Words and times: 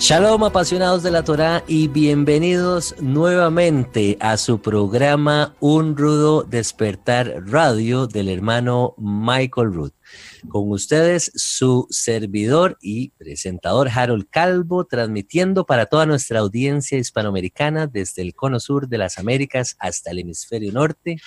Shalom 0.00 0.44
apasionados 0.44 1.02
de 1.02 1.10
la 1.10 1.24
Torá 1.24 1.62
y 1.68 1.86
bienvenidos 1.86 2.94
nuevamente 3.02 4.16
a 4.18 4.38
su 4.38 4.62
programa 4.62 5.54
Un 5.60 5.94
Rudo 5.94 6.42
Despertar 6.42 7.44
Radio 7.46 8.06
del 8.06 8.30
hermano 8.30 8.94
Michael 8.96 9.74
Ruth. 9.74 9.92
Con 10.48 10.70
ustedes 10.70 11.30
su 11.34 11.86
servidor 11.90 12.78
y 12.80 13.10
presentador 13.10 13.90
Harold 13.90 14.26
Calvo 14.30 14.86
transmitiendo 14.86 15.66
para 15.66 15.84
toda 15.84 16.06
nuestra 16.06 16.40
audiencia 16.40 16.96
hispanoamericana 16.96 17.86
desde 17.86 18.22
el 18.22 18.34
cono 18.34 18.58
sur 18.58 18.88
de 18.88 18.96
las 18.96 19.18
Américas 19.18 19.76
hasta 19.78 20.12
el 20.12 20.20
hemisferio 20.20 20.72
norte 20.72 21.18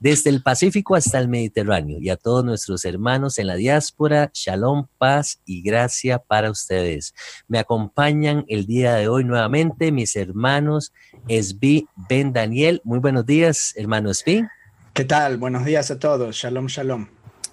desde 0.00 0.30
el 0.30 0.42
Pacífico 0.42 0.94
hasta 0.94 1.18
el 1.18 1.28
Mediterráneo 1.28 1.98
y 2.00 2.10
a 2.10 2.16
todos 2.16 2.44
nuestros 2.44 2.84
hermanos 2.84 3.38
en 3.38 3.46
la 3.46 3.54
diáspora, 3.54 4.30
shalom, 4.34 4.86
paz 4.98 5.40
y 5.44 5.62
gracia 5.62 6.18
para 6.18 6.50
ustedes. 6.50 7.14
Me 7.48 7.58
acompañan 7.58 8.44
el 8.48 8.66
día 8.66 8.94
de 8.94 9.08
hoy 9.08 9.24
nuevamente 9.24 9.92
mis 9.92 10.16
hermanos 10.16 10.92
Esbi 11.28 11.88
Ben 12.08 12.32
Daniel. 12.32 12.80
Muy 12.84 12.98
buenos 12.98 13.26
días, 13.26 13.72
hermano 13.76 14.10
Esbi. 14.10 14.44
¿Qué 14.92 15.04
tal? 15.04 15.36
Buenos 15.36 15.64
días 15.64 15.90
a 15.90 15.98
todos. 15.98 16.36
Shalom, 16.36 16.66
shalom. 16.66 17.08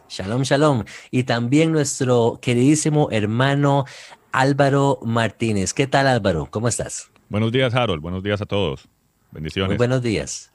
Shalom, 0.08 0.44
shalom. 0.44 0.84
Y 1.12 1.23
también 1.23 1.72
nuestro 1.72 2.39
queridísimo 2.42 3.10
hermano 3.12 3.86
Álvaro 4.32 5.00
Martínez. 5.04 5.73
¿Qué 5.73 5.88
tal, 5.88 6.08
Álvaro? 6.08 6.48
¿Cómo 6.50 6.67
estás? 6.67 7.10
Buenos 7.30 7.52
días, 7.52 7.73
Harold. 7.73 8.02
Buenos 8.02 8.23
días 8.23 8.42
a 8.42 8.45
todos. 8.45 8.88
Bendiciones. 9.32 9.70
Muy 9.70 9.78
buenos 9.78 10.02
días. 10.02 10.53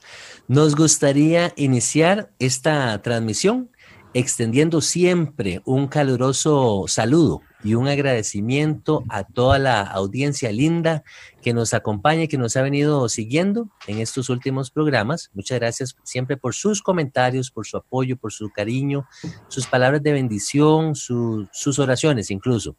Nos 0.48 0.74
gustaría 0.74 1.52
iniciar 1.56 2.32
esta 2.38 3.02
transmisión 3.02 3.70
extendiendo 4.14 4.80
siempre 4.80 5.60
un 5.66 5.88
caluroso 5.88 6.86
saludo 6.88 7.42
y 7.62 7.74
un 7.74 7.86
agradecimiento 7.86 9.04
a 9.10 9.24
toda 9.24 9.58
la 9.58 9.82
audiencia 9.82 10.50
linda 10.50 11.04
que 11.42 11.52
nos 11.52 11.74
acompaña 11.74 12.22
y 12.22 12.28
que 12.28 12.38
nos 12.38 12.56
ha 12.56 12.62
venido 12.62 13.10
siguiendo 13.10 13.68
en 13.86 13.98
estos 13.98 14.30
últimos 14.30 14.70
programas. 14.70 15.28
Muchas 15.34 15.58
gracias 15.58 15.94
siempre 16.02 16.38
por 16.38 16.54
sus 16.54 16.80
comentarios, 16.80 17.50
por 17.50 17.66
su 17.66 17.76
apoyo, 17.76 18.16
por 18.16 18.32
su 18.32 18.48
cariño, 18.48 19.06
sus 19.48 19.66
palabras 19.66 20.02
de 20.02 20.12
bendición, 20.12 20.94
sus 20.94 21.78
oraciones 21.78 22.30
incluso. 22.30 22.74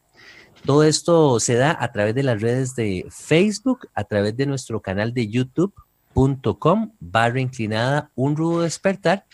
Todo 0.66 0.84
esto 0.84 1.40
se 1.40 1.54
da 1.54 1.78
a 1.80 1.92
través 1.92 2.16
de 2.16 2.24
las 2.24 2.42
redes 2.42 2.74
de 2.74 3.06
Facebook, 3.12 3.88
a 3.94 4.06
través 4.06 4.36
de 4.36 4.48
nuestro 4.48 4.82
canal 4.82 5.14
de 5.14 5.28
YouTube 5.28 5.72
barra 7.00 7.40
inclinada 7.40 8.12
un 8.16 8.36
rudo 8.36 8.62
despertar 8.62 9.26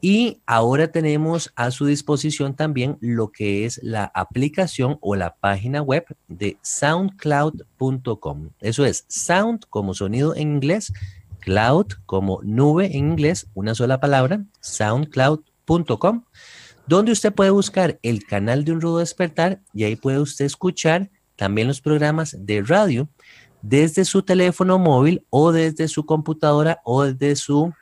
y 0.00 0.42
ahora 0.46 0.88
tenemos 0.88 1.52
a 1.56 1.70
su 1.72 1.86
disposición 1.86 2.54
también 2.54 2.98
lo 3.00 3.32
que 3.32 3.64
es 3.64 3.80
la 3.82 4.12
aplicación 4.14 4.98
o 5.00 5.16
la 5.16 5.36
página 5.36 5.82
web 5.82 6.04
de 6.28 6.56
soundcloud.com. 6.62 8.50
Eso 8.60 8.84
es 8.84 9.04
sound 9.08 9.64
como 9.70 9.94
sonido 9.94 10.36
en 10.36 10.52
inglés, 10.52 10.92
cloud 11.40 11.86
como 12.06 12.40
nube 12.44 12.86
en 12.96 13.10
inglés, 13.10 13.48
una 13.54 13.74
sola 13.74 13.98
palabra, 13.98 14.44
soundcloud.com, 14.60 16.24
donde 16.86 17.12
usted 17.12 17.32
puede 17.32 17.50
buscar 17.50 17.98
el 18.02 18.24
canal 18.24 18.64
de 18.64 18.72
un 18.72 18.80
rudo 18.80 18.98
despertar 18.98 19.62
y 19.74 19.82
ahí 19.84 19.96
puede 19.96 20.20
usted 20.20 20.44
escuchar 20.44 21.10
también 21.34 21.66
los 21.68 21.80
programas 21.80 22.36
de 22.38 22.62
radio 22.62 23.08
desde 23.62 24.04
su 24.04 24.22
teléfono 24.22 24.78
móvil 24.78 25.24
o 25.30 25.52
desde 25.52 25.88
su 25.88 26.06
computadora 26.06 26.80
o 26.84 27.04
desde 27.04 27.36
su 27.36 27.72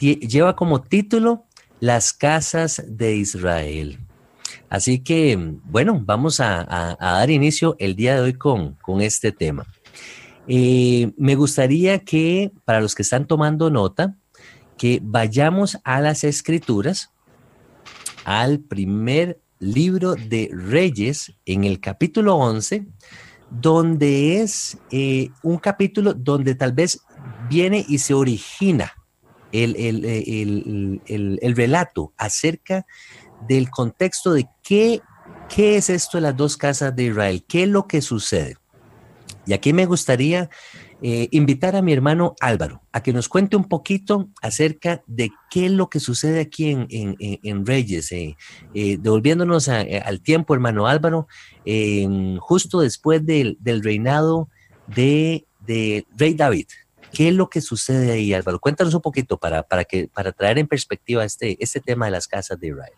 lleva 0.00 0.56
como 0.56 0.80
título 0.80 1.44
Las 1.78 2.14
casas 2.14 2.82
de 2.88 3.16
Israel. 3.16 3.98
Así 4.70 5.00
que, 5.00 5.36
bueno, 5.64 6.00
vamos 6.02 6.40
a, 6.40 6.96
dar 6.98 7.30
inicio 7.30 7.76
el 7.78 7.96
día 7.96 8.14
de 8.14 8.22
hoy 8.22 8.32
con, 8.32 8.76
con 8.76 9.02
este 9.02 9.30
tema. 9.30 9.66
Eh, 10.48 11.12
me 11.18 11.34
gustaría 11.34 11.98
que, 11.98 12.50
para 12.64 12.80
los 12.80 12.94
que 12.94 13.02
están 13.02 13.26
tomando 13.26 13.68
nota, 13.68 14.16
que 14.78 14.98
vayamos 15.02 15.76
a 15.84 16.00
las 16.00 16.24
escrituras, 16.24 17.10
al 18.24 18.58
primer 18.60 19.38
libro 19.58 20.14
de 20.14 20.48
Reyes, 20.50 21.34
en 21.44 21.64
el 21.64 21.78
capítulo 21.78 22.36
11, 22.36 22.86
donde 23.60 24.40
es 24.40 24.78
eh, 24.90 25.30
un 25.42 25.58
capítulo 25.58 26.14
donde 26.14 26.54
tal 26.54 26.72
vez 26.72 27.00
viene 27.48 27.84
y 27.86 27.98
se 27.98 28.14
origina 28.14 28.92
el, 29.52 29.76
el, 29.76 31.56
relato 31.56 32.14
acerca 32.16 32.86
del 33.46 33.68
contexto 33.70 34.32
de 34.32 34.48
qué, 34.62 35.02
qué 35.54 35.76
es 35.76 35.90
esto 35.90 36.16
de 36.16 36.22
las 36.22 36.36
dos 36.36 36.56
casas 36.56 36.96
de 36.96 37.04
Israel, 37.04 37.44
qué 37.46 37.64
es 37.64 37.68
lo 37.68 37.86
que 37.86 38.00
sucede. 38.00 38.56
Y 39.44 39.52
aquí 39.52 39.72
me 39.72 39.86
gustaría 39.86 40.48
eh, 41.04 41.26
invitar 41.32 41.74
a 41.74 41.82
mi 41.82 41.92
hermano 41.92 42.36
Álvaro 42.40 42.80
a 42.92 43.02
que 43.02 43.12
nos 43.12 43.28
cuente 43.28 43.56
un 43.56 43.68
poquito 43.68 44.28
acerca 44.40 45.02
de 45.08 45.32
qué 45.50 45.66
es 45.66 45.72
lo 45.72 45.90
que 45.90 45.98
sucede 45.98 46.40
aquí 46.40 46.70
en, 46.70 46.86
en, 46.88 47.66
Reyes, 47.66 48.12
eh, 48.12 48.36
eh, 48.72 48.98
devolviéndonos 49.00 49.68
al 49.68 50.20
tiempo, 50.20 50.54
hermano 50.54 50.86
Álvaro, 50.86 51.26
justo 52.38 52.80
después 52.80 53.26
del, 53.26 53.56
del 53.58 53.82
reinado 53.82 54.48
de, 54.86 55.44
de, 55.66 56.06
Rey 56.16 56.34
David. 56.34 56.66
¿Qué 57.12 57.28
es 57.28 57.34
lo 57.34 57.50
que 57.50 57.60
sucede 57.60 58.12
ahí, 58.12 58.32
Álvaro? 58.32 58.60
Cuéntanos 58.60 58.94
un 58.94 59.02
poquito 59.02 59.38
para, 59.38 59.64
para, 59.64 59.84
que, 59.84 60.08
para 60.08 60.30
traer 60.30 60.58
en 60.58 60.68
perspectiva 60.68 61.24
este, 61.24 61.56
este 61.58 61.80
tema 61.80 62.04
de 62.06 62.12
las 62.12 62.28
casas 62.28 62.60
de 62.60 62.68
Israel. 62.68 62.94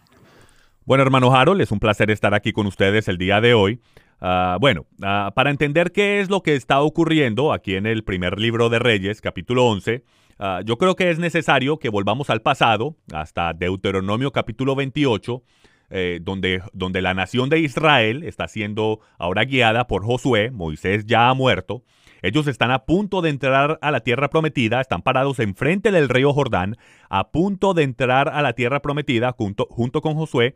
Bueno, 0.84 1.02
hermano 1.02 1.34
Harold, 1.34 1.62
es 1.62 1.73
un 1.73 1.81
placer 1.81 2.11
estar 2.11 2.34
aquí 2.34 2.52
con 2.52 2.67
ustedes 2.67 3.08
el 3.08 3.17
día 3.17 3.40
de 3.40 3.55
hoy. 3.55 3.81
Ah, 4.26 4.56
bueno, 4.59 4.87
ah, 5.03 5.32
para 5.35 5.50
entender 5.50 5.93
qué 5.93 6.19
es 6.19 6.31
lo 6.31 6.43
que 6.43 6.55
está 6.55 6.81
ocurriendo 6.81 7.53
aquí 7.53 7.75
en 7.75 7.85
el 7.85 8.05
primer 8.05 8.41
libro 8.41 8.71
de 8.71 8.79
Reyes, 8.79 9.21
capítulo 9.21 9.67
11, 9.67 10.03
ah, 10.38 10.62
yo 10.65 10.79
creo 10.79 10.97
que 10.97 11.11
es 11.11 11.19
necesario 11.19 11.79
que 11.79 11.91
volvamos 11.91 12.31
al 12.31 12.41
pasado, 12.41 12.97
hasta 13.12 13.53
Deuteronomio 13.53 14.32
capítulo 14.32 14.76
28, 14.76 15.43
eh, 15.91 16.21
donde, 16.23 16.62
donde 16.73 17.03
la 17.03 17.12
nación 17.12 17.50
de 17.50 17.59
Israel 17.59 18.23
está 18.23 18.49
siendo 18.49 19.00
ahora 19.19 19.44
guiada 19.44 19.87
por 19.87 20.06
Josué, 20.06 20.50
Moisés 20.50 21.05
ya 21.05 21.29
ha 21.29 21.35
muerto. 21.35 21.82
Ellos 22.23 22.47
están 22.47 22.70
a 22.70 22.87
punto 22.87 23.20
de 23.20 23.29
entrar 23.29 23.79
a 23.82 23.91
la 23.91 24.00
tierra 24.00 24.31
prometida, 24.31 24.81
están 24.81 25.03
parados 25.03 25.38
enfrente 25.38 25.91
del 25.91 26.09
río 26.09 26.32
Jordán, 26.32 26.79
a 27.11 27.31
punto 27.31 27.75
de 27.75 27.82
entrar 27.82 28.31
a 28.31 28.41
la 28.41 28.55
tierra 28.55 28.81
prometida 28.81 29.32
junto, 29.32 29.67
junto 29.69 30.00
con 30.00 30.15
Josué. 30.15 30.55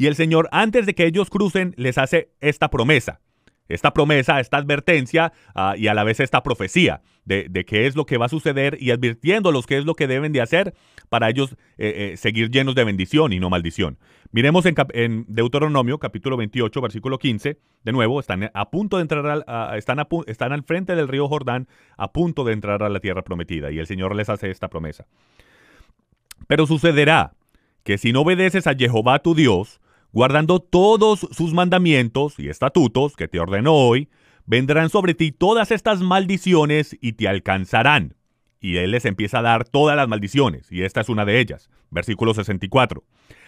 Y 0.00 0.06
el 0.06 0.14
Señor, 0.14 0.48
antes 0.50 0.86
de 0.86 0.94
que 0.94 1.04
ellos 1.04 1.28
crucen, 1.28 1.74
les 1.76 1.98
hace 1.98 2.30
esta 2.40 2.70
promesa 2.70 3.20
esta 3.68 3.92
promesa, 3.92 4.40
esta 4.40 4.56
advertencia 4.56 5.32
ah, 5.54 5.74
y 5.76 5.86
a 5.86 5.94
la 5.94 6.02
vez 6.02 6.18
esta 6.18 6.42
profecía 6.42 7.02
de, 7.24 7.48
qué 7.64 7.86
es 7.86 7.94
lo 7.94 8.04
que 8.04 8.16
va 8.16 8.26
a 8.26 8.28
suceder 8.28 8.76
y 8.80 8.90
advirtiéndolos 8.90 9.66
qué 9.66 9.78
es 9.78 9.84
lo 9.84 9.94
que 9.94 10.08
deben 10.08 10.32
de 10.32 10.40
hacer 10.40 10.74
para 11.08 11.28
ellos 11.28 11.52
eh, 11.78 12.12
eh, 12.12 12.16
seguir 12.16 12.50
llenos 12.50 12.74
de 12.74 12.82
bendición 12.82 13.32
y 13.32 13.38
no 13.38 13.48
maldición. 13.48 13.98
Miremos 14.32 14.64
en, 14.66 15.24
Deuteronomio 15.28 15.98
capítulo 15.98 16.36
28 16.38 16.80
versículo 16.80 17.18
15, 17.18 17.58
de 17.84 17.92
nuevo, 17.92 18.18
están 18.18 18.50
a 18.52 18.70
punto 18.70 18.96
de 18.96 19.02
entrar, 19.02 19.24
al, 19.24 19.78
están, 19.78 20.04
están 20.26 20.52
al 20.52 20.64
frente 20.64 20.96
del 20.96 21.06
río 21.06 21.28
Jordán, 21.28 21.68
a 21.96 22.10
punto 22.10 22.42
de 22.42 22.54
entrar 22.54 22.82
a 22.82 22.88
la 22.88 22.98
tierra 22.98 23.22
prometida 23.22 23.70
y 23.70 23.78
el 23.78 23.86
Señor 23.86 24.16
les 24.16 24.28
hace 24.28 24.50
esta 24.50 24.66
promesa. 24.66 25.06
Pero 26.48 26.66
sucederá 26.66 27.34
que 27.84 27.98
si 27.98 28.12
no 28.12 28.22
obedeces 28.22 28.66
a 28.66 28.74
Jehová 28.74 29.20
tu 29.20 29.36
Dios, 29.36 29.80
guardando 30.12 30.60
todos 30.60 31.26
sus 31.30 31.54
mandamientos 31.54 32.38
y 32.38 32.48
estatutos 32.48 33.16
que 33.16 33.28
te 33.28 33.40
ordeno 33.40 33.74
hoy, 33.74 34.08
vendrán 34.46 34.90
sobre 34.90 35.14
ti 35.14 35.32
todas 35.32 35.70
estas 35.70 36.00
maldiciones 36.00 36.96
y 37.00 37.12
te 37.12 37.28
alcanzarán. 37.28 38.14
Y 38.60 38.76
él 38.76 38.90
les 38.90 39.04
empieza 39.04 39.38
a 39.38 39.42
dar 39.42 39.64
todas 39.64 39.96
las 39.96 40.08
maldiciones, 40.08 40.70
y 40.70 40.82
esta 40.82 41.00
es 41.00 41.08
una 41.08 41.24
de 41.24 41.40
ellas. 41.40 41.70
Versículo 41.90 42.34
64. 42.34 43.04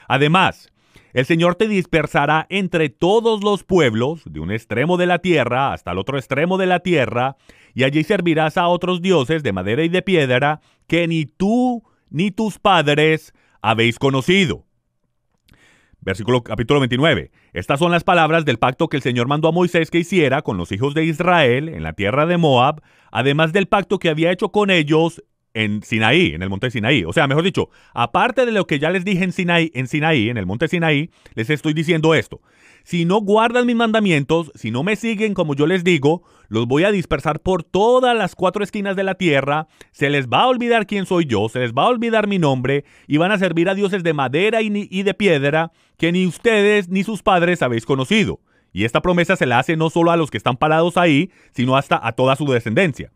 Además, 0.09 0.73
el 1.13 1.27
Señor 1.27 1.57
te 1.57 1.69
dispersará 1.69 2.47
entre 2.49 2.89
todos 2.89 3.45
los 3.45 3.65
pueblos, 3.65 4.23
de 4.25 4.41
un 4.41 4.51
extremo 4.51 4.97
de 4.97 5.07
la 5.07 5.19
tierra 5.19 5.73
hasta 5.73 5.93
el 5.93 5.99
otro 5.99 6.17
extremo 6.17 6.57
de 6.57 6.67
la 6.67 6.81
tierra, 6.81 7.37
y 7.75 7.85
allí 7.85 8.05
servirás 8.05 8.57
a 8.57 8.69
otros 8.69 9.03
dioses 9.03 9.43
de 9.43 9.53
madera 9.53 9.85
y 9.85 9.89
de 9.89 10.03
piedra 10.03 10.61
que 10.87 11.07
ni 11.09 11.27
tú 11.27 11.83
ni 12.09 12.31
tus 12.31 12.59
padres 12.59 13.35
habéis 13.61 13.99
conocido 13.99 14.65
Versículo 16.05 16.43
capítulo 16.43 16.81
29. 16.81 17.31
Estas 17.53 17.79
son 17.79 17.93
las 17.93 18.03
palabras 18.03 18.45
del 18.45 18.59
pacto 18.59 18.89
que 18.89 18.97
el 18.97 19.05
Señor 19.05 19.29
mandó 19.29 19.47
a 19.47 19.53
Moisés 19.53 19.89
que 19.89 20.01
hiciera 20.01 20.43
con 20.43 20.57
los 20.57 20.73
hijos 20.73 20.95
de 20.95 21.05
Israel 21.05 21.69
en 21.69 21.85
la 21.85 21.93
tierra 21.93 22.27
de 22.27 22.39
Moab, 22.39 22.83
además 23.13 23.53
del 23.53 23.69
pacto 23.69 24.01
que 24.01 24.09
había 24.09 24.33
hecho 24.33 24.49
con 24.51 24.71
ellos 24.71 25.23
en 25.55 25.83
Sinaí, 25.83 26.35
en 26.35 26.43
el 26.43 26.49
monte 26.49 26.71
Sinaí. 26.71 27.05
O 27.05 27.13
sea, 27.13 27.27
mejor 27.27 27.45
dicho, 27.45 27.71
aparte 27.95 28.47
de 28.47 28.53
lo 28.53 28.67
que 28.67 28.79
ya 28.79 28.91
les 28.91 29.05
dije 29.05 29.25
en 29.25 29.33
Sinaí, 29.33 29.71
en 29.75 29.87
Sinaí, 29.87 30.29
en 30.29 30.37
el 30.37 30.47
monte 30.47 30.69
Sinaí, 30.69 31.11
les 31.35 31.51
estoy 31.51 31.75
diciendo 31.75 32.15
esto. 32.15 32.41
Si 32.85 33.05
no 33.05 33.21
guardan 33.21 33.67
mis 33.67 33.77
mandamientos, 33.77 34.51
si 34.55 34.71
no 34.71 34.83
me 34.83 34.97
siguen 34.97 35.35
como 35.35 35.55
yo 35.55 35.67
les 35.67 35.85
digo, 35.85 36.23
los 36.49 36.67
voy 36.67 36.85
a 36.85 36.91
dispersar 36.91 37.41
por 37.41 37.63
todas 37.63 38.17
las 38.17 38.35
cuatro 38.35 38.65
esquinas 38.65 38.97
de 38.97 39.05
la 39.05 39.15
tierra, 39.15 39.69
se 39.93 40.11
les 40.11 40.29
va 40.29 40.43
a 40.43 40.49
olvidar 40.49 40.87
quién 40.87 41.07
soy 41.07 41.27
yo, 41.27 41.49
se 41.49 41.61
les 41.61 41.73
va 41.73 41.85
a 41.85 41.89
olvidar 41.89 42.27
mi 42.27 42.39
nombre, 42.39 42.85
y 43.07 43.19
van 43.19 43.31
a 43.31 43.39
servir 43.39 43.69
a 43.69 43.75
dioses 43.75 44.03
de 44.03 44.13
madera 44.13 44.63
y, 44.63 45.03
de 45.03 45.15
piedra 45.15 45.73
que 45.97 46.11
ni 46.11 46.27
ustedes 46.27 46.89
ni 46.89 47.05
sus 47.05 47.23
padres 47.23 47.63
habéis 47.63 47.87
conocido. 47.87 48.41
Y 48.73 48.85
esta 48.85 49.03
promesa 49.03 49.37
se 49.37 49.47
la 49.47 49.59
hace 49.59 49.77
no 49.77 49.91
solo 49.91 50.11
a 50.11 50.17
los 50.17 50.31
que 50.31 50.39
están 50.39 50.57
parados 50.57 50.97
ahí, 50.97 51.31
sino 51.53 51.77
hasta 51.77 52.01
a 52.03 52.13
toda 52.13 52.37
su 52.37 52.47
descendencia. 52.47 53.13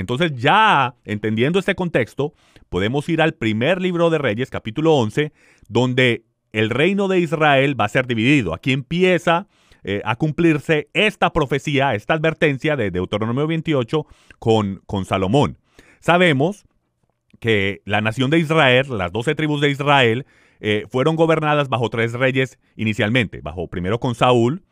Entonces 0.00 0.32
ya 0.34 0.94
entendiendo 1.04 1.58
este 1.58 1.74
contexto, 1.74 2.34
podemos 2.68 3.08
ir 3.08 3.22
al 3.22 3.32
primer 3.32 3.80
libro 3.80 4.10
de 4.10 4.18
Reyes, 4.18 4.50
capítulo 4.50 4.94
11, 4.94 5.32
donde 5.68 6.24
el 6.52 6.70
reino 6.70 7.08
de 7.08 7.20
Israel 7.20 7.80
va 7.80 7.86
a 7.86 7.88
ser 7.88 8.06
dividido. 8.06 8.54
Aquí 8.54 8.72
empieza 8.72 9.46
eh, 9.84 10.02
a 10.04 10.16
cumplirse 10.16 10.88
esta 10.92 11.32
profecía, 11.32 11.94
esta 11.94 12.12
advertencia 12.14 12.76
de 12.76 12.90
Deuteronomio 12.90 13.46
28 13.46 14.06
con, 14.38 14.82
con 14.86 15.06
Salomón. 15.06 15.58
Sabemos 16.00 16.66
que 17.40 17.80
la 17.86 18.02
nación 18.02 18.30
de 18.30 18.38
Israel, 18.38 18.86
las 18.90 19.12
doce 19.12 19.34
tribus 19.34 19.62
de 19.62 19.70
Israel, 19.70 20.26
eh, 20.60 20.84
fueron 20.90 21.16
gobernadas 21.16 21.68
bajo 21.70 21.88
tres 21.88 22.12
reyes 22.12 22.58
inicialmente, 22.76 23.40
bajo 23.40 23.68
primero 23.68 23.98
con 23.98 24.14
Saúl, 24.14 24.62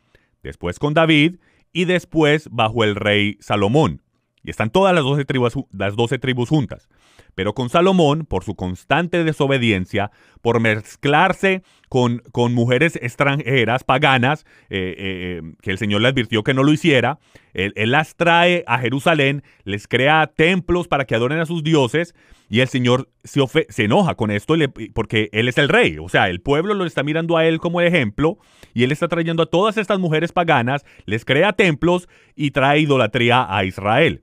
después 0.43 0.77
con 0.77 0.93
David 0.93 1.37
y 1.73 1.85
después 1.85 2.47
bajo 2.51 2.83
el 2.83 2.95
rey 2.95 3.37
Salomón. 3.39 4.04
Y 4.45 4.51
están 4.51 4.69
todas 4.69 4.93
las 4.93 5.03
doce 5.03 5.25
tribus, 5.25 5.53
las 5.71 5.95
12 5.95 6.19
tribus 6.19 6.49
juntas. 6.49 6.87
Pero 7.33 7.53
con 7.53 7.69
Salomón, 7.69 8.25
por 8.25 8.43
su 8.43 8.55
constante 8.55 9.23
desobediencia, 9.23 10.11
por 10.41 10.59
mezclarse 10.59 11.63
con, 11.89 12.21
con 12.31 12.53
mujeres 12.53 12.95
extranjeras, 13.01 13.83
paganas, 13.83 14.45
eh, 14.69 14.95
eh, 14.97 15.41
eh, 15.43 15.53
que 15.61 15.71
el 15.71 15.77
Señor 15.77 16.01
le 16.01 16.09
advirtió 16.09 16.43
que 16.43 16.53
no 16.53 16.63
lo 16.63 16.71
hiciera, 16.71 17.19
él, 17.53 17.73
las 17.75 18.15
trae 18.15 18.63
a 18.67 18.77
Jerusalén, 18.79 19.43
les 19.63 19.87
crea 19.87 20.27
templos 20.27 20.87
para 20.87 21.05
que 21.05 21.15
adoren 21.15 21.39
a 21.39 21.45
sus 21.45 21.63
dioses, 21.63 22.13
y 22.49 22.59
el 22.59 22.67
Señor 22.67 23.09
se, 23.23 23.41
se 23.69 23.83
enoja 23.85 24.15
con 24.15 24.29
esto 24.29 24.55
porque 24.93 25.29
Él 25.31 25.47
es 25.47 25.57
el 25.57 25.69
rey. 25.69 25.97
O 25.97 26.09
sea, 26.09 26.29
el 26.29 26.41
pueblo 26.41 26.73
lo 26.73 26.85
está 26.85 27.01
mirando 27.01 27.37
a 27.37 27.45
Él 27.45 27.59
como 27.59 27.81
ejemplo, 27.81 28.37
y 28.73 28.83
Él 28.83 28.91
está 28.91 29.07
trayendo 29.07 29.43
a 29.43 29.47
todas 29.47 29.77
estas 29.77 29.99
mujeres 29.99 30.31
paganas, 30.31 30.85
les 31.05 31.25
crea 31.25 31.53
templos 31.53 32.07
y 32.35 32.51
trae 32.51 32.81
idolatría 32.81 33.47
a 33.49 33.63
Israel. 33.65 34.21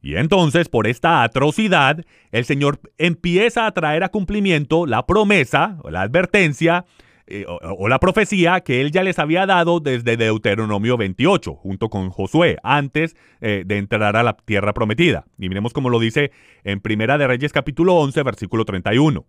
Y 0.00 0.14
entonces, 0.16 0.68
por 0.68 0.86
esta 0.86 1.22
atrocidad, 1.22 2.04
el 2.30 2.44
Señor 2.44 2.80
empieza 2.98 3.66
a 3.66 3.72
traer 3.72 4.04
a 4.04 4.10
cumplimiento 4.10 4.86
la 4.86 5.06
promesa 5.06 5.78
o 5.82 5.90
la 5.90 6.02
advertencia 6.02 6.84
eh, 7.30 7.44
o, 7.46 7.88
la 7.88 7.98
profecía 7.98 8.60
que 8.60 8.80
él 8.80 8.90
ya 8.90 9.02
les 9.02 9.18
había 9.18 9.44
dado 9.44 9.80
desde 9.80 10.16
Deuteronomio 10.16 10.96
28, 10.96 11.54
junto 11.54 11.90
con 11.90 12.08
Josué, 12.08 12.56
antes 12.62 13.16
eh, 13.42 13.64
de 13.66 13.76
entrar 13.76 14.16
a 14.16 14.22
la 14.22 14.34
tierra 14.34 14.72
prometida. 14.72 15.26
Y 15.38 15.50
miremos 15.50 15.74
cómo 15.74 15.90
lo 15.90 15.98
dice 15.98 16.30
en 16.64 16.80
Primera 16.80 17.18
de 17.18 17.26
Reyes 17.26 17.52
capítulo 17.52 17.96
11, 17.96 18.22
versículo 18.22 18.64
31. 18.64 19.26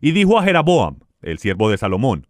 Y 0.00 0.12
dijo 0.12 0.38
a 0.38 0.42
Jeraboam, 0.42 1.00
el 1.20 1.38
siervo 1.38 1.68
de 1.70 1.76
Salomón, 1.76 2.26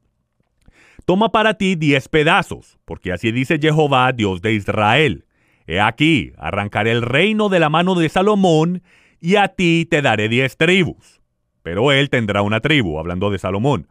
Toma 1.04 1.30
para 1.30 1.54
ti 1.54 1.76
diez 1.76 2.08
pedazos, 2.08 2.78
porque 2.84 3.12
así 3.12 3.30
dice 3.30 3.58
Jehová, 3.60 4.12
Dios 4.12 4.40
de 4.40 4.54
Israel 4.54 5.26
He 5.66 5.80
aquí, 5.80 6.32
arrancaré 6.36 6.92
el 6.92 7.02
reino 7.02 7.48
de 7.48 7.60
la 7.60 7.70
mano 7.70 7.94
de 7.94 8.08
Salomón, 8.08 8.82
y 9.20 9.36
a 9.36 9.48
ti 9.48 9.86
te 9.88 10.02
daré 10.02 10.28
diez 10.28 10.56
tribus. 10.56 11.22
Pero 11.62 11.92
él 11.92 12.10
tendrá 12.10 12.42
una 12.42 12.60
tribu, 12.60 12.98
hablando 12.98 13.30
de 13.30 13.38
Salomón, 13.38 13.88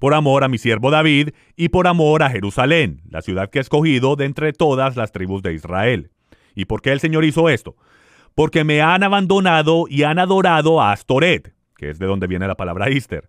por 0.00 0.14
amor 0.14 0.44
a 0.44 0.48
mi 0.48 0.58
siervo 0.58 0.90
David, 0.90 1.30
y 1.56 1.68
por 1.68 1.86
amor 1.86 2.22
a 2.22 2.30
Jerusalén, 2.30 3.02
la 3.10 3.22
ciudad 3.22 3.50
que 3.50 3.58
he 3.58 3.62
escogido 3.62 4.16
de 4.16 4.24
entre 4.24 4.52
todas 4.52 4.96
las 4.96 5.12
tribus 5.12 5.42
de 5.42 5.52
Israel. 5.52 6.10
¿Y 6.54 6.64
por 6.64 6.80
qué 6.80 6.92
el 6.92 7.00
Señor 7.00 7.24
hizo 7.24 7.48
esto? 7.48 7.76
Porque 8.34 8.64
me 8.64 8.80
han 8.80 9.02
abandonado 9.02 9.84
y 9.88 10.02
han 10.02 10.18
adorado 10.18 10.80
a 10.80 10.92
Astoret, 10.92 11.54
que 11.76 11.90
es 11.90 11.98
de 11.98 12.06
donde 12.06 12.26
viene 12.26 12.46
la 12.46 12.56
palabra 12.56 12.88
Easter, 12.88 13.28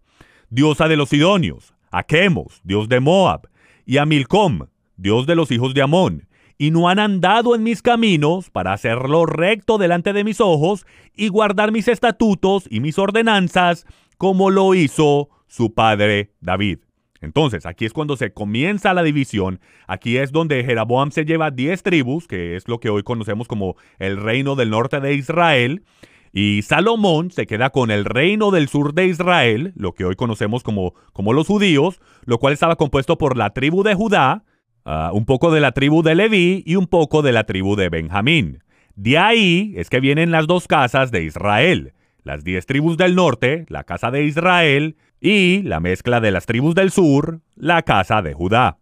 diosa 0.49 0.87
de 0.87 0.95
los 0.95 1.09
Sidonios, 1.09 1.73
a 1.91 2.05
Chemos, 2.05 2.61
dios 2.63 2.87
de 2.89 2.99
Moab, 3.01 3.49
y 3.85 3.97
a 3.97 4.05
Milcom, 4.05 4.67
dios 4.95 5.27
de 5.27 5.35
los 5.35 5.51
hijos 5.51 5.73
de 5.73 5.81
Amón, 5.81 6.27
y 6.57 6.71
no 6.71 6.89
han 6.89 6.99
andado 6.99 7.55
en 7.55 7.63
mis 7.63 7.81
caminos 7.81 8.49
para 8.49 8.73
hacerlo 8.73 9.25
recto 9.25 9.77
delante 9.77 10.13
de 10.13 10.23
mis 10.23 10.41
ojos 10.41 10.85
y 11.15 11.27
guardar 11.27 11.71
mis 11.71 11.87
estatutos 11.87 12.65
y 12.69 12.79
mis 12.79 12.97
ordenanzas 12.97 13.85
como 14.17 14.49
lo 14.49 14.73
hizo 14.73 15.29
su 15.47 15.73
padre 15.73 16.31
David. 16.41 16.79
Entonces, 17.21 17.65
aquí 17.65 17.85
es 17.85 17.93
cuando 17.93 18.15
se 18.15 18.31
comienza 18.31 18.93
la 18.93 19.03
división. 19.03 19.59
Aquí 19.87 20.17
es 20.17 20.31
donde 20.31 20.63
Jeroboam 20.63 21.11
se 21.11 21.25
lleva 21.25 21.51
10 21.51 21.81
tribus, 21.83 22.27
que 22.27 22.55
es 22.55 22.67
lo 22.67 22.79
que 22.79 22.89
hoy 22.89 23.03
conocemos 23.03 23.47
como 23.47 23.75
el 23.97 24.17
reino 24.17 24.55
del 24.55 24.69
norte 24.69 24.99
de 24.99 25.15
Israel. 25.15 25.83
Y 26.31 26.61
Salomón 26.61 27.31
se 27.31 27.47
queda 27.47 27.71
con 27.71 27.89
el 27.89 28.05
reino 28.05 28.51
del 28.51 28.67
sur 28.67 28.93
de 28.93 29.07
Israel, 29.07 29.73
lo 29.75 29.93
que 29.93 30.05
hoy 30.05 30.15
conocemos 30.15 30.61
como, 30.61 30.93
como 31.11 31.33
los 31.33 31.47
judíos, 31.47 31.99
lo 32.25 32.37
cual 32.37 32.53
estaba 32.53 32.75
compuesto 32.75 33.17
por 33.17 33.37
la 33.37 33.51
tribu 33.51 33.81
de 33.81 33.95
Judá, 33.95 34.43
Ah, 34.89 35.11
un 35.13 35.25
poco 35.25 35.51
de 35.51 35.59
la 35.59 35.73
tribu 35.73 36.01
de 36.01 36.15
Leví 36.15 36.63
y 36.65 36.77
un 36.77 36.87
poco 36.87 37.21
de 37.21 37.33
la 37.33 37.43
tribu 37.43 37.75
de 37.75 37.89
Benjamín. 37.89 38.63
De 38.95 39.17
ahí 39.17 39.73
es 39.75 39.89
que 39.89 39.99
vienen 39.99 40.31
las 40.31 40.47
dos 40.47 40.65
casas 40.65 41.11
de 41.11 41.23
Israel, 41.23 41.91
las 42.23 42.45
diez 42.45 42.65
tribus 42.65 42.95
del 42.95 43.13
norte, 43.13 43.65
la 43.67 43.83
casa 43.83 44.11
de 44.11 44.23
Israel, 44.23 44.95
y 45.19 45.61
la 45.63 45.81
mezcla 45.81 46.21
de 46.21 46.31
las 46.31 46.45
tribus 46.45 46.73
del 46.73 46.91
sur, 46.91 47.41
la 47.57 47.81
casa 47.81 48.21
de 48.21 48.33
Judá. 48.33 48.77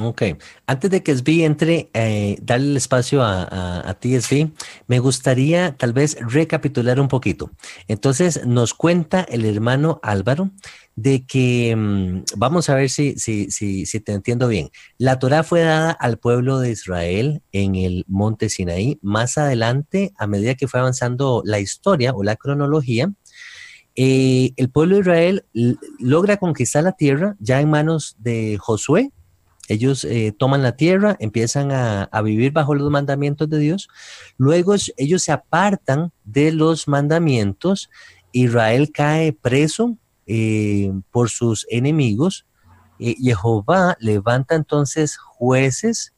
Ok, 0.00 0.22
antes 0.66 0.90
de 0.90 1.02
que 1.02 1.14
Svi 1.14 1.44
entre, 1.44 1.90
eh, 1.92 2.38
darle 2.40 2.70
el 2.70 2.76
espacio 2.78 3.22
a, 3.22 3.94
ti, 4.00 4.18
Svi, 4.18 4.50
me 4.86 5.00
gustaría 5.00 5.76
tal 5.76 5.92
vez 5.92 6.16
recapitular 6.18 6.98
un 6.98 7.08
poquito. 7.08 7.50
Entonces, 7.88 8.46
nos 8.46 8.72
cuenta 8.72 9.20
el 9.20 9.44
hermano 9.44 10.00
Álvaro 10.02 10.50
de 10.96 11.26
que, 11.26 11.76
mm, 11.76 12.24
vamos 12.36 12.70
a 12.70 12.74
ver 12.74 12.88
si, 12.88 13.18
si, 13.18 13.50
si, 13.50 13.84
si 13.84 14.00
te 14.00 14.12
entiendo 14.12 14.48
bien, 14.48 14.70
la 14.96 15.18
Torah 15.18 15.42
fue 15.42 15.60
dada 15.60 15.90
al 15.90 16.18
pueblo 16.18 16.58
de 16.58 16.70
Israel 16.70 17.42
en 17.52 17.74
el 17.74 18.06
monte 18.08 18.48
Sinaí. 18.48 18.98
Más 19.02 19.36
adelante, 19.36 20.14
a 20.16 20.26
medida 20.26 20.54
que 20.54 20.68
fue 20.68 20.80
avanzando 20.80 21.42
la 21.44 21.60
historia 21.60 22.14
o 22.14 22.22
la 22.22 22.36
cronología, 22.36 23.12
eh, 23.94 24.54
el 24.56 24.70
pueblo 24.70 24.94
de 24.94 25.00
Israel 25.02 25.44
logra 25.98 26.38
conquistar 26.38 26.82
la 26.82 26.92
tierra 26.92 27.36
ya 27.40 27.60
en 27.60 27.68
manos 27.68 28.16
de 28.18 28.56
Josué, 28.58 29.10
Ellos 29.68 30.04
eh, 30.04 30.34
toman 30.36 30.62
la 30.62 30.76
tierra, 30.76 31.16
empiezan 31.20 31.70
a, 31.72 32.08
vivir 32.22 32.52
bajo 32.52 32.74
los 32.74 32.90
mandamientos 32.90 33.48
de 33.48 33.58
Dios. 33.58 33.88
Luego 34.36 34.74
ellos 34.96 35.22
se 35.22 35.32
apartan 35.32 36.12
de 36.24 36.52
los 36.52 36.88
mandamientos. 36.88 37.90
Israel 38.32 38.90
cae 38.92 39.32
preso 39.32 39.96
eh, 40.26 40.92
por 41.10 41.30
sus 41.30 41.66
enemigos. 41.70 42.46
Eh, 42.98 43.14
Jehová 43.20 43.96
levanta 44.00 44.54
entonces 44.54 45.16
jueces 45.16 46.12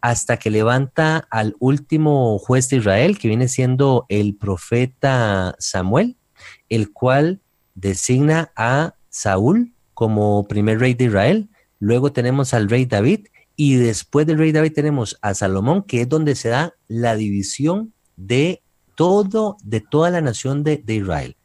hasta 0.00 0.38
que 0.38 0.50
levanta 0.50 1.26
al 1.30 1.56
último 1.58 2.38
juez 2.38 2.68
de 2.70 2.78
Israel, 2.78 3.18
que 3.18 3.28
viene 3.28 3.48
siendo 3.48 4.06
el 4.08 4.34
profeta 4.34 5.54
Samuel, 5.58 6.16
el 6.68 6.92
cual 6.92 7.40
designa 7.74 8.50
a 8.56 8.94
Saúl 9.10 9.74
como 9.94 10.48
primer 10.48 10.80
rey 10.80 10.94
de 10.94 11.04
Israel. 11.04 11.49
Luego 11.80 12.12
tenemos 12.12 12.54
al 12.54 12.68
rey 12.70 12.84
David 12.84 13.26
y 13.56 13.74
después 13.74 14.26
del 14.26 14.38
rey 14.38 14.52
David 14.52 14.72
tenemos 14.72 15.18
a 15.22 15.34
Salomón, 15.34 15.82
que 15.82 16.02
es 16.02 16.08
donde 16.08 16.34
se 16.36 16.50
da 16.50 16.74
la 16.86 17.16
división 17.16 17.92
de 18.16 18.62
todo, 18.94 19.56
de 19.64 19.80
toda 19.80 20.10
la 20.10 20.20
nación 20.20 20.62
de, 20.62 20.82
Israel. 20.86 21.36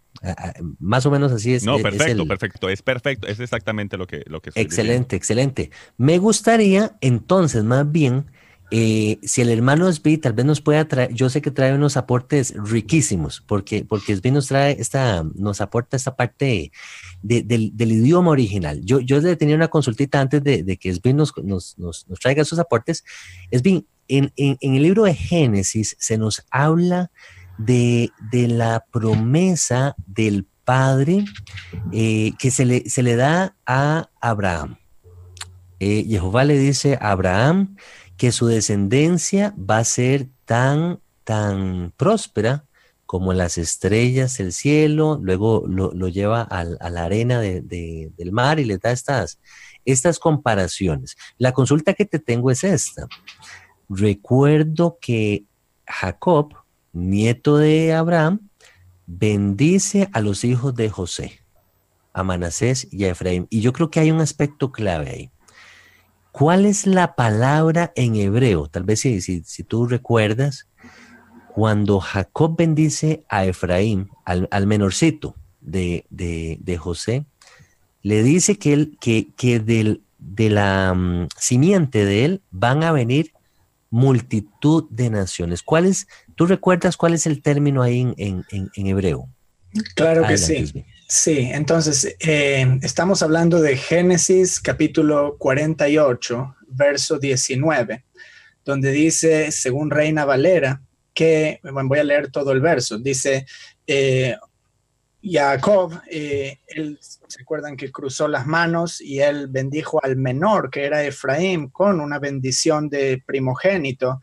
Más 0.79 1.05
o 1.05 1.11
menos 1.11 1.31
así 1.31 1.53
es. 1.53 1.63
No, 1.63 1.79
perfecto, 1.79 2.27
perfecto. 2.27 2.69
Es 2.69 2.81
perfecto. 2.81 3.27
Es 3.27 3.39
exactamente 3.39 3.97
lo 3.97 4.07
que, 4.07 4.23
lo 4.27 4.41
que 4.41 4.51
Excelente, 4.55 5.15
excelente. 5.15 5.71
Me 5.97 6.17
gustaría 6.17 6.95
entonces 7.01 7.63
más 7.63 7.89
bien 7.91 8.25
eh, 8.71 9.19
si 9.23 9.41
el 9.41 9.49
hermano 9.49 9.91
Sbi 9.91 10.17
tal 10.17 10.33
vez 10.33 10.45
nos 10.45 10.61
pueda 10.61 10.87
traer, 10.87 11.13
yo 11.13 11.29
sé 11.29 11.41
que 11.41 11.51
trae 11.51 11.73
unos 11.73 11.97
aportes 11.97 12.53
riquísimos, 12.55 13.43
porque, 13.45 13.85
porque 13.85 14.15
Sbi 14.15 14.31
nos 14.31 14.47
trae 14.47 14.75
esta, 14.79 15.23
nos 15.35 15.61
aporta 15.61 15.97
esta 15.97 16.15
parte 16.15 16.71
del, 17.21 17.73
idioma 17.77 18.31
original. 18.31 18.81
Yo, 18.83 18.99
yo 18.99 19.19
le 19.19 19.35
tenía 19.35 19.55
una 19.55 19.67
consultita 19.67 20.19
antes 20.19 20.43
de, 20.43 20.77
que 20.77 20.93
Sbi 20.93 21.13
nos, 21.13 21.33
nos, 21.43 21.77
nos, 21.77 22.05
traiga 22.19 22.41
esos 22.41 22.59
aportes. 22.59 23.03
Sbi, 23.51 23.87
en, 24.07 24.31
en, 24.35 24.57
en, 24.59 24.75
el 24.75 24.83
libro 24.83 25.03
de 25.03 25.13
Génesis 25.13 25.95
se 25.99 26.17
nos 26.17 26.45
habla 26.51 27.11
de, 27.57 28.11
de 28.31 28.47
la 28.47 28.85
promesa 28.91 29.95
del 30.05 30.47
Padre 30.65 31.23
eh, 31.91 32.33
que 32.39 32.51
se 32.51 32.65
le, 32.65 32.89
se 32.89 33.03
le 33.03 33.15
da 33.15 33.55
a 33.65 34.09
Abraham. 34.19 34.77
Eh, 35.79 36.05
Jehová 36.07 36.43
le 36.43 36.57
dice 36.57 36.97
a 37.01 37.11
Abraham, 37.11 37.75
que 38.17 38.31
su 38.31 38.47
descendencia 38.47 39.53
va 39.57 39.79
a 39.79 39.83
ser 39.83 40.27
tan, 40.45 40.99
tan 41.23 41.93
próspera 41.97 42.65
como 43.05 43.33
las 43.33 43.57
estrellas 43.57 44.37
del 44.37 44.51
cielo, 44.51 45.19
luego 45.21 45.65
lo, 45.67 46.07
lleva 46.07 46.41
a 46.41 46.63
la 46.63 47.03
arena 47.03 47.39
del 47.39 48.31
mar 48.31 48.59
y 48.59 48.65
le 48.65 48.77
da 48.77 48.91
estas, 48.91 49.39
estas 49.85 50.17
comparaciones. 50.17 51.15
La 51.37 51.51
consulta 51.51 51.93
que 51.93 52.05
te 52.05 52.19
tengo 52.19 52.49
es 52.49 52.63
esta. 52.63 53.07
Recuerdo 53.89 54.97
que 54.99 55.45
Jacob, 55.85 56.55
nieto 56.93 57.57
de 57.57 57.93
Abraham, 57.93 58.49
bendice 59.05 60.09
a 60.11 60.21
los 60.21 60.43
hijos 60.43 60.73
de 60.75 60.89
José, 60.89 61.41
a 62.11 62.23
Manasés 62.23 62.87
y 62.91 63.03
a 63.03 63.09
Efraín. 63.09 63.45
Y 63.51 63.61
yo 63.61 63.71
creo 63.71 63.91
que 63.91 63.99
hay 63.99 64.09
un 64.09 64.19
aspecto 64.19 64.71
clave 64.71 65.09
ahí. 65.09 65.31
¿Cuál 66.37 66.65
es 66.65 66.85
la 66.85 67.15
palabra 67.15 67.93
en 67.95 68.17
hebreo? 68.17 68.67
Tal 68.67 68.83
vez 68.83 68.99
si, 68.99 69.21
si, 69.21 69.63
tú 69.63 69.87
recuerdas, 69.87 70.67
cuando 71.53 72.01
Jacob 72.01 72.57
bendice 72.57 73.23
a 73.29 73.45
Efraín, 73.45 74.09
al, 74.25 74.67
menorcito 74.67 75.35
de, 75.61 76.77
José, 76.77 77.25
le 78.01 78.21
dice 78.21 78.57
que, 78.57 78.73
él, 78.73 78.97
que, 78.99 79.29
que 79.37 79.61
del, 79.61 80.01
de 80.17 80.49
la 80.49 80.93
mm, 80.93 81.29
simiente 81.37 82.03
de 82.03 82.25
él 82.25 82.41
van 82.51 82.83
a 82.83 82.91
venir 82.91 83.31
multitud 83.89 84.89
de 84.89 85.09
naciones. 85.09 85.63
¿Cuál 85.63 85.85
es, 85.85 86.05
¿Tú 86.35 86.47
recuerdas 86.47 86.97
cuál 86.97 87.13
es 87.13 87.25
el 87.27 87.41
término 87.41 87.81
ahí 87.81 88.13
en, 88.17 88.43
hebreo? 88.75 89.29
Claro 89.95 90.27
que 90.27 90.37
sí. 90.37 90.83
Sí, 91.07 91.51
entonces 91.51 92.15
eh, 92.19 92.79
estamos 92.81 93.21
hablando 93.21 93.61
de 93.61 93.77
Génesis 93.77 94.59
capítulo 94.59 95.37
48, 95.37 96.55
verso 96.69 97.19
19, 97.19 98.03
donde 98.63 98.91
dice, 98.91 99.51
según 99.51 99.91
Reina 99.91 100.25
Valera, 100.25 100.81
que, 101.13 101.59
bueno, 101.61 101.89
voy 101.89 101.99
a 101.99 102.03
leer 102.03 102.31
todo 102.31 102.51
el 102.51 102.59
verso, 102.59 102.97
dice, 102.97 103.45
eh, 103.85 104.35
Jacob, 105.21 105.93
eh, 106.09 106.57
él, 106.65 106.97
se 106.99 107.41
acuerdan 107.43 107.77
que 107.77 107.91
cruzó 107.91 108.27
las 108.27 108.47
manos 108.47 108.99
y 108.99 109.19
él 109.19 109.45
bendijo 109.47 110.03
al 110.03 110.15
menor, 110.15 110.71
que 110.71 110.85
era 110.85 111.03
Efraín, 111.03 111.69
con 111.69 112.01
una 112.01 112.17
bendición 112.17 112.89
de 112.89 113.21
primogénito, 113.23 114.21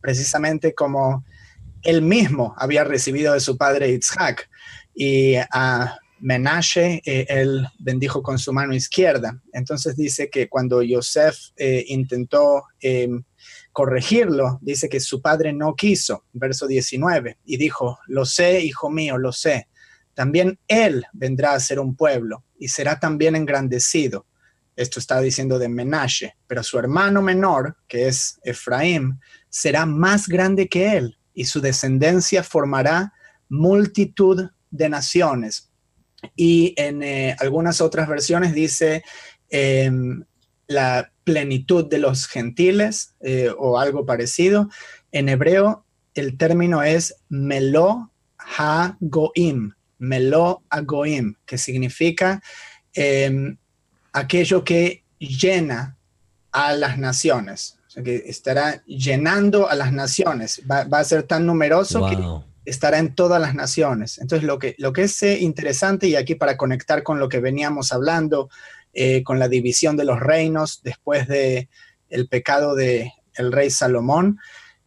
precisamente 0.00 0.74
como 0.74 1.24
él 1.82 2.00
mismo 2.00 2.54
había 2.56 2.84
recibido 2.84 3.34
de 3.34 3.40
su 3.40 3.58
padre 3.58 3.90
Isaac 3.90 4.48
y 4.94 5.34
a 5.36 5.98
Menashe 6.20 7.02
eh, 7.04 7.26
él 7.28 7.66
bendijo 7.78 8.22
con 8.22 8.38
su 8.38 8.52
mano 8.52 8.74
izquierda. 8.74 9.40
Entonces 9.52 9.94
dice 9.94 10.30
que 10.30 10.48
cuando 10.48 10.82
Yosef 10.82 11.36
eh, 11.56 11.84
intentó 11.88 12.64
em, 12.80 13.22
corregirlo, 13.72 14.58
dice 14.62 14.88
que 14.88 15.00
su 15.00 15.20
padre 15.20 15.52
no 15.52 15.74
quiso, 15.74 16.24
verso 16.32 16.66
19, 16.66 17.38
y 17.44 17.56
dijo, 17.58 17.98
lo 18.06 18.24
sé, 18.24 18.60
hijo 18.60 18.90
mío, 18.90 19.18
lo 19.18 19.32
sé. 19.32 19.68
También 20.14 20.58
él 20.68 21.04
vendrá 21.12 21.52
a 21.52 21.60
ser 21.60 21.78
un 21.78 21.94
pueblo 21.94 22.44
y 22.58 22.68
será 22.68 22.98
también 22.98 23.36
engrandecido. 23.36 24.26
Esto 24.76 25.00
está 25.00 25.20
diciendo 25.20 25.58
de 25.58 25.68
Menashe, 25.68 26.36
pero 26.46 26.62
su 26.62 26.78
hermano 26.78 27.20
menor, 27.20 27.76
que 27.86 28.08
es 28.08 28.40
Efraín, 28.44 29.20
será 29.50 29.86
más 29.86 30.26
grande 30.26 30.68
que 30.68 30.96
él 30.96 31.18
y 31.34 31.44
su 31.44 31.60
descendencia 31.60 32.42
formará 32.42 33.12
multitud 33.48 34.48
de 34.74 34.88
naciones. 34.88 35.70
Y 36.36 36.74
en 36.76 37.02
eh, 37.02 37.36
algunas 37.38 37.80
otras 37.80 38.08
versiones 38.08 38.54
dice 38.54 39.04
em, 39.50 40.24
la 40.66 41.12
plenitud 41.22 41.88
de 41.88 41.98
los 41.98 42.26
gentiles 42.26 43.14
eh, 43.20 43.50
o 43.56 43.78
algo 43.78 44.04
parecido. 44.04 44.68
En 45.12 45.28
hebreo 45.28 45.84
el 46.14 46.36
término 46.36 46.82
es 46.82 47.14
melo 47.28 48.10
ha-goim, 48.38 49.72
melo 49.98 50.62
ha-goim, 50.70 51.34
que 51.46 51.58
significa 51.58 52.42
em, 52.92 53.56
aquello 54.12 54.64
que 54.64 55.04
llena 55.18 55.96
a 56.52 56.72
las 56.72 56.98
naciones. 56.98 57.78
O 57.86 57.90
sea, 57.90 58.02
que 58.02 58.24
estará 58.26 58.82
llenando 58.86 59.68
a 59.68 59.74
las 59.74 59.92
naciones. 59.92 60.62
Va, 60.68 60.86
a 60.98 61.04
ser 61.04 61.24
tan 61.24 61.46
numeroso 61.46 62.06
que 62.08 62.16
estará 62.64 62.98
en 62.98 63.14
todas 63.14 63.40
las 63.40 63.54
naciones. 63.54 64.18
Entonces, 64.18 64.46
lo 64.46 64.58
que, 64.58 64.74
lo 64.78 64.92
que 64.92 65.02
es 65.02 65.22
eh, 65.22 65.38
interesante, 65.40 66.06
y 66.06 66.16
aquí 66.16 66.34
para 66.34 66.56
conectar 66.56 67.02
con 67.02 67.18
lo 67.18 67.28
que 67.28 67.40
veníamos 67.40 67.92
hablando, 67.92 68.48
eh, 68.92 69.22
con 69.22 69.38
la 69.38 69.48
división 69.48 69.96
de 69.96 70.04
los 70.04 70.20
reinos 70.20 70.80
después 70.82 71.26
de 71.28 71.68
el 72.08 72.28
pecado 72.28 72.74
de 72.74 73.12
el 73.34 73.52
rey 73.52 73.70
Salomón, 73.70 74.38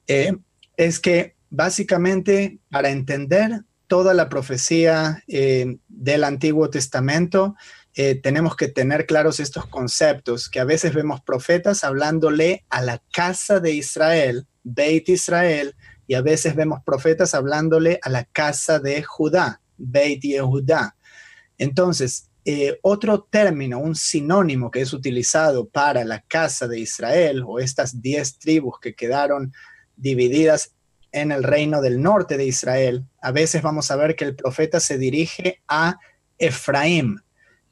eh, 0.07 0.33
es 0.77 0.99
que 0.99 1.35
básicamente 1.49 2.59
para 2.71 2.89
entender 2.89 3.63
toda 3.87 4.13
la 4.13 4.27
profecía 4.27 5.23
del 5.27 6.23
Antiguo 6.25 6.69
Testamento, 6.69 7.55
tenemos 8.21 8.57
que 8.57 8.67
tener 8.67 9.05
claros 9.05 9.39
estos 9.39 9.65
conceptos, 9.65 10.49
que 10.49 10.59
a 10.59 10.65
veces 10.65 10.93
vemos 10.93 11.21
profetas 11.21 11.85
hablándole 11.85 12.65
a 12.69 12.81
la 12.81 13.01
casa 13.13 13.61
de 13.61 13.71
Israel, 13.71 14.45
Beit 14.63 15.07
Israel, 15.07 15.73
y 16.07 16.15
a 16.15 16.21
veces 16.21 16.55
vemos 16.55 16.81
profetas 16.83 17.33
hablándole 17.33 17.99
a 18.01 18.09
la 18.09 18.23
casa 18.23 18.79
de 18.79 19.03
Judá, 19.03 19.61
Beit 19.77 20.23
Yehuda. 20.23 20.95
Entonces, 21.57 22.29
eh, 22.45 22.79
otro 22.81 23.23
término, 23.29 23.77
un 23.77 23.93
sinónimo 23.93 24.71
que 24.71 24.79
es 24.79 24.93
utilizado 24.93 25.67
para 25.67 26.05
la 26.05 26.21
casa 26.21 26.65
de 26.67 26.79
Israel 26.79 27.43
o 27.45 27.59
estas 27.59 28.01
diez 28.01 28.39
tribus 28.39 28.79
que 28.79 28.95
quedaron 28.95 29.51
divididas 29.97 30.73
en 31.11 31.33
el 31.33 31.43
reino 31.43 31.81
del 31.81 32.01
norte 32.01 32.37
de 32.37 32.45
Israel, 32.45 33.05
a 33.21 33.31
veces 33.31 33.61
vamos 33.61 33.91
a 33.91 33.97
ver 33.97 34.15
que 34.15 34.23
el 34.23 34.35
profeta 34.35 34.79
se 34.79 34.97
dirige 34.97 35.61
a 35.67 35.99
Efraín. 36.37 37.21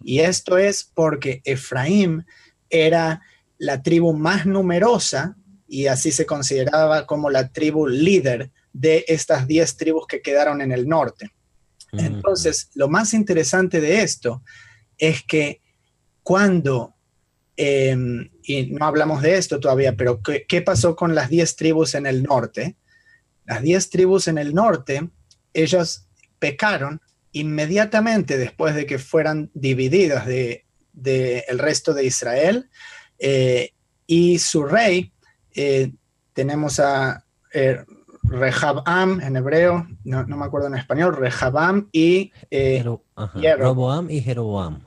Y 0.03 0.19
esto 0.19 0.57
es 0.57 0.83
porque 0.83 1.41
Efraín 1.45 2.25
era 2.69 3.21
la 3.57 3.81
tribu 3.81 4.13
más 4.13 4.45
numerosa 4.45 5.37
y 5.67 5.87
así 5.87 6.11
se 6.11 6.25
consideraba 6.25 7.05
como 7.05 7.29
la 7.29 7.49
tribu 7.49 7.87
líder 7.87 8.51
de 8.71 9.05
estas 9.07 9.47
10 9.47 9.77
tribus 9.77 10.05
que 10.07 10.21
quedaron 10.21 10.61
en 10.61 10.71
el 10.71 10.87
norte. 10.87 11.31
Entonces, 11.93 12.69
lo 12.75 12.89
más 12.89 13.13
interesante 13.13 13.79
de 13.79 14.01
esto 14.01 14.43
es 14.97 15.23
que 15.23 15.61
cuando, 16.23 16.93
em, 17.55 18.29
y 18.43 18.71
no 18.71 18.85
hablamos 18.85 19.21
de 19.21 19.37
esto 19.37 19.61
todavía, 19.61 19.95
pero 19.95 20.19
¿qué, 20.21 20.61
pasó 20.61 20.95
con 20.95 21.15
las 21.15 21.29
10 21.29 21.55
tribus 21.55 21.95
en 21.95 22.05
el 22.05 22.23
norte? 22.23 22.75
Las 23.45 23.61
10 23.61 23.89
tribus 23.89 24.27
en 24.27 24.37
el 24.37 24.53
norte, 24.53 25.09
ellas 25.53 26.09
pecaron 26.37 26.99
inmediatamente 27.31 28.37
después 28.37 28.75
de 28.75 28.85
que 28.85 28.99
fueran 28.99 29.49
divididas 29.53 30.25
del 30.25 30.63
de, 30.91 31.45
el 31.47 31.59
resto 31.59 31.93
de 31.93 32.05
Israel 32.05 32.69
y 34.07 34.39
su 34.39 34.63
rey, 34.63 35.13
tenemos 36.33 36.79
a 36.79 37.23
Rehabam 38.29 39.21
en 39.21 39.35
hebreo, 39.35 39.87
no, 40.03 40.25
me 40.25 40.45
acuerdo 40.45 40.67
en 40.67 40.75
español, 40.75 41.15
Rehabam 41.15 41.89
y 41.91 42.31
eh, 42.49 42.83
Roboam 43.57 44.09
y 44.09 44.21
Jeroboam. 44.21 44.81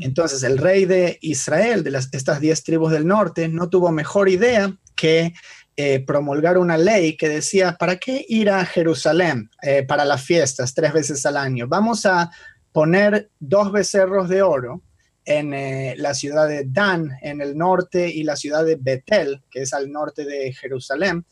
Entonces, 0.00 0.42
el 0.42 0.58
rey 0.58 0.84
de 0.84 1.18
Israel, 1.22 1.82
de 1.82 1.90
las, 1.90 2.08
estas 2.12 2.40
diez 2.40 2.62
tribus 2.62 2.92
del 2.92 3.06
norte, 3.06 3.48
no 3.48 3.68
tuvo 3.68 3.90
mejor 3.90 4.28
idea 4.28 4.72
que 4.94 5.34
eh, 5.76 6.00
promulgar 6.00 6.56
una 6.56 6.78
ley 6.78 7.16
que 7.16 7.28
decía, 7.28 7.76
¿para 7.78 7.96
qué 7.96 8.24
ir 8.28 8.48
a 8.48 8.64
Jerusalén 8.64 9.50
eh, 9.62 9.82
para 9.82 10.04
las 10.04 10.22
fiestas 10.22 10.72
tres 10.72 10.92
veces 10.92 11.26
al 11.26 11.36
año? 11.36 11.66
Vamos 11.68 12.06
a 12.06 12.30
poner 12.72 13.30
dos 13.40 13.72
becerros 13.72 14.28
de 14.28 14.42
oro 14.42 14.82
en 15.26 15.52
eh, 15.52 15.94
la 15.98 16.14
ciudad 16.14 16.48
de 16.48 16.64
Dan, 16.66 17.18
en 17.20 17.42
el 17.42 17.58
norte, 17.58 18.08
y 18.08 18.22
la 18.22 18.36
ciudad 18.36 18.64
de 18.64 18.76
Betel, 18.76 19.42
que 19.50 19.62
es 19.62 19.74
al 19.74 19.92
norte 19.92 20.24
de 20.24 20.54
Jerusalén 20.54 21.26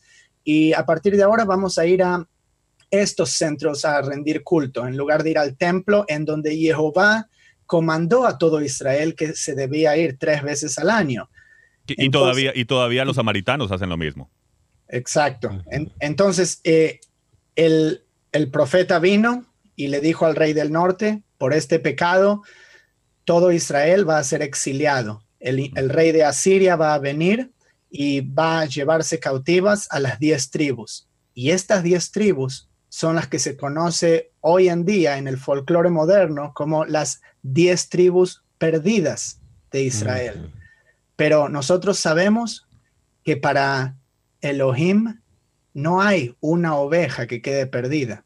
y 0.45 0.71
a 0.73 0.85
partir 0.85 1.17
de 1.17 1.23
ahora 1.23 1.43
vamos 1.43 1.77
a 1.77 1.85
ir 1.85 2.03
a 2.03 2.25
estos 2.91 3.31
centros 3.31 3.83
a 3.83 4.01
rendir 4.01 4.43
culto, 4.43 4.87
en 4.87 4.95
lugar 4.95 5.23
de 5.23 5.31
ir 5.31 5.39
al 5.39 5.57
templo 5.57 6.05
en 6.07 6.23
donde 6.23 6.55
Jehová 6.55 7.27
comandó 7.65 8.27
a 8.27 8.37
todo 8.37 8.61
Israel 8.61 9.15
que 9.15 9.33
se 9.33 9.55
debía 9.55 9.97
ir 9.97 10.17
tres 10.19 10.43
veces 10.43 10.77
al 10.77 10.91
año. 10.91 11.29
Y, 11.87 12.09
todavía, 12.09 12.51
y 12.55 12.65
todavía 12.65 13.03
los 13.05 13.15
samaritanos 13.15 13.71
hacen 13.71 13.89
lo 13.89 13.97
mismo. 13.97 14.29
Exacto. 14.87 15.49
entonces, 15.99 16.61
eh, 16.63 16.99
el, 17.55 18.01
profeta 18.51 18.99
vino 18.99 19.45
y 19.75 19.87
le 19.87 19.99
dijo 19.99 20.27
al 20.27 20.35
rey 20.35 20.53
del 20.53 20.71
norte, 20.71 21.23
por 21.39 21.53
este 21.53 21.79
pecado, 21.79 22.43
todo 23.25 23.51
Israel 23.51 24.07
va 24.07 24.17
a 24.17 24.23
ser 24.23 24.41
exiliado. 24.41 25.23
El, 25.39 25.71
el 25.75 25.89
rey 25.89 26.11
de 26.11 26.23
Asiria 26.23 26.75
va 26.75 26.93
a 26.93 26.99
venir 26.99 27.51
y 27.89 28.21
va 28.21 28.61
a 28.61 28.65
llevarse 28.65 29.19
cautivas 29.19 29.87
a 29.91 29.99
las 29.99 30.19
diez 30.19 30.49
tribus. 30.49 31.07
Y 31.33 31.51
estas 31.51 31.83
diez 31.83 32.11
tribus 32.11 32.69
son 32.89 33.15
las 33.15 33.27
que 33.27 33.39
se 33.39 33.57
conoce 33.57 34.31
hoy 34.39 34.69
en 34.69 34.85
día 34.85 35.17
en 35.17 35.27
el 35.27 35.37
folclore 35.37 35.89
moderno 35.89 36.53
como 36.55 36.85
las 36.85 37.21
diez 37.41 37.89
tribus 37.89 38.43
perdidas 38.57 39.41
de 39.71 39.81
Israel. 39.81 40.53
Pero 41.15 41.49
nosotros 41.49 41.99
sabemos 41.99 42.67
que 43.23 43.37
para 43.37 43.97
Elohim 44.41 45.19
no 45.73 46.01
hay 46.01 46.35
una 46.39 46.75
oveja 46.75 47.27
que 47.27 47.41
quede 47.41 47.67
perdida. 47.67 48.23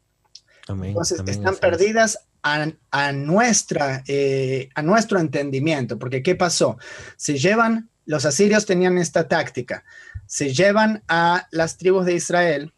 Entonces 0.68 1.22
están 1.26 1.56
perdidas 1.56 2.28
a, 2.42 3.12
nuestra, 3.12 4.02
eh, 4.06 4.68
a 4.74 4.82
nuestro 4.82 5.18
entendimiento, 5.20 5.98
porque 5.98 6.22
¿qué 6.22 6.34
pasó? 6.34 6.78
Se 7.16 7.38
llevan 7.38 7.90
los 8.10 8.24
asirios 8.24 8.66
tenían 8.66 8.98
esta 8.98 9.28
táctica. 9.28 9.84
Se 10.26 10.52
llevan 10.52 11.04
a 11.06 11.46
las 11.52 11.76
tribus 11.76 12.04
de 12.06 12.14
Israel 12.14 12.72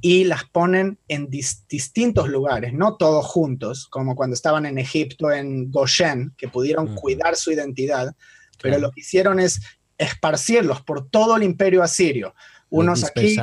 y 0.00 0.24
las 0.24 0.44
ponen 0.44 0.98
en 1.06 1.30
distintos 1.30 2.28
lugares, 2.28 2.72
no 2.74 2.96
todos 2.96 3.24
juntos, 3.24 3.86
como 3.86 4.16
cuando 4.16 4.34
estaban 4.34 4.66
en 4.66 4.78
Egipto, 4.78 5.30
en 5.30 5.70
Goshen, 5.70 6.34
que 6.36 6.48
pudieron 6.48 6.96
cuidar 6.96 7.36
su 7.36 7.52
identidad, 7.52 8.14
pero 8.60 8.78
lo 8.78 8.90
que 8.90 9.00
hicieron 9.00 9.38
es 9.38 9.60
esparcirlos 9.96 10.82
por 10.82 11.08
todo 11.08 11.36
el 11.36 11.44
imperio 11.44 11.82
asirio, 11.82 12.34
unos 12.68 13.04
aquí, 13.04 13.36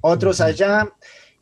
otros 0.00 0.40
allá, 0.40 0.94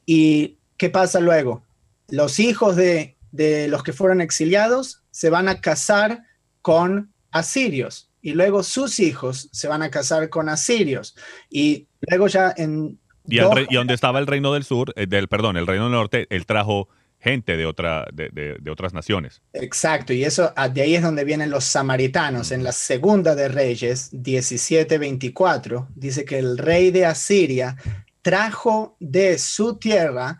y 0.06 0.56
¿qué 0.78 0.88
pasa 0.88 1.20
luego? 1.20 1.62
Los 2.08 2.40
hijos 2.40 2.75
de, 2.75 3.15
de 3.37 3.69
los 3.69 3.83
que 3.83 3.93
fueron 3.93 4.21
exiliados 4.21 5.02
se 5.11 5.31
van 5.31 5.49
a 5.49 5.61
casar 5.61 6.23
con 6.62 7.12
asirios 7.31 8.11
y 8.21 8.33
luego 8.33 8.62
sus 8.62 8.99
hijos 8.99 9.49
se 9.52 9.69
van 9.69 9.83
a 9.83 9.90
casar 9.90 10.28
con 10.28 10.49
asirios 10.49 11.14
y 11.49 11.87
luego 12.00 12.26
ya 12.26 12.52
en... 12.57 12.99
Y, 13.28 13.38
donde 13.38 13.95
estaba 13.95 14.19
el 14.21 14.26
reino 14.26 14.52
del 14.52 14.64
sur, 14.64 14.93
eh, 14.97 15.07
del 15.07 15.28
perdón, 15.28 15.57
el 15.57 15.66
reino 15.66 15.85
del 15.85 15.93
norte, 15.93 16.26
él 16.31 16.47
trajo 16.47 16.88
gente 17.19 17.57
de, 17.57 17.66
otra, 17.66 18.07
de, 18.12 18.71
otras 18.71 18.95
naciones. 18.95 19.43
Exacto, 19.52 20.12
y 20.12 20.25
eso 20.25 20.52
ah, 20.55 20.69
de 20.69 20.82
ahí 20.82 20.95
es 20.95 21.02
donde 21.02 21.25
vienen 21.25 21.50
los 21.50 21.65
samaritanos. 21.65 22.52
En 22.52 22.63
la 22.63 22.73
segunda 22.73 23.34
de 23.34 23.49
Reyes 23.49 24.13
17:24 24.13 25.89
dice 25.95 26.25
que 26.25 26.39
el 26.39 26.56
rey 26.56 26.91
de 26.93 27.06
Asiria 27.06 27.76
trajo 28.23 28.97
de 29.00 29.39
su 29.39 29.76
tierra 29.76 30.39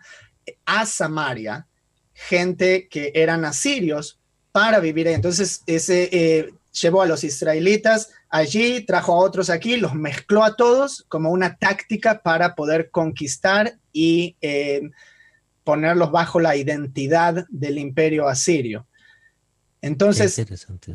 a 0.65 0.85
Samaria 0.85 1.67
gente 2.17 2.87
que 2.89 3.11
eran 3.13 3.45
asirios 3.45 4.19
para 4.51 4.79
vivir 4.79 5.07
ahí. 5.07 5.13
Entonces, 5.13 5.61
ese, 5.67 6.09
eh, 6.11 6.53
llevó 6.81 7.03
a 7.03 7.05
los 7.05 7.23
israelitas 7.23 8.09
allí, 8.29 8.81
trajo 8.81 9.13
a 9.13 9.17
otros 9.17 9.49
aquí, 9.49 9.77
los 9.77 9.93
mezcló 9.93 10.43
a 10.43 10.55
todos 10.55 11.05
como 11.07 11.31
una 11.31 11.57
táctica 11.57 12.21
para 12.21 12.55
poder 12.55 12.89
conquistar 12.89 13.77
y 13.93 14.35
eh, 14.41 14.81
ponerlos 15.63 16.11
bajo 16.11 16.39
la 16.39 16.55
identidad 16.55 17.45
del 17.49 17.77
imperio 17.77 18.27
asirio. 18.27 18.87
Entonces, 19.81 20.43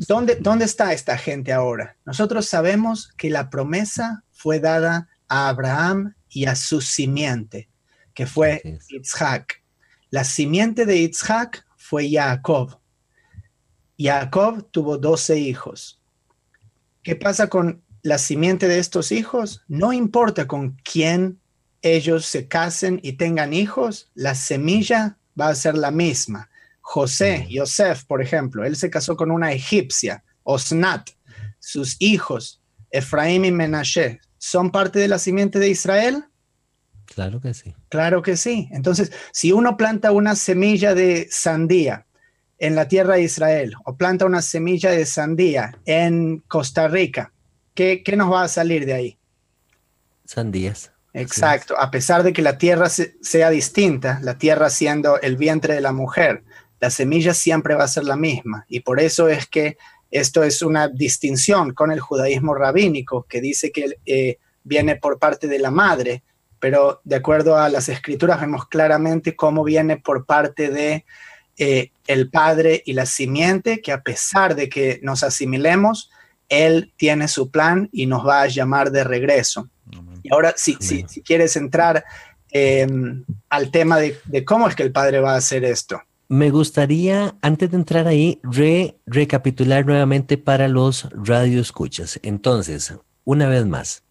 ¿dónde, 0.07 0.35
¿dónde 0.35 0.65
está 0.65 0.91
esta 0.91 1.17
gente 1.17 1.53
ahora? 1.53 1.95
Nosotros 2.05 2.47
sabemos 2.47 3.13
que 3.17 3.29
la 3.29 3.49
promesa 3.49 4.23
fue 4.31 4.59
dada 4.59 5.07
a 5.29 5.47
Abraham 5.47 6.15
y 6.29 6.45
a 6.45 6.55
su 6.55 6.81
simiente, 6.81 7.69
que 8.13 8.27
fue 8.27 8.61
Isaac. 8.89 9.62
La 10.13 10.23
simiente 10.23 10.85
de 10.85 10.97
Isaac 10.97 11.65
fue 11.75 12.07
Jacob. 12.07 12.79
Jacob 13.97 14.69
tuvo 14.69 14.99
12 14.99 15.39
hijos. 15.39 16.03
¿Qué 17.01 17.15
pasa 17.15 17.49
con 17.49 17.83
la 18.03 18.19
simiente 18.19 18.67
de 18.67 18.77
estos 18.77 19.11
hijos? 19.11 19.63
No 19.67 19.91
importa 19.91 20.47
con 20.47 20.77
quién 20.83 21.39
ellos 21.81 22.27
se 22.27 22.47
casen 22.47 22.99
y 23.01 23.13
tengan 23.13 23.53
hijos, 23.53 24.11
la 24.13 24.35
semilla 24.35 25.17
va 25.39 25.47
a 25.47 25.55
ser 25.55 25.75
la 25.75 25.89
misma. 25.89 26.47
José, 26.81 27.47
Yosef, 27.49 28.03
por 28.03 28.21
ejemplo, 28.21 28.63
él 28.65 28.75
se 28.75 28.91
casó 28.91 29.17
con 29.17 29.31
una 29.31 29.51
egipcia, 29.51 30.23
Osnat. 30.43 31.09
Sus 31.57 31.95
hijos, 31.97 32.61
Efraín 32.91 33.45
y 33.45 33.51
Menashe, 33.51 34.19
¿son 34.37 34.69
parte 34.69 34.99
de 34.99 35.07
la 35.07 35.17
simiente 35.17 35.57
de 35.57 35.69
Israel? 35.69 36.25
Claro 37.05 37.41
que 37.41 37.55
sí. 37.55 37.73
Claro 37.93 38.23
que 38.23 38.37
sí. 38.37 38.67
Entonces, 38.71 39.11
si 39.31 39.51
uno 39.51 39.77
planta 39.77 40.11
una 40.11 40.35
semilla 40.35 40.95
de 40.95 41.27
sandía 41.29 42.07
en 42.57 42.73
la 42.73 42.87
tierra 42.87 43.13
de 43.13 43.21
Israel 43.21 43.75
o 43.85 43.95
planta 43.95 44.25
una 44.25 44.41
semilla 44.41 44.89
de 44.89 45.05
sandía 45.05 45.77
en 45.85 46.39
Costa 46.47 46.87
Rica, 46.87 47.31
¿qué, 47.75 48.01
nos 48.17 48.31
va 48.31 48.41
a 48.41 48.47
salir 48.47 48.87
de 48.87 48.93
ahí? 48.93 49.19
Sandías. 50.25 50.91
Exacto, 51.13 51.77
a 51.77 51.91
pesar 51.91 52.23
de 52.23 52.33
que 52.33 52.41
la 52.41 52.57
tierra 52.57 52.89
sea 52.89 53.51
distinta, 53.51 54.19
la 54.23 54.39
tierra 54.39 54.71
siendo 54.71 55.21
el 55.21 55.37
vientre 55.37 55.75
de 55.75 55.81
la 55.81 55.93
mujer, 55.93 56.43
la 56.79 56.89
semilla 56.89 57.35
siempre 57.35 57.75
va 57.75 57.83
a 57.83 57.87
ser 57.87 58.05
la 58.05 58.15
misma. 58.15 58.65
Y 58.69 58.79
por 58.79 58.99
eso 58.99 59.27
es 59.29 59.45
que 59.45 59.77
esto 60.09 60.41
es 60.41 60.63
una 60.63 60.87
distinción 60.87 61.75
con 61.75 61.91
el 61.91 61.99
judaísmo 61.99 62.55
rabínico, 62.55 63.27
que 63.29 63.39
dice 63.39 63.71
que 63.71 63.99
eh, 64.07 64.39
viene 64.63 64.95
por 64.95 65.19
parte 65.19 65.47
de 65.47 65.59
la 65.59 65.69
madre, 65.69 66.23
pero 66.63 67.01
de 67.03 67.17
acuerdo 67.17 67.57
a 67.57 67.67
las 67.67 67.89
escrituras 67.89 68.39
vemos 68.39 68.69
claramente 68.69 69.35
cómo 69.35 69.65
viene 69.65 69.97
por 69.97 70.25
parte 70.25 70.69
de 70.69 71.03
eh, 71.57 71.91
el 72.07 72.29
Padre 72.29 72.81
y 72.85 72.93
la 72.93 73.05
simiente, 73.05 73.81
que 73.81 73.91
a 73.91 74.01
pesar 74.01 74.55
de 74.55 74.69
que 74.69 75.01
nos 75.03 75.23
asimilemos, 75.23 76.09
Él 76.47 76.93
tiene 76.95 77.27
su 77.27 77.51
plan 77.51 77.89
y 77.91 78.05
nos 78.05 78.25
va 78.25 78.43
a 78.43 78.47
llamar 78.47 78.91
de 78.91 79.03
regreso. 79.03 79.67
Y 80.23 80.33
ahora, 80.33 80.53
si, 80.55 80.77
si, 80.79 81.03
quieres 81.21 81.57
entrar 81.57 82.05
em, 82.49 83.25
al 83.49 83.69
tema 83.69 83.97
de, 83.97 84.45
cómo 84.45 84.69
es 84.69 84.75
que 84.77 84.83
el 84.83 84.93
Padre 84.93 85.19
va 85.19 85.33
a 85.33 85.39
hacer 85.39 85.65
esto. 85.65 86.01
Me 86.29 86.49
gustaría, 86.49 87.35
antes 87.41 87.71
de 87.71 87.75
entrar 87.75 88.07
ahí, 88.07 88.39
recapitular 89.05 89.85
nuevamente 89.85 90.37
para 90.37 90.69
los 90.69 91.09
radioescuchas. 91.11 92.21
Entonces, 92.23 92.93
una 93.25 93.49
vez 93.49 93.65
más, 93.65 94.03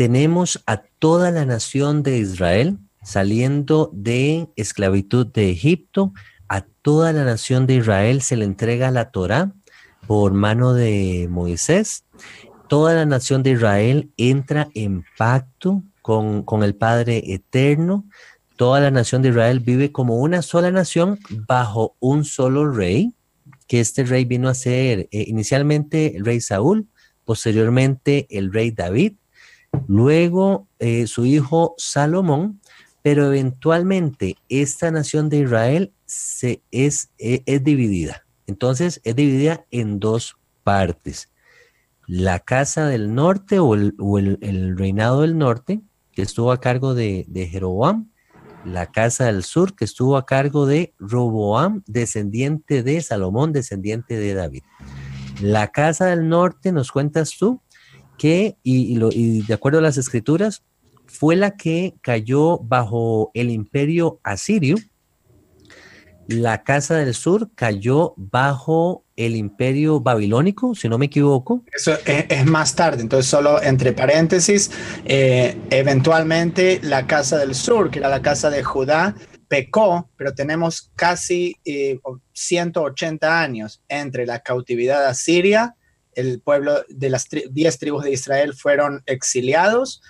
tenemos 0.00 0.62
a 0.64 0.78
toda 0.98 1.30
la 1.30 1.44
nación 1.44 2.02
de 2.02 2.16
Israel 2.16 2.78
saliendo 3.02 3.90
de 3.92 4.48
esclavitud 4.56 5.26
de 5.26 5.50
Egipto, 5.50 6.14
a 6.48 6.62
toda 6.62 7.12
la 7.12 7.26
nación 7.26 7.66
de 7.66 7.74
Israel 7.74 8.22
se 8.22 8.38
le 8.38 8.46
entrega 8.46 8.90
la 8.90 9.10
Torá 9.10 9.52
por 10.06 10.32
mano 10.32 10.72
de 10.72 11.28
Moisés. 11.28 12.06
Toda 12.66 12.94
la 12.94 13.04
nación 13.04 13.42
de 13.42 13.50
Israel 13.50 14.10
entra 14.16 14.70
en 14.74 15.04
pacto 15.18 15.82
con, 16.00 16.44
con 16.44 16.62
el 16.62 16.74
Padre 16.74 17.34
Eterno. 17.34 18.06
Toda 18.56 18.80
la 18.80 18.90
nación 18.90 19.20
de 19.20 19.28
Israel 19.28 19.60
vive 19.60 19.92
como 19.92 20.16
una 20.16 20.40
sola 20.40 20.70
nación 20.70 21.18
bajo 21.46 21.94
un 22.00 22.24
solo 22.24 22.72
rey, 22.72 23.12
que 23.66 23.80
este 23.80 24.04
rey 24.04 24.24
vino 24.24 24.48
a 24.48 24.54
ser 24.54 25.10
eh, 25.10 25.24
inicialmente 25.26 26.16
el 26.16 26.24
rey 26.24 26.40
Saúl, 26.40 26.88
posteriormente 27.26 28.26
el 28.30 28.50
rey 28.50 28.70
David, 28.70 29.12
luego 29.86 30.68
eh, 30.78 31.06
su 31.06 31.26
hijo 31.26 31.74
Salomón, 31.78 32.60
pero 33.02 33.26
eventualmente 33.26 34.36
esta 34.48 34.90
nación 34.90 35.28
de 35.28 35.38
Israel 35.38 35.92
se, 36.06 36.62
es, 36.70 37.10
e, 37.18 37.42
es, 37.46 37.64
dividida. 37.64 38.24
Entonces, 38.46 39.00
es 39.04 39.16
dividida 39.16 39.64
en 39.70 40.00
dos 40.00 40.36
partes. 40.64 41.30
la 42.06 42.40
casa 42.40 42.86
del 42.86 43.14
norte 43.14 43.60
o 43.60 43.74
el, 43.74 44.76
reinado 44.76 45.20
del 45.22 45.38
norte, 45.38 45.80
que 46.12 46.22
estuvo 46.22 46.50
a 46.50 46.60
cargo 46.60 46.94
de, 46.94 47.24
de 47.28 47.46
Jeroboam, 47.46 48.10
la 48.64 48.90
casa 48.90 49.26
del 49.26 49.44
sur, 49.44 49.74
que 49.74 49.84
estuvo 49.84 50.16
a 50.16 50.26
cargo 50.26 50.66
de 50.66 50.92
Roboam, 50.98 51.82
descendiente 51.86 52.82
de 52.82 53.00
Salomón, 53.00 53.52
descendiente 53.52 54.16
de 54.18 54.34
David. 54.34 54.62
La 55.40 55.68
casa 55.68 56.06
del 56.06 56.28
norte, 56.28 56.72
nos 56.72 56.92
cuentas 56.92 57.36
tú, 57.38 57.62
que, 58.20 58.58
y, 58.62 58.98
de 59.46 59.54
acuerdo 59.54 59.78
a 59.78 59.82
las 59.82 59.96
escrituras, 59.96 60.62
fue 61.06 61.36
la 61.36 61.56
que 61.56 61.94
cayó 62.02 62.58
bajo 62.58 63.30
el 63.32 63.48
imperio 63.48 64.20
asirio. 64.22 64.76
La 66.28 66.62
casa 66.62 66.96
del 66.96 67.14
sur 67.14 67.48
cayó 67.54 68.12
bajo 68.18 69.06
el 69.16 69.36
imperio 69.36 70.00
babilónico, 70.00 70.74
si 70.74 70.86
no 70.86 70.98
me 70.98 71.06
equivoco. 71.06 71.64
Eso 71.72 71.96
es, 72.04 72.44
más 72.44 72.76
tarde, 72.76 73.00
entonces 73.00 73.30
solo 73.30 73.62
entre 73.62 73.94
paréntesis, 73.94 74.70
eh, 75.06 75.56
eventualmente 75.70 76.78
la 76.82 77.06
casa 77.06 77.38
del 77.38 77.54
sur, 77.54 77.90
que 77.90 78.00
era 78.00 78.10
la 78.10 78.20
casa 78.20 78.50
de 78.50 78.62
Judá, 78.62 79.14
pecó, 79.48 80.10
pero 80.18 80.34
tenemos 80.34 80.92
casi 80.94 81.56
180 82.34 83.26
eh, 83.26 83.30
años 83.30 83.82
entre 83.88 84.26
la 84.26 84.40
cautividad 84.40 85.06
asiria 85.06 85.74
el 86.14 86.40
pueblo 86.40 86.84
de 86.88 87.10
las 87.10 87.28
diez 87.50 87.78
tribus 87.78 88.04
de 88.04 88.12
Israel 88.12 88.54
fueron 88.54 89.02
exiliados 89.06 90.02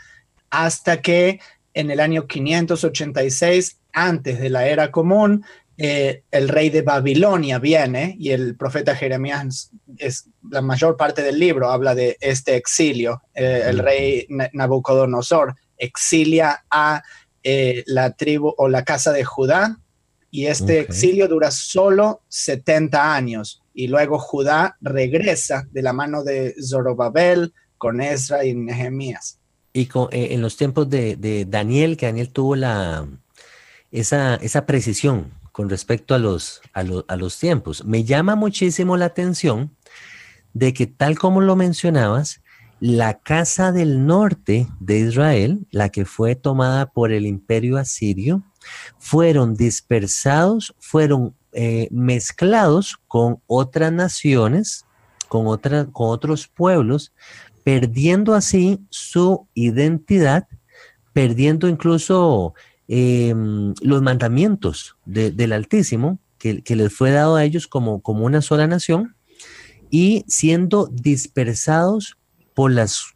hasta 0.50 1.00
que 1.00 1.40
en 1.74 1.90
el 1.90 2.00
año 2.00 2.26
586, 2.26 3.78
antes 3.92 4.40
de 4.40 4.50
la 4.50 4.66
era 4.66 4.90
común, 4.90 5.44
eh, 5.82 6.24
el 6.30 6.48
rey 6.48 6.68
de 6.68 6.82
Babilonia 6.82 7.58
viene 7.58 8.14
y 8.18 8.32
el 8.32 8.56
profeta 8.56 8.94
Jeremías, 8.94 9.70
es, 9.96 10.28
la 10.50 10.60
mayor 10.60 10.96
parte 10.96 11.22
del 11.22 11.38
libro 11.38 11.70
habla 11.70 11.94
de 11.94 12.18
este 12.20 12.56
exilio. 12.56 13.22
Eh, 13.34 13.62
el 13.66 13.78
rey 13.78 14.26
Nabucodonosor 14.52 15.54
exilia 15.78 16.64
a 16.70 17.02
eh, 17.42 17.82
la 17.86 18.12
tribu 18.12 18.52
o 18.58 18.68
la 18.68 18.84
casa 18.84 19.12
de 19.12 19.24
Judá 19.24 19.78
y 20.30 20.46
este 20.46 20.80
exilio 20.80 21.26
dura 21.28 21.50
solo 21.50 22.22
70 22.28 23.14
años 23.14 23.59
y 23.74 23.88
luego 23.88 24.18
Judá 24.18 24.76
regresa 24.80 25.66
de 25.70 25.82
la 25.82 25.92
mano 25.92 26.22
de 26.24 26.54
Zorobabel 26.62 27.52
con 27.78 28.00
Ezra 28.00 28.44
y 28.44 28.54
Nehemías. 28.54 29.38
Y 29.72 29.82
eh, 29.82 30.28
en 30.32 30.42
los 30.42 30.56
tiempos 30.56 30.88
de, 30.90 31.46
Daniel, 31.48 31.96
que 31.96 32.06
Daniel 32.06 32.32
tuvo 32.32 32.56
la, 32.56 33.06
esa, 33.90 34.36
esa 34.36 34.66
precisión 34.66 35.32
con 35.52 35.68
respecto 35.68 36.14
a 36.14 36.18
los, 36.18 36.60
a, 36.74 36.84
a 37.08 37.16
los 37.16 37.38
tiempos, 37.38 37.84
me 37.84 38.04
llama 38.04 38.34
muchísimo 38.34 38.96
la 38.96 39.06
atención 39.06 39.76
de 40.52 40.72
que 40.72 40.86
tal 40.86 41.18
como 41.18 41.40
lo 41.40 41.56
mencionabas, 41.56 42.42
la 42.80 43.20
casa 43.20 43.72
del 43.72 44.06
norte 44.06 44.66
de 44.80 44.98
Israel, 45.00 45.66
la 45.70 45.90
que 45.90 46.04
fue 46.04 46.34
tomada 46.34 46.90
por 46.90 47.12
el 47.12 47.26
imperio 47.26 47.76
asirio, 47.76 48.42
fueron 48.98 49.54
dispersados, 49.54 50.74
fueron 50.78 51.34
eh, 51.52 51.88
mezclados 51.90 52.98
con 53.08 53.40
otras 53.46 53.92
naciones, 53.92 54.86
con, 55.28 55.44
con 55.92 56.08
otros 56.08 56.48
pueblos, 56.48 57.12
perdiendo 57.64 58.34
así 58.34 58.80
su 58.90 59.46
identidad, 59.54 60.46
perdiendo 61.12 61.68
incluso 61.68 62.54
em, 62.88 63.74
los 63.82 64.02
mandamientos 64.02 64.96
del 65.04 65.52
Altísimo 65.52 66.18
que, 66.38 66.62
les 66.76 66.92
fue 66.92 67.10
dado 67.10 67.36
a 67.36 67.44
ellos 67.44 67.66
como, 67.66 68.00
como 68.00 68.24
una 68.24 68.40
sola 68.40 68.66
nación 68.66 69.14
y 69.90 70.24
siendo 70.26 70.86
dispersados 70.86 72.16
por 72.54 72.72
las 72.72 73.14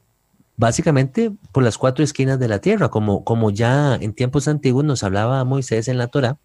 básicamente 0.56 1.32
por 1.52 1.64
las 1.64 1.78
cuatro 1.78 2.04
esquinas 2.04 2.38
de 2.38 2.48
la 2.48 2.60
tierra, 2.60 2.88
como, 2.88 3.24
como 3.24 3.50
ya 3.50 3.96
en 3.96 4.12
tiempos 4.12 4.46
antiguos 4.46 4.84
nos 4.84 5.02
hablaba 5.02 5.44
Moisés 5.44 5.88
en 5.88 5.98
la 5.98 6.08
Torah, 6.08 6.38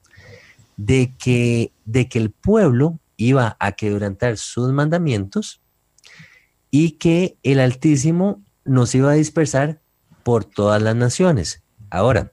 de 0.80 1.14
que, 1.18 1.74
de 1.84 2.08
que 2.08 2.20
el 2.20 2.32
pueblo 2.32 3.00
iba 3.18 3.58
a 3.60 3.74
quebrantar 3.74 4.38
sus 4.38 4.72
mandamientos 4.72 5.60
y 6.72 6.92
que 6.92 7.38
el 7.44 7.60
Altísimo 7.60 8.42
nos 8.64 8.96
iba 8.96 9.12
a 9.12 9.16
dispersar 9.16 9.82
por 10.24 10.46
todas 10.46 10.82
las 10.82 10.96
naciones. 10.96 11.64
Ahora, 11.90 12.32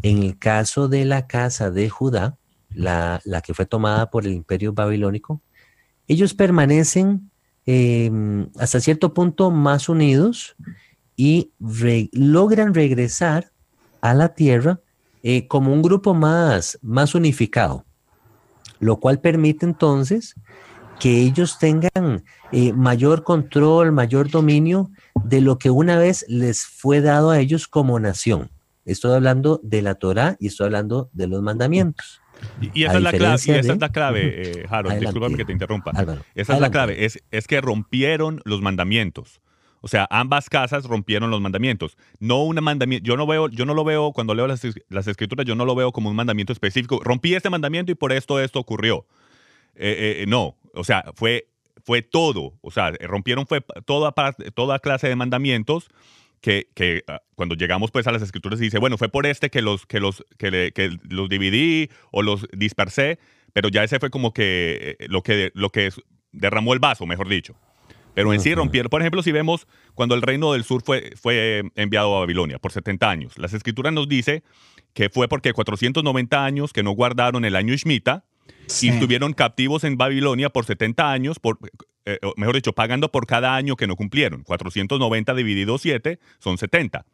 en 0.00 0.22
el 0.22 0.38
caso 0.38 0.88
de 0.88 1.04
la 1.04 1.26
casa 1.26 1.70
de 1.70 1.90
Judá, 1.90 2.38
la, 2.70 3.20
que 3.44 3.52
fue 3.52 3.66
tomada 3.66 4.10
por 4.10 4.24
el 4.24 4.32
imperio 4.32 4.72
babilónico, 4.72 5.42
ellos 6.08 6.32
permanecen 6.32 7.30
em, 7.66 8.48
hasta 8.58 8.80
cierto 8.80 9.12
punto 9.12 9.50
más 9.50 9.90
unidos 9.90 10.56
y 11.16 11.52
logran 12.12 12.72
regresar 12.72 13.52
a 14.00 14.14
la 14.14 14.30
tierra 14.30 14.80
eh, 15.26 15.46
como 15.48 15.72
un 15.72 15.80
grupo 15.80 16.12
más, 16.12 16.78
más 16.82 17.14
unificado, 17.14 17.86
lo 18.78 19.00
cual 19.00 19.22
permite 19.22 19.64
entonces 19.64 20.34
que 21.00 21.22
ellos 21.22 21.58
tengan 21.58 22.24
eh, 22.52 22.74
mayor 22.74 23.24
control, 23.24 23.90
mayor 23.90 24.28
dominio 24.28 24.90
de 25.24 25.40
lo 25.40 25.58
que 25.58 25.70
una 25.70 25.96
vez 25.96 26.26
les 26.28 26.66
fue 26.66 27.00
dado 27.00 27.30
a 27.30 27.40
ellos 27.40 27.66
como 27.68 27.98
nación. 27.98 28.50
Estoy 28.84 29.14
hablando 29.14 29.60
de 29.62 29.80
la 29.80 29.94
Torah 29.94 30.36
y 30.40 30.48
estoy 30.48 30.66
hablando 30.66 31.08
de 31.14 31.26
los 31.26 31.40
mandamientos. 31.40 32.20
Y, 32.60 32.84
esa, 32.84 32.98
es 32.98 33.02
la 33.02 33.12
clave, 33.12 33.34
esa 33.36 33.58
es 33.58 33.80
la 33.80 33.88
clave, 33.88 34.60
eh, 34.60 34.66
Harold, 34.68 35.00
discúlpame 35.00 35.38
que 35.38 35.46
te 35.46 35.52
interrumpa. 35.52 35.92
esa 36.34 36.52
es 36.52 36.60
la 36.60 36.70
clave, 36.70 37.06
es, 37.06 37.24
es 37.30 37.46
que 37.46 37.62
rompieron 37.62 38.42
los 38.44 38.60
mandamientos. 38.60 39.40
O 39.84 39.88
sea, 39.88 40.06
ambas 40.08 40.48
casas 40.48 40.86
rompieron 40.86 41.30
los 41.30 41.42
mandamientos. 41.42 41.98
No 42.18 42.42
un 42.42 42.56
mandamiento, 42.64 43.06
yo 43.06 43.18
no 43.18 43.26
veo, 43.26 43.50
yo 43.50 43.66
no 43.66 43.74
lo 43.74 43.84
veo 43.84 44.12
cuando 44.12 44.34
leo 44.34 44.46
las, 44.46 44.64
escrituras, 45.06 45.44
yo 45.44 45.54
no 45.54 45.66
lo 45.66 45.74
veo 45.74 45.92
como 45.92 46.08
un 46.08 46.16
mandamiento 46.16 46.54
específico. 46.54 47.02
Rompí 47.04 47.34
este 47.34 47.50
mandamiento 47.50 47.92
y 47.92 47.94
por 47.94 48.10
esto 48.10 48.40
esto 48.40 48.58
ocurrió. 48.58 49.04
Eh, 49.74 50.22
eh, 50.22 50.24
no, 50.26 50.56
o 50.72 50.84
sea, 50.84 51.04
fue, 51.14 51.48
fue 51.84 52.00
todo. 52.00 52.54
O 52.62 52.70
sea, 52.70 52.92
rompieron 52.92 53.46
fue 53.46 53.60
toda, 53.84 54.14
toda 54.54 54.78
clase 54.78 55.06
de 55.06 55.16
mandamientos 55.16 55.90
que, 56.40 57.04
ah, 57.06 57.20
cuando 57.34 57.54
llegamos 57.54 57.90
pues 57.90 58.06
a 58.06 58.12
las 58.12 58.22
escrituras 58.22 58.58
dice, 58.58 58.78
bueno, 58.78 58.96
fue 58.96 59.10
por 59.10 59.26
este 59.26 59.50
que 59.50 59.60
los, 59.60 59.84
que 59.84 60.00
los, 60.00 60.24
que, 60.38 60.72
que 60.74 60.96
los 61.10 61.28
dividí 61.28 61.90
o 62.10 62.22
los 62.22 62.46
dispersé, 62.54 63.18
pero 63.52 63.68
ya 63.68 63.84
ese 63.84 63.98
fue 64.00 64.08
como 64.08 64.32
que 64.32 64.96
eh, 64.98 65.06
lo 65.10 65.22
que, 65.22 65.52
lo 65.52 65.68
que 65.68 65.90
derramó 66.32 66.72
el 66.72 66.78
vaso, 66.78 67.04
mejor 67.04 67.28
dicho. 67.28 67.54
Pero 68.14 68.32
en 68.32 68.40
sí 68.40 68.54
rompieron. 68.54 68.88
Por 68.88 69.00
ejemplo, 69.00 69.22
si 69.22 69.32
vemos 69.32 69.66
cuando 69.94 70.14
el 70.14 70.22
reino 70.22 70.52
del 70.52 70.64
sur 70.64 70.82
fue, 70.82 71.12
fue 71.20 71.62
enviado 71.74 72.16
a 72.16 72.20
Babilonia 72.20 72.58
por 72.58 72.72
70 72.72 73.10
años, 73.10 73.38
las 73.38 73.52
escrituras 73.52 73.92
nos 73.92 74.08
dice 74.08 74.42
que 74.92 75.10
fue 75.10 75.28
porque 75.28 75.52
490 75.52 76.44
años 76.44 76.72
que 76.72 76.82
no 76.82 76.92
guardaron 76.92 77.44
el 77.44 77.56
año 77.56 77.74
Shemitah 77.74 78.24
y 78.80 78.88
estuvieron 78.88 79.32
captivos 79.32 79.84
en 79.84 79.96
Babilonia 79.96 80.50
por 80.50 80.64
70 80.64 81.10
años, 81.10 81.38
por, 81.38 81.58
eh, 82.06 82.18
mejor 82.36 82.54
dicho, 82.54 82.72
pagando 82.72 83.10
por 83.10 83.26
cada 83.26 83.56
año 83.56 83.76
que 83.76 83.86
no 83.86 83.96
cumplieron. 83.96 84.42
490 84.44 85.34
dividido 85.34 85.78
7 85.78 86.18
son 86.38 86.58
70. 86.58 87.04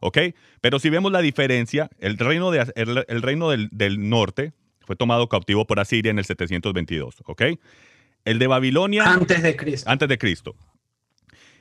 ¿Ok? 0.00 0.18
Pero 0.60 0.78
si 0.78 0.90
vemos 0.90 1.12
la 1.12 1.20
diferencia, 1.20 1.90
el 1.98 2.18
reino, 2.18 2.50
de, 2.50 2.72
el, 2.76 3.22
reino 3.22 3.50
del, 3.50 3.68
del, 3.72 4.08
norte 4.08 4.52
fue 4.80 4.96
tomado 4.96 5.28
cautivo 5.28 5.66
por 5.66 5.80
Asiria 5.80 6.10
en 6.10 6.18
el 6.18 6.24
722. 6.24 7.16
¿Ok? 7.24 7.42
El 8.24 8.38
de 8.38 8.46
Babilonia. 8.46 9.04
Antes 9.04 9.42
de 9.42 9.56
Cristo. 9.56 9.90
Antes 9.90 10.08
de 10.08 10.18
Cristo. 10.18 10.56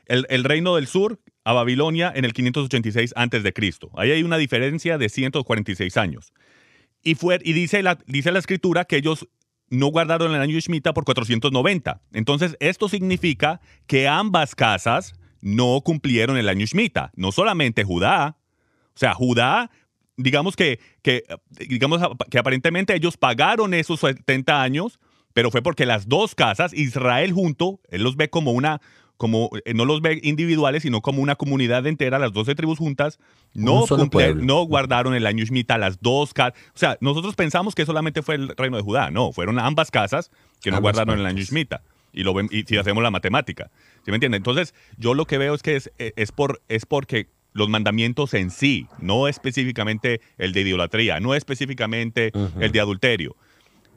El, 0.06 0.44
reino 0.44 0.76
del 0.76 0.88
sur 0.88 1.20
a 1.46 1.54
Babilonia 1.54 2.12
en 2.14 2.26
el 2.26 2.34
586 2.34 3.14
antes 3.16 3.42
de 3.42 3.54
Cristo. 3.54 3.90
Ahí 3.96 4.12
hay 4.12 4.24
una 4.24 4.38
diferencia 4.38 4.98
de 4.98 5.10
146 5.10 5.98
años. 5.98 6.34
Y, 7.04 7.16
fue, 7.16 7.40
y 7.44 7.54
dice, 7.54 7.82
la, 7.84 7.98
dice 8.06 8.32
la 8.32 8.40
escritura 8.40 8.86
que 8.86 8.98
ellos 8.98 9.28
no 9.70 9.88
guardaron 9.88 10.36
el 10.36 10.42
año 10.42 10.60
Shemitah 10.60 10.94
por 10.94 11.06
490. 11.06 12.02
Entonces, 12.12 12.58
esto 12.60 12.90
significa 12.90 13.62
que 13.88 14.08
ambas 14.08 14.56
casas 14.56 15.14
no 15.42 15.82
cumplieron 15.82 16.38
el 16.38 16.50
año 16.50 16.66
Shemitah. 16.66 17.12
No 17.16 17.32
solamente 17.32 17.84
Judá. 17.84 18.38
O 18.94 19.00
sea, 19.00 19.14
Judá, 19.14 19.72
digamos 20.18 20.56
que, 20.56 20.80
que, 21.02 21.24
digamos 21.50 22.02
que 22.30 22.38
aparentemente 22.40 22.94
ellos 22.94 23.18
pagaron 23.18 23.74
esos 23.74 24.02
70 24.02 24.62
años, 24.62 25.00
pero 25.34 25.52
fue 25.52 25.62
porque 25.62 25.86
las 25.86 26.08
dos 26.08 26.36
casas, 26.36 26.74
Israel 26.74 27.32
junto, 27.34 27.80
él 27.90 28.04
los 28.04 28.16
ve 28.16 28.30
como 28.30 28.52
una, 28.52 28.82
como 29.18 29.50
eh, 29.66 29.74
no 29.74 29.86
los 29.86 30.02
ve 30.02 30.20
individuales, 30.24 30.84
sino 30.84 31.02
como 31.02 31.22
una 31.22 31.36
comunidad 31.36 31.86
entera, 31.88 32.20
las 32.20 32.34
12 32.34 32.56
tribus 32.56 32.78
juntas, 32.78 33.20
no, 33.54 33.86
no 34.36 34.64
guardaron 34.64 35.16
el 35.16 35.26
año 35.26 35.44
Shemitah, 35.44 35.78
las 35.78 36.02
dos 36.02 36.34
casas. 36.34 36.60
O 36.76 36.78
sea, 36.78 36.98
nosotros 37.02 37.36
pensamos 37.36 37.76
que 37.76 37.86
solamente 37.86 38.22
fue 38.22 38.36
el 38.36 38.50
reino 38.50 38.78
de 38.78 38.84
Judá, 38.84 39.12
no, 39.12 39.32
fueron 39.32 39.60
ambas 39.60 39.92
casas 39.92 40.32
que 40.62 40.72
no 40.72 40.82
guardaron 40.82 41.20
el 41.20 41.26
año 41.26 41.44
Shemitah. 41.44 41.82
Y, 42.16 42.22
lo 42.22 42.40
y 42.42 42.64
si 42.68 42.78
hacemos 42.78 43.02
la 43.02 43.10
matemática. 43.10 43.72
¿Sí 44.06 44.12
me 44.12 44.18
entiende? 44.18 44.38
Entonces, 44.38 44.76
yo 44.98 45.16
lo 45.16 45.26
que 45.26 45.40
veo 45.40 45.56
es 45.56 45.64
que 45.64 45.76
es, 45.76 45.92
eh, 45.98 46.14
es, 46.16 46.32
por, 46.32 46.62
es 46.70 46.86
porque 46.86 47.28
los 47.54 47.70
mandamientos 47.70 48.36
en 48.36 48.52
sí, 48.52 48.86
no 49.00 49.28
específicamente 49.28 50.22
el 50.38 50.54
de 50.54 50.62
idolatría, 50.62 51.20
no 51.20 51.34
específicamente 51.34 52.32
el 52.60 52.72
de 52.72 52.80
adulterio 52.80 53.36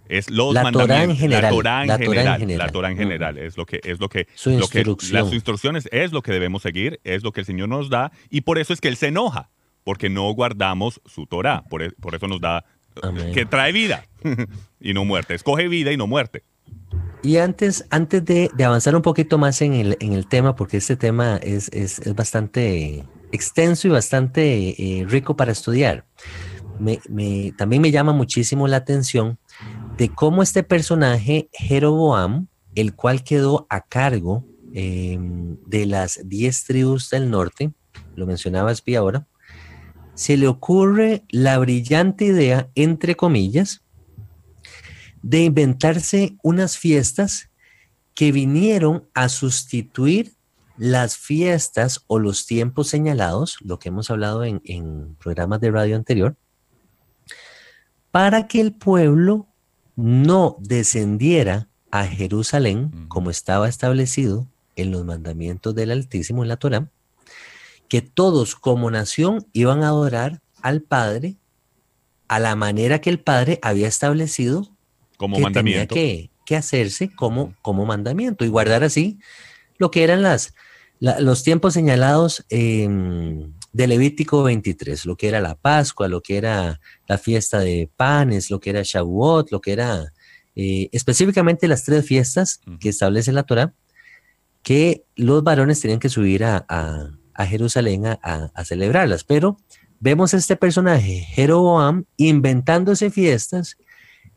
es 0.09 0.31
los 0.31 0.55
la 0.55 0.63
mandamientos, 0.63 1.11
en 1.11 1.17
general, 1.17 1.43
la 1.43 1.51
Torah 1.51 1.85
en, 1.85 1.99
general, 1.99 2.59
la 2.59 2.69
Torah 2.69 2.91
en 2.91 2.97
general 2.99 3.39
es 3.39 3.57
lo 3.57 3.67
que 3.67 3.81
es 3.85 3.99
lo 4.01 4.09
que, 4.09 4.27
Su 4.35 4.51
lo 4.51 4.69
que 4.69 4.85
las 5.13 5.33
instrucciones 5.33 5.89
es 5.93 6.13
lo 6.13 6.23
que 6.23 6.33
debemos 6.33 6.63
seguir, 6.63 7.01
es 7.05 7.23
lo 7.23 7.33
que 7.33 7.41
el 7.41 7.47
Señor 7.47 7.69
nos 7.69 7.91
da 7.91 8.13
y 8.31 8.43
por 8.43 8.59
eso 8.59 8.73
es 8.73 8.81
que 8.81 8.89
él 8.89 8.97
se 8.97 9.09
enoja, 9.09 9.51
porque 9.85 10.09
no 10.09 10.31
guardamos 10.33 11.01
su 11.07 11.27
Torah, 11.27 11.65
por, 11.69 11.83
e- 11.83 11.91
por 11.93 12.15
eso 12.15 12.27
nos 12.29 12.41
da 12.41 12.65
Amén. 13.03 13.33
que 13.33 13.47
trae 13.47 13.73
vida 13.73 14.05
y 14.81 14.95
no 14.95 15.05
muerte, 15.05 15.35
escoge 15.35 15.69
vida 15.69 15.93
y 15.93 15.97
no 15.97 16.07
muerte. 16.07 16.43
Y 17.23 17.39
antes, 17.39 17.87
antes 17.91 18.25
de, 18.25 18.51
de 18.55 18.65
avanzar 18.65 18.95
un 18.95 19.03
poquito 19.03 19.37
más 19.39 19.61
en 19.63 19.73
el, 19.75 19.97
en 20.01 20.13
el 20.13 20.29
tema, 20.29 20.55
porque 20.55 20.77
este 20.77 20.97
tema 20.97 21.39
es, 21.39 21.69
es, 21.73 21.99
es 22.01 22.15
bastante 22.15 23.05
extenso 23.33 23.89
y 23.89 23.91
bastante 23.91 25.01
eh, 25.01 25.05
rico 25.09 25.35
para 25.37 25.51
estudiar, 25.51 26.05
me, 26.79 27.01
me- 27.09 27.53
también 27.57 27.83
me 27.83 27.91
llama 27.91 28.13
muchísimo 28.13 28.69
la 28.69 28.77
atención 28.77 29.39
de 29.97 30.11
cómo 30.11 30.43
este 30.43 30.63
personaje, 30.63 31.49
Jeroboam, 31.53 32.49
el 32.75 32.95
cual 32.95 33.25
quedó 33.25 33.67
a 33.71 33.81
cargo 33.81 34.45
eh, 34.75 35.19
de 35.67 35.87
las 35.87 36.21
10 36.23 36.65
tribus 36.65 37.09
del 37.11 37.31
norte, 37.31 37.73
lo 38.15 38.27
mencionaba 38.27 38.73
Espi 38.73 38.95
ahora, 38.95 39.27
se 40.15 40.37
le 40.37 40.49
ocurre 40.49 41.25
la 41.31 41.59
brillante 41.59 42.27
idea, 42.27 42.71
entre 42.75 43.17
comillas, 43.17 43.83
de 45.23 45.45
inventarse 45.45 46.37
unas 46.43 46.77
fiestas 46.77 47.51
que 48.15 48.33
vinieron 48.33 49.09
a 49.15 49.29
sustituir 49.29 50.35
las 50.77 51.17
fiestas 51.17 52.05
o 52.07 52.19
los 52.19 52.47
tiempos 52.47 52.89
señalados, 52.89 53.57
lo 53.63 53.79
que 53.79 53.89
hemos 53.89 54.11
hablado 54.11 54.45
en 54.45 55.17
programas 55.19 55.61
de 55.61 55.71
radio 55.71 55.97
anterior, 55.97 56.37
para 58.11 58.47
que 58.47 58.61
el 58.61 58.75
pueblo 58.75 59.49
no 59.97 60.57
descendiera 60.61 61.69
a 61.91 62.07
Jerusalén 62.07 63.07
como 63.09 63.31
estaba 63.31 63.69
establecido 63.69 64.47
en 64.77 64.91
los 64.91 65.05
mandamientos 65.05 65.75
del 65.75 65.91
Altísimo 65.91 66.43
en 66.43 66.49
la 66.51 66.57
Torá, 66.59 66.91
que 67.89 68.03
todos 68.03 68.55
como 68.57 68.91
nación 68.91 69.47
iban 69.53 69.83
a 69.83 69.89
adorar 69.89 70.41
al 70.61 70.83
Padre 70.83 71.37
a 72.29 72.39
la 72.41 72.57
manera 72.57 73.01
que 73.01 73.09
el 73.11 73.21
Padre 73.21 73.59
había 73.63 73.89
establecido 73.89 74.69
Como 75.17 75.37
que 75.37 75.43
mandamiento. 75.43 75.95
tenía 75.95 76.09
que, 76.25 76.31
que 76.45 76.57
hacerse 76.57 77.15
como, 77.15 77.55
como 77.63 77.87
mandamiento 77.87 78.45
y 78.45 78.49
guardar 78.49 78.85
así 78.85 79.19
lo 79.79 79.91
que 79.91 80.03
eran 80.05 80.23
las, 80.23 80.53
la- 80.99 81.21
los 81.21 81.43
tiempos 81.45 81.73
señalados 81.73 82.45
em, 82.51 83.53
de 83.77 83.87
Levítico 83.87 84.43
23, 84.43 85.05
lo 85.05 85.17
que 85.17 85.29
era 85.29 85.41
la 85.43 85.55
Pascua, 85.55 86.09
lo 86.09 86.23
que 86.23 86.39
era 86.39 86.81
la 87.07 87.19
fiesta 87.19 87.59
de 87.59 87.91
panes, 87.95 88.51
lo 88.51 88.59
que 88.59 88.71
era 88.71 88.81
Shavuot, 88.83 89.51
lo 89.51 89.61
que 89.61 89.73
era 89.73 90.13
eh, 90.55 90.89
específicamente 90.93 91.69
las 91.69 91.85
tres 91.85 92.07
fiestas 92.07 92.61
que 92.81 92.89
establece 92.89 93.33
la 93.33 93.43
Torah, 93.43 93.75
que 94.63 95.05
los 95.15 95.43
varones 95.45 95.79
tenían 95.81 96.01
que 96.01 96.09
subir 96.09 96.45
a, 96.45 96.65
a- 96.69 97.11
a 97.35 97.47
Jerusalén 97.47 98.07
a, 98.07 98.19
a- 98.23 98.51
a 98.55 98.65
celebrarlas. 98.65 99.25
Pero 99.25 99.59
vemos 100.01 100.33
a 100.33 100.39
este 100.39 100.57
personaje, 100.57 101.27
Jeroboam, 101.35 102.05
inventándose 102.17 103.11
fiestas, 103.11 103.77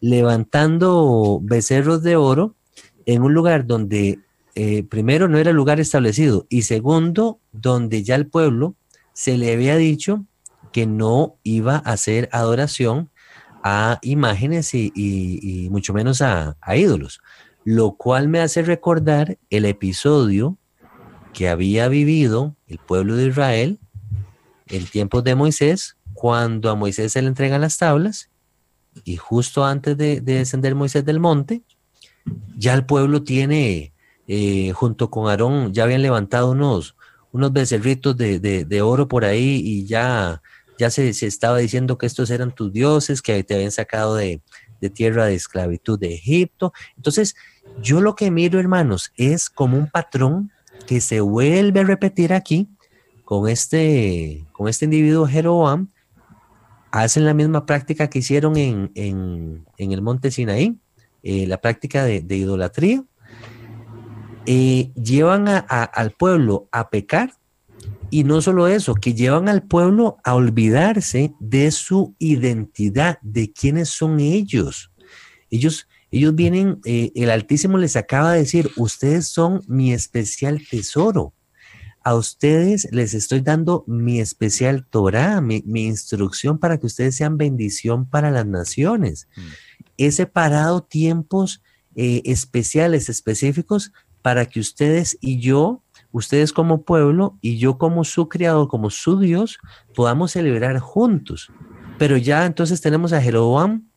levantando 0.02 1.40
becerros 1.42 2.04
de 2.04 2.18
oro 2.18 2.56
en 3.06 3.22
un 3.22 3.34
lugar 3.34 3.66
donde 3.66 4.20
eh, 4.56 4.84
primero 4.84 5.30
no 5.30 5.38
era 5.38 5.54
lugar 5.54 5.80
establecido 5.80 6.46
y 6.50 6.64
segundo, 6.64 7.40
donde 7.54 8.04
ya 8.04 8.16
el 8.16 8.28
pueblo 8.28 8.76
se 9.20 9.38
le 9.38 9.52
había 9.52 9.76
dicho 9.76 10.24
que 10.72 10.86
no 10.86 11.36
iba 11.44 11.76
a 11.76 11.92
hacer 11.92 12.30
adoración 12.32 13.10
a 13.66 14.00
imágenes 14.02 14.74
y, 14.74 15.68
mucho 15.72 15.94
menos 15.94 16.22
a, 16.22 16.56
ídolos, 16.74 17.20
lo 17.66 17.98
cual 17.98 18.30
me 18.30 18.40
hace 18.40 18.62
recordar 18.62 19.38
el 19.50 19.66
episodio 19.66 20.58
que 21.34 21.50
había 21.50 21.90
vivido 21.90 22.56
el 22.66 22.78
pueblo 22.78 23.18
de 23.18 23.28
Israel 23.28 23.80
en 24.68 24.86
tiempos 24.86 25.26
de 25.26 25.36
Moisés, 25.36 25.98
cuando 26.14 26.70
a 26.70 26.76
Moisés 26.76 27.12
se 27.12 27.22
le 27.22 27.28
entregan 27.28 27.60
las 27.60 27.78
tablas 27.78 28.30
y 29.04 29.18
justo 29.18 29.66
antes 29.66 29.98
de, 29.98 30.22
de 30.22 30.36
descender 30.36 30.76
Moisés 30.76 31.04
del 31.04 31.20
monte, 31.20 31.64
ya 32.56 32.74
el 32.74 32.86
pueblo 32.86 33.22
tiene, 33.26 33.92
eh, 34.30 34.72
junto 34.72 35.10
con 35.10 35.30
Aarón, 35.30 35.74
ya 35.74 35.84
habían 35.84 36.04
levantado 36.04 36.52
unos, 36.52 36.96
unos 37.32 37.54
becerritos 37.54 38.16
de, 38.18 38.40
de- 38.40 38.66
de 38.66 38.82
oro 38.82 39.08
por 39.08 39.26
ahí 39.26 39.62
y 39.64 39.86
ya, 39.86 40.42
ya 40.78 40.90
se, 40.90 41.14
se 41.14 41.28
estaba 41.28 41.58
diciendo 41.60 41.98
que 41.98 42.06
estos 42.06 42.30
eran 42.30 42.54
tus 42.54 42.72
dioses, 42.74 43.22
que 43.22 43.44
te 43.44 43.54
habían 43.56 43.72
sacado 43.72 44.16
de, 44.16 44.42
de 44.82 44.90
tierra 44.90 45.26
de 45.26 45.36
esclavitud 45.36 46.00
de 46.00 46.14
Egipto. 46.16 46.74
Entonces, 46.96 47.36
yo 47.82 48.02
lo 48.02 48.16
que 48.16 48.32
miro, 48.32 48.60
hermanos, 48.60 49.12
es 49.16 49.50
como 49.50 49.78
un 49.78 49.88
patrón 49.90 50.52
que 50.88 51.02
se 51.02 51.22
vuelve 51.22 51.82
a 51.82 51.84
repetir 51.84 52.34
aquí 52.34 52.68
con 53.26 53.48
este, 53.48 54.48
con 54.54 54.68
este 54.68 54.86
individuo 54.86 55.28
Jeroboam, 55.28 55.90
hacen 56.92 57.26
la 57.26 57.36
misma 57.36 57.66
práctica 57.68 58.10
que 58.10 58.20
hicieron 58.20 58.58
en, 58.58 58.92
en- 58.96 59.66
en 59.78 59.92
el 59.92 60.02
monte 60.02 60.32
Sinaí, 60.32 60.80
eh, 61.22 61.46
la 61.46 61.58
práctica 61.62 62.04
de, 62.04 62.22
de 62.22 62.38
idolatría, 62.38 63.04
eh, 64.52 64.92
llevan 64.96 65.48
a- 65.48 65.64
a- 65.70 65.84
al 65.84 66.10
pueblo 66.10 66.68
a 66.72 66.90
pecar 66.90 67.34
y 68.10 68.24
no 68.24 68.42
solo 68.42 68.68
eso, 68.68 68.96
que 68.96 69.14
llevan 69.14 69.48
al 69.48 69.62
pueblo 69.62 70.18
a 70.24 70.34
olvidarse 70.34 71.34
de 71.40 71.70
su 71.70 72.16
identidad, 72.18 73.20
de 73.22 73.52
quiénes 73.54 73.90
son 73.90 74.20
ellos. 74.20 74.92
Ellos, 75.52 75.88
ellos 76.10 76.34
vienen, 76.34 76.80
eh, 76.86 77.12
el 77.14 77.30
Altísimo 77.30 77.78
les 77.78 77.96
acaba 77.96 78.34
de 78.34 78.40
decir, 78.40 78.72
ustedes 78.76 79.28
son 79.28 79.62
mi 79.68 79.94
especial 79.94 80.60
tesoro. 80.68 81.34
A 82.04 82.16
ustedes 82.16 82.88
les 82.92 83.14
estoy 83.14 83.42
dando 83.42 83.84
mi 83.86 84.20
especial 84.20 84.88
Torah, 84.90 85.42
mi, 85.42 85.62
mi 85.68 85.86
instrucción 85.86 86.58
para 86.58 86.80
que 86.80 86.88
ustedes 86.88 87.16
sean 87.16 87.38
bendición 87.38 88.10
para 88.10 88.32
las 88.32 88.48
naciones. 88.48 89.28
Mm. 89.38 89.42
He 89.98 90.12
separado 90.12 90.82
tiempos 90.82 91.62
eh, 91.96 92.22
especiales, 92.26 93.10
específicos, 93.10 93.92
para 94.30 94.46
que 94.46 94.60
ustedes 94.60 95.18
y 95.22 95.40
yo, 95.40 95.82
ustedes 96.12 96.54
como 96.54 96.84
pueblo 96.84 97.40
y 97.42 97.58
yo 97.58 97.80
como 97.80 98.04
su 98.04 98.30
criador, 98.30 98.68
como 98.68 98.92
su 98.92 99.20
Dios, 99.20 99.58
podamos 99.96 100.34
celebrar 100.34 100.78
juntos. 100.78 101.52
Pero 101.98 102.16
ya 102.16 102.46
entonces 102.46 102.80
tenemos 102.80 103.12
a 103.12 103.24
Jeroboam 103.24 103.90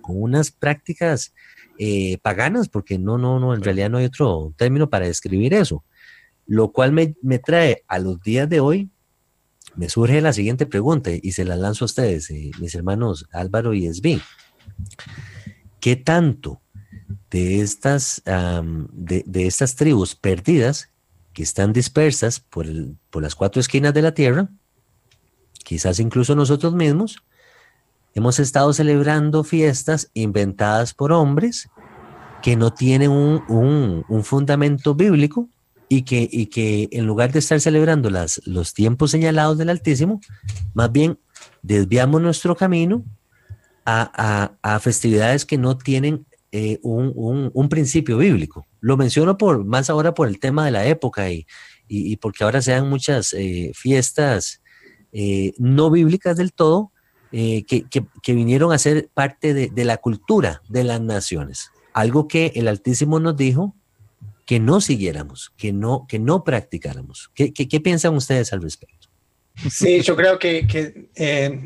con 0.00 0.22
unas 0.22 0.50
prácticas 0.50 1.34
eh, 1.78 2.16
paganas, 2.22 2.70
porque 2.70 2.98
no, 2.98 3.18
no, 3.18 3.38
no, 3.38 3.52
en 3.52 3.62
realidad 3.62 3.90
no 3.90 3.98
hay 3.98 4.06
otro 4.06 4.54
término 4.56 4.88
para 4.88 5.04
describir 5.04 5.52
eso. 5.52 5.84
Lo 6.46 6.72
cual 6.72 6.92
me, 6.92 7.14
me 7.20 7.38
trae 7.38 7.84
a 7.88 7.98
los 7.98 8.22
días 8.22 8.48
de 8.48 8.60
hoy, 8.60 8.88
me 9.76 9.90
surge 9.90 10.22
la 10.22 10.32
siguiente 10.32 10.64
pregunta 10.64 11.10
y 11.12 11.32
se 11.32 11.44
la 11.44 11.56
lanzo 11.56 11.84
a 11.84 11.92
ustedes, 11.92 12.30
eh, 12.30 12.52
mis 12.58 12.74
hermanos 12.74 13.26
Álvaro 13.32 13.74
y 13.74 13.84
Esbi. 13.84 14.18
¿Qué 15.78 15.94
tanto 15.96 16.62
de 17.30 17.60
estas, 17.60 18.22
de, 18.24 19.24
de 19.26 19.46
estas 19.46 19.74
tribus 19.76 20.14
perdidas 20.14 20.90
que 21.32 21.42
están 21.42 21.72
dispersas 21.72 22.40
por, 22.40 22.66
por 23.10 23.22
las 23.22 23.34
cuatro 23.34 23.60
esquinas 23.60 23.94
de 23.94 24.02
la 24.02 24.12
tierra, 24.12 24.48
quizás 25.64 26.00
incluso 26.00 26.34
nosotros 26.34 26.74
mismos, 26.74 27.22
hemos 28.14 28.38
estado 28.38 28.72
celebrando 28.72 29.44
fiestas 29.44 30.10
inventadas 30.14 30.94
por 30.94 31.12
hombres 31.12 31.68
que 32.42 32.56
no 32.56 32.72
tienen 32.72 33.10
un, 33.10 33.42
un- 33.48 34.04
un 34.08 34.24
fundamento 34.24 34.94
bíblico 34.94 35.48
y 35.88 36.02
que, 36.02 36.28
y 36.30 36.46
que 36.46 36.88
en 36.92 37.06
lugar 37.06 37.32
de 37.32 37.38
estar 37.38 37.60
celebrando 37.60 38.10
las, 38.10 38.40
los 38.44 38.74
tiempos 38.74 39.10
señalados 39.10 39.58
del 39.58 39.70
Altísimo, 39.70 40.20
más 40.74 40.90
bien 40.92 41.18
desviamos 41.62 42.20
nuestro 42.20 42.54
camino 42.56 43.04
a, 43.84 44.10
a- 44.62 44.74
a 44.74 44.80
festividades 44.80 45.44
que 45.44 45.58
no 45.58 45.78
tienen 45.78 46.26
eh, 46.52 46.78
un, 46.82 47.12
un- 47.14 47.68
principio 47.68 48.18
bíblico. 48.18 48.66
Lo 48.80 48.96
menciono 48.96 49.36
por, 49.36 49.64
más 49.64 49.90
ahora 49.90 50.14
por 50.14 50.28
el 50.28 50.38
tema 50.40 50.64
de 50.64 50.70
la 50.70 50.86
época 50.86 51.30
y, 51.30 51.46
y- 51.88 52.16
porque 52.16 52.44
ahora 52.44 52.62
se 52.62 52.72
dan 52.72 52.88
muchas 52.88 53.32
eh, 53.34 53.72
fiestas 53.74 54.62
eh, 55.12 55.52
no 55.58 55.90
bíblicas 55.90 56.36
del 56.36 56.52
todo 56.52 56.92
que, 57.66 57.84
que- 57.90 58.06
vinieron 58.34 58.72
a 58.72 58.78
ser 58.78 59.10
parte 59.12 59.52
de, 59.52 59.68
de 59.68 59.84
la 59.84 59.98
cultura 59.98 60.62
de 60.68 60.84
las 60.84 61.00
naciones. 61.00 61.70
Algo 61.92 62.26
que 62.28 62.52
el 62.54 62.68
Altísimo 62.68 63.20
nos 63.20 63.36
dijo 63.36 63.74
que 64.46 64.60
no 64.60 64.80
siguiéramos, 64.80 65.52
que 65.58 65.72
no, 65.74 66.06
que 66.08 66.18
no 66.18 66.42
practicáramos. 66.42 67.30
¿Qué, 67.34 67.52
qué- 67.52 67.68
piensan 67.80 68.14
ustedes 68.16 68.50
al 68.54 68.62
respecto? 68.62 69.08
Sí, 69.70 70.00
yo 70.02 70.14
creo 70.16 70.38
que, 70.38 70.66
que, 70.66 71.10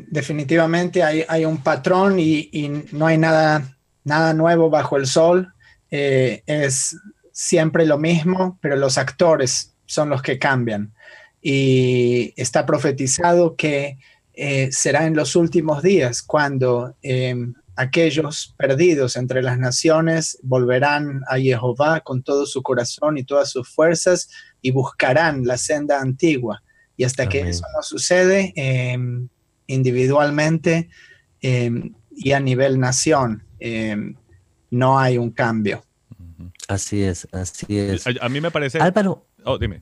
definitivamente 0.09 1.03
hay, 1.03 1.23
hay 1.29 1.45
un 1.45 1.57
patrón 1.63 2.19
y, 2.19 2.49
y 2.51 2.69
no 2.91 3.05
hay 3.05 3.17
nada, 3.17 3.72
nada 4.03 4.33
nuevo 4.33 4.69
bajo 4.69 4.97
el 4.97 5.07
sol. 5.07 5.53
Eh, 5.91 6.43
es 6.45 6.97
siempre 7.31 7.85
lo 7.85 7.97
mismo, 7.97 8.57
pero 8.61 8.75
los 8.75 8.97
actores 8.97 9.73
son 9.85 10.09
los 10.09 10.21
que 10.21 10.39
cambian. 10.39 10.93
Y 11.41 12.33
está 12.37 12.65
profetizado 12.65 13.55
que 13.55 13.97
eh, 14.33 14.69
será 14.71 15.05
en 15.05 15.15
los 15.15 15.35
últimos 15.35 15.83
días 15.83 16.23
cuando 16.23 16.95
eh, 17.03 17.35
aquellos 17.75 18.53
perdidos 18.57 19.15
entre 19.15 19.41
las 19.41 19.57
naciones 19.57 20.39
volverán 20.41 21.21
a 21.27 21.37
Jehová 21.37 22.01
con 22.01 22.23
todo 22.23 22.45
su 22.45 22.61
corazón 22.61 23.17
y 23.17 23.23
todas 23.23 23.49
sus 23.51 23.67
fuerzas 23.69 24.29
y 24.61 24.71
buscarán 24.71 25.45
la 25.45 25.57
senda 25.57 25.99
antigua. 25.99 26.63
Y 26.95 27.03
hasta 27.03 27.27
que 27.27 27.41
eso 27.41 27.65
no 27.75 27.81
sucede 27.81 28.53
em, 28.55 29.27
individualmente 29.65 30.89
em, 31.41 31.93
y 32.11 32.33
a 32.33 32.39
nivel 32.39 32.79
nación, 32.79 33.43
em, 33.63 34.15
no 34.69 34.99
hay 34.99 35.17
un 35.17 35.31
cambio. 35.31 35.83
Así 36.67 37.01
es, 37.03 37.27
así 37.31 37.77
es. 37.79 38.05
A, 38.21 38.29
mí 38.29 38.41
me 38.41 38.51
parece... 38.51 38.79
Álvaro. 38.79 39.25
Oh, 39.45 39.57
dime. 39.57 39.81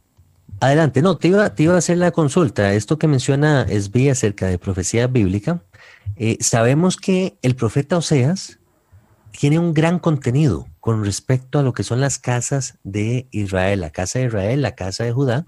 Adelante, 0.59 1.01
no, 1.01 1.17
te 1.17 1.29
iba, 1.29 1.55
te 1.55 1.63
iba 1.63 1.73
a 1.73 1.79
hacer 1.79 1.97
la 1.97 2.11
consulta. 2.11 2.73
Esto 2.73 2.99
que 2.99 3.07
menciona 3.07 3.63
Esbi 3.63 4.09
acerca 4.09 4.47
de 4.47 4.59
profecía 4.59 5.07
bíblica, 5.07 5.63
eh, 6.15 6.37
sabemos 6.39 6.97
que 6.97 7.37
el 7.41 7.55
profeta 7.55 7.97
Oseas 7.97 8.59
tiene 9.31 9.57
un 9.57 9.73
gran 9.73 9.97
contenido 9.97 10.67
con 10.79 11.03
respecto 11.03 11.57
a 11.57 11.63
lo 11.63 11.73
que 11.73 11.83
son 11.83 11.99
las 11.99 12.19
casas 12.19 12.77
de 12.83 13.27
Israel, 13.31 13.81
la 13.81 13.89
casa 13.89 14.19
de 14.19 14.25
Israel, 14.25 14.61
la 14.61 14.75
casa 14.75 15.03
de 15.03 15.13
Judá, 15.13 15.45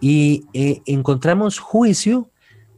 y 0.00 0.46
eh, 0.54 0.80
encontramos 0.86 1.58
juicio, 1.58 2.30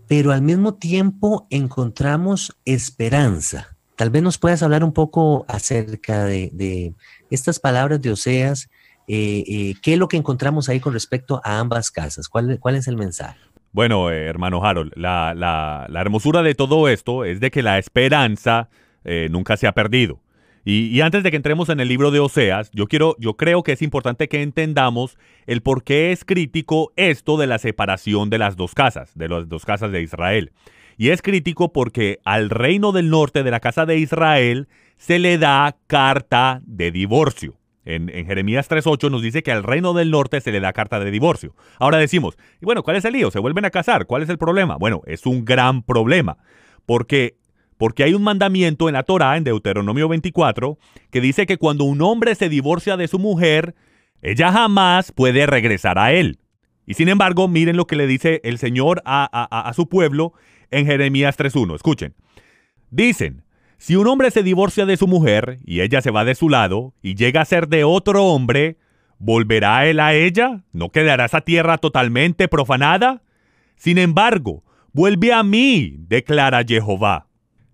pero 0.08 0.32
al 0.32 0.42
mismo 0.42 0.74
tiempo 0.74 1.46
encontramos 1.50 2.56
esperanza. 2.64 3.75
Tal 3.96 4.10
vez 4.10 4.22
nos 4.22 4.36
puedas 4.36 4.62
hablar 4.62 4.84
un 4.84 4.92
poco 4.92 5.46
acerca 5.48 6.24
de, 6.26 6.92
estas 7.30 7.58
palabras 7.58 8.00
de 8.02 8.10
Oseas, 8.10 8.68
eh, 9.08 9.74
qué 9.82 9.94
es 9.94 9.98
lo 9.98 10.08
que 10.08 10.18
encontramos 10.18 10.68
ahí 10.68 10.80
con 10.80 10.92
respecto 10.92 11.40
a 11.44 11.58
ambas 11.58 11.90
casas, 11.90 12.28
cuál, 12.28 12.60
es 12.76 12.88
el 12.88 12.96
mensaje. 12.96 13.38
Bueno, 13.72 14.10
eh, 14.10 14.26
hermano 14.26 14.64
Harold, 14.64 14.92
la, 14.96 15.86
hermosura 15.94 16.42
de 16.42 16.54
todo 16.54 16.88
esto 16.88 17.24
es 17.24 17.40
de 17.40 17.50
que 17.50 17.62
la 17.62 17.78
esperanza 17.78 18.68
eh, 19.04 19.28
nunca 19.30 19.56
se 19.56 19.66
ha 19.66 19.72
perdido. 19.72 20.20
Y, 20.68 21.00
antes 21.00 21.22
de 21.22 21.30
que 21.30 21.36
entremos 21.36 21.68
en 21.68 21.78
el 21.78 21.86
libro 21.86 22.10
de 22.10 22.18
Oseas, 22.18 22.72
yo 22.72 22.88
quiero, 22.88 23.14
yo 23.20 23.36
creo 23.36 23.62
que 23.62 23.70
es 23.70 23.82
importante 23.82 24.28
que 24.28 24.42
entendamos 24.42 25.16
el 25.46 25.62
por 25.62 25.84
qué 25.84 26.10
es 26.10 26.24
crítico 26.24 26.92
esto 26.96 27.36
de 27.36 27.46
la 27.46 27.58
separación 27.58 28.30
de 28.30 28.38
las 28.38 28.56
dos 28.56 28.74
casas, 28.74 29.16
de 29.16 29.28
las 29.28 29.48
dos 29.48 29.64
casas 29.64 29.92
de 29.92 30.02
Israel. 30.02 30.50
Y 30.96 31.10
es 31.10 31.22
crítico 31.22 31.72
porque 31.72 32.20
al 32.24 32.50
reino 32.50 32.92
del 32.92 33.10
norte 33.10 33.42
de 33.42 33.50
la 33.50 33.60
casa 33.60 33.86
de 33.86 33.98
Israel 33.98 34.68
se 34.96 35.18
le 35.18 35.38
da 35.38 35.76
carta 35.86 36.62
de 36.64 36.90
divorcio. 36.90 37.58
En, 37.84 38.08
Jeremías 38.08 38.68
3.8 38.68 39.10
nos 39.10 39.22
dice 39.22 39.44
que 39.44 39.52
al 39.52 39.62
reino 39.62 39.92
del 39.92 40.10
norte 40.10 40.40
se 40.40 40.50
le 40.50 40.58
da 40.58 40.72
carta 40.72 40.98
de 40.98 41.10
divorcio. 41.10 41.54
Ahora 41.78 41.98
decimos, 41.98 42.36
y 42.60 42.64
bueno, 42.64 42.82
¿cuál 42.82 42.96
es 42.96 43.04
el 43.04 43.12
lío? 43.12 43.30
¿Se 43.30 43.38
vuelven 43.38 43.64
a 43.64 43.70
casar? 43.70 44.06
¿Cuál 44.06 44.22
es 44.22 44.28
el 44.28 44.38
problema? 44.38 44.76
Bueno, 44.76 45.02
es 45.06 45.24
un 45.24 45.44
gran 45.44 45.82
problema, 45.82 46.38
porque, 46.84 47.36
porque 47.76 48.02
hay 48.02 48.14
un 48.14 48.24
mandamiento 48.24 48.88
en 48.88 48.94
la 48.94 49.04
Torah, 49.04 49.36
en 49.36 49.44
Deuteronomio 49.44 50.08
24, 50.08 50.78
que 51.10 51.20
dice 51.20 51.46
que 51.46 51.58
cuando 51.58 51.84
un 51.84 52.02
hombre 52.02 52.34
se 52.34 52.48
divorcia 52.48 52.96
de 52.96 53.06
su 53.06 53.20
mujer, 53.20 53.76
ella 54.20 54.50
jamás 54.50 55.12
puede 55.12 55.46
regresar 55.46 55.96
a 55.98 56.12
él. 56.12 56.40
Y 56.86 56.94
sin 56.94 57.08
embargo, 57.08 57.46
miren 57.46 57.76
lo 57.76 57.86
que 57.86 57.96
le 57.96 58.08
dice 58.08 58.40
el 58.42 58.58
Señor 58.58 59.00
a 59.04 59.72
su 59.76 59.88
pueblo 59.88 60.32
en 60.70 60.86
Jeremías 60.86 61.38
3.1. 61.38 61.76
Escuchen. 61.76 62.14
Dicen, 62.90 63.42
si 63.78 63.96
un 63.96 64.06
hombre 64.06 64.30
se 64.30 64.42
divorcia 64.42 64.86
de 64.86 64.96
su 64.96 65.06
mujer 65.06 65.58
y 65.64 65.80
ella 65.80 66.00
se 66.00 66.10
va 66.10 66.24
de 66.24 66.34
su 66.34 66.48
lado 66.48 66.94
y 67.02 67.14
llega 67.14 67.42
a 67.42 67.46
ser 67.46 67.68
de 67.68 67.84
otro 67.84 68.24
hombre, 68.24 68.78
¿volverá 69.18 69.86
él 69.86 70.00
a 70.00 70.14
ella? 70.14 70.64
¿No 70.72 70.90
quedará 70.90 71.26
esa 71.26 71.42
tierra 71.42 71.78
totalmente 71.78 72.48
profanada? 72.48 73.22
Sin 73.76 73.98
embargo, 73.98 74.64
vuelve 74.92 75.32
a 75.32 75.42
mí, 75.42 75.96
declara 75.98 76.64
Jehová. 76.66 77.28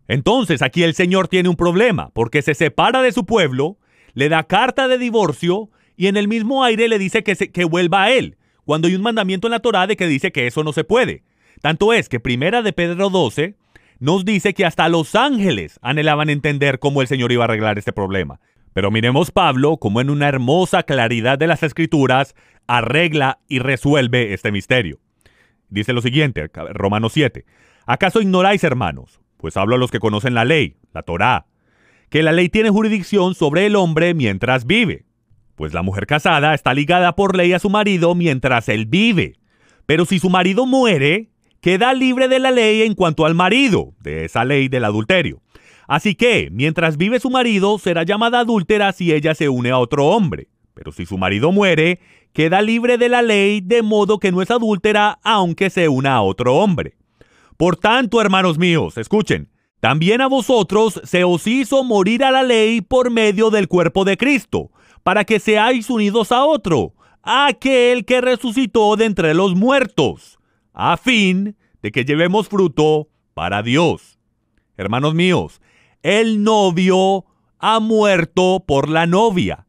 Entonces 0.09 0.61
aquí 0.61 0.83
el 0.83 0.95
Señor 0.95 1.29
tiene 1.29 1.49
un 1.49 1.57
problema, 1.57 2.11
porque 2.11 2.43
se 2.43 2.55
separa 2.55 3.01
de 3.03 3.13
su 3.13 3.25
pueblo, 3.25 3.79
le 4.15 4.29
da 4.29 4.43
carta 4.43 4.89
de 4.89 4.99
divorcio 4.99 5.71
y 5.97 6.09
en 6.09 6.17
el 6.17 6.27
mismo 6.27 6.65
aire 6.65 6.89
le 6.89 6.99
dice 6.99 7.23
que, 7.23 7.37
que 7.37 7.65
vuelva 7.65 8.05
a 8.05 8.11
él, 8.11 8.37
cuando 8.65 8.89
hay 8.89 8.97
un 8.97 9.03
mandamiento 9.03 9.47
en 9.47 9.53
la 9.53 9.61
Torá 9.61 9.87
de 9.87 9.97
que 9.97 10.07
dice 10.07 10.33
que 10.33 10.47
eso 10.49 10.65
no 10.65 10.73
se 10.73 10.85
puede. 10.85 11.23
Tanto 11.63 11.93
es 11.93 12.09
que 12.09 12.21
Primera 12.21 12.61
de 12.61 12.73
Pedro 12.73 13.09
12 13.09 13.55
nos 14.01 14.25
dice 14.25 14.53
que 14.53 14.67
hasta 14.67 14.89
los 14.89 15.15
ángeles 15.15 15.79
anhelaban 15.81 16.29
entender 16.29 16.81
cómo 16.81 17.03
el 17.03 17.07
Señor 17.07 17.31
iba 17.31 17.45
a 17.45 17.47
arreglar 17.47 17.79
este 17.79 17.93
problema. 17.93 18.41
Pero 18.73 18.91
miremos 18.91 19.31
Pablo 19.31 19.77
como 19.77 20.01
en 20.01 20.11
una 20.11 20.29
hermosa 20.29 20.83
claridad 20.83 21.39
de 21.39 21.47
las 21.47 21.63
escrituras 21.63 22.35
arregla 22.67 23.39
y 23.49 23.61
resuelve 23.61 24.35
este 24.35 24.51
misterio. 24.51 24.99
Dice 25.69 25.93
lo 25.93 26.03
siguiente, 26.03 26.51
Romanos 26.73 27.13
7. 27.13 27.45
¿Acaso 27.87 28.21
ignoráis, 28.21 28.65
hermanos? 28.65 29.21
Pues 29.37 29.57
hablo 29.57 29.77
a 29.77 29.79
los 29.79 29.93
que 29.93 30.01
conocen 30.01 30.35
la 30.35 30.45
ley, 30.45 30.77
la 30.93 31.03
Torá, 31.03 31.47
que 32.11 32.25
la 32.25 32.33
ley 32.33 32.49
tiene 32.49 32.71
jurisdicción 32.71 33.37
sobre 33.37 33.67
el 33.67 33.77
hombre 33.77 34.15
mientras 34.15 34.67
vive. 34.67 35.05
Pues 35.55 35.75
la 35.75 35.83
mujer 35.83 36.07
casada 36.07 36.55
está 36.55 36.75
ligada 36.75 37.15
por 37.15 37.37
ley 37.37 37.53
a 37.53 37.61
su 37.61 37.71
marido 37.71 38.17
mientras 38.17 38.69
él 38.69 38.87
vive. 38.87 39.37
Pero 39.87 40.07
si 40.07 40.19
su 40.19 40.29
marido 40.29 40.67
muere, 40.67 41.32
queda 41.63 41.95
libre 41.95 42.27
de 42.27 42.41
la 42.41 42.51
ley 42.51 42.83
en 42.83 42.95
cuanto 42.95 43.25
al 43.25 43.35
marido, 43.35 43.95
de 44.01 44.25
esa 44.25 44.45
ley 44.45 44.69
del 44.69 44.85
adulterio. 44.85 45.41
Así 45.87 46.17
que, 46.17 46.49
mientras 46.51 46.97
vive 46.97 47.21
su 47.21 47.31
marido, 47.31 47.79
será 47.79 48.03
llamada 48.03 48.41
adúltera 48.41 48.93
si 48.93 49.13
ella 49.13 49.35
se 49.35 49.49
une 49.49 49.71
a 49.71 49.79
otro 49.79 50.07
hombre. 50.07 50.49
Pero 50.75 50.91
si 50.91 51.07
su 51.07 51.19
marido 51.19 51.53
muere, 51.53 52.01
queda 52.33 52.63
libre 52.63 52.99
de 52.99 53.09
la 53.09 53.23
ley 53.23 53.61
de 53.61 53.83
modo 53.83 54.19
que 54.19 54.33
no 54.33 54.43
es 54.43 54.51
adúltera 54.51 55.21
aunque 55.23 55.71
se 55.71 55.89
una 55.89 56.17
a 56.17 56.23
otro 56.23 56.57
hombre. 56.57 56.97
Por 57.57 57.77
tanto, 57.77 58.21
hermanos 58.21 58.59
míos, 58.59 58.99
escuchen, 58.99 59.49
también 59.79 60.21
a 60.21 60.27
vosotros 60.27 61.01
se 61.05 61.23
os 61.23 61.47
hizo 61.47 61.85
morir 61.85 62.25
a 62.25 62.33
la 62.33 62.43
ley 62.43 62.81
por 62.81 63.11
medio 63.11 63.51
del 63.51 63.69
cuerpo 63.69 64.05
de 64.05 64.17
Cristo, 64.17 64.73
para 65.05 65.25
que 65.25 65.39
seáis 65.39 65.91
unidos 65.91 66.33
a 66.33 66.45
otro, 66.45 66.95
aquel 67.23 68.05
que 68.05 68.21
resucitó 68.21 68.97
de 68.97 69.05
entre 69.05 69.35
los 69.35 69.55
muertos 69.55 70.41
a 70.73 70.97
fin 70.97 71.57
de 71.83 71.93
que 71.93 72.05
llevemos 72.05 72.49
fruto 72.49 73.09
para 73.35 73.63
Dios. 73.63 74.19
Hermanos 74.77 75.15
míos, 75.15 75.61
el 76.03 76.43
novio 76.43 77.27
ha 77.59 77.81
muerto 77.81 78.65
por 78.67 78.89
la 78.89 79.07
novia. 79.07 79.67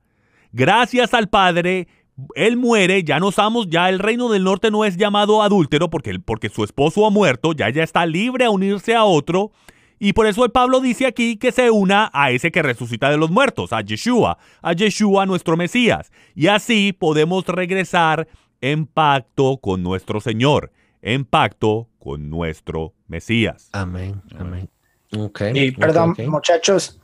Gracias 0.51 1.13
al 1.13 1.29
Padre, 1.29 1.87
él 2.35 2.57
muere, 2.57 3.03
ya 3.03 3.19
no 3.19 3.31
somos, 3.31 3.69
ya 3.69 3.89
el 3.89 3.99
reino 3.99 4.29
del 4.29 4.43
norte 4.43 4.71
no 4.71 4.85
es 4.85 4.97
llamado 4.97 5.41
adúltero 5.41 5.89
porque, 5.89 6.19
porque 6.19 6.49
su 6.49 6.63
esposo 6.63 7.05
ha 7.05 7.09
muerto, 7.09 7.53
ya 7.53 7.67
ella 7.67 7.83
está 7.83 8.05
libre 8.05 8.45
a 8.45 8.49
unirse 8.49 8.95
a 8.95 9.03
otro. 9.03 9.51
Y 9.99 10.13
por 10.13 10.27
eso 10.27 10.43
el 10.43 10.51
Pablo 10.51 10.81
dice 10.81 11.05
aquí 11.05 11.37
que 11.37 11.51
se 11.51 11.71
una 11.71 12.11
a 12.13 12.31
ese 12.31 12.51
que 12.51 12.61
resucita 12.61 13.09
de 13.09 13.17
los 13.17 13.31
muertos, 13.31 13.71
a 13.71 13.81
Yeshua, 13.81 14.37
a 14.61 14.73
Yeshua 14.73 15.25
nuestro 15.25 15.55
Mesías. 15.55 16.11
Y 16.35 16.47
así 16.47 16.93
podemos 16.93 17.45
regresar 17.47 18.27
en 18.59 18.85
pacto 18.85 19.57
con 19.57 19.81
nuestro 19.81 20.19
Señor 20.19 20.71
en 21.03 21.25
pacto 21.25 21.89
con 21.99 22.29
nuestro 22.29 22.95
Mesías. 23.07 23.69
Amén, 23.73 24.21
amén. 24.39 24.69
y 25.53 25.71
perdón, 25.71 26.15
muchachos, 26.27 26.99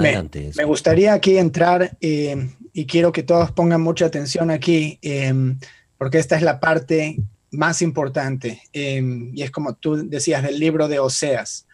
me, 0.00 0.64
gustaría 0.64 1.12
aquí 1.12 1.38
entrar 1.38 1.96
eh, 2.00 2.50
y 2.72 2.86
quiero 2.86 3.12
que 3.12 3.22
todos 3.22 3.52
pongan 3.52 3.82
mucha 3.82 4.06
atención 4.06 4.50
aquí, 4.50 4.98
em, 5.02 5.58
porque 5.98 6.18
esta 6.18 6.34
es 6.36 6.42
la 6.42 6.58
parte 6.58 7.18
más 7.50 7.82
importante, 7.82 8.62
em, 8.72 9.30
y 9.34 9.42
es 9.42 9.50
como 9.50 9.74
tú 9.74 10.08
decías 10.08 10.42
del 10.42 10.58
libro 10.58 10.88
de 10.88 10.98
Oseas. 10.98 11.66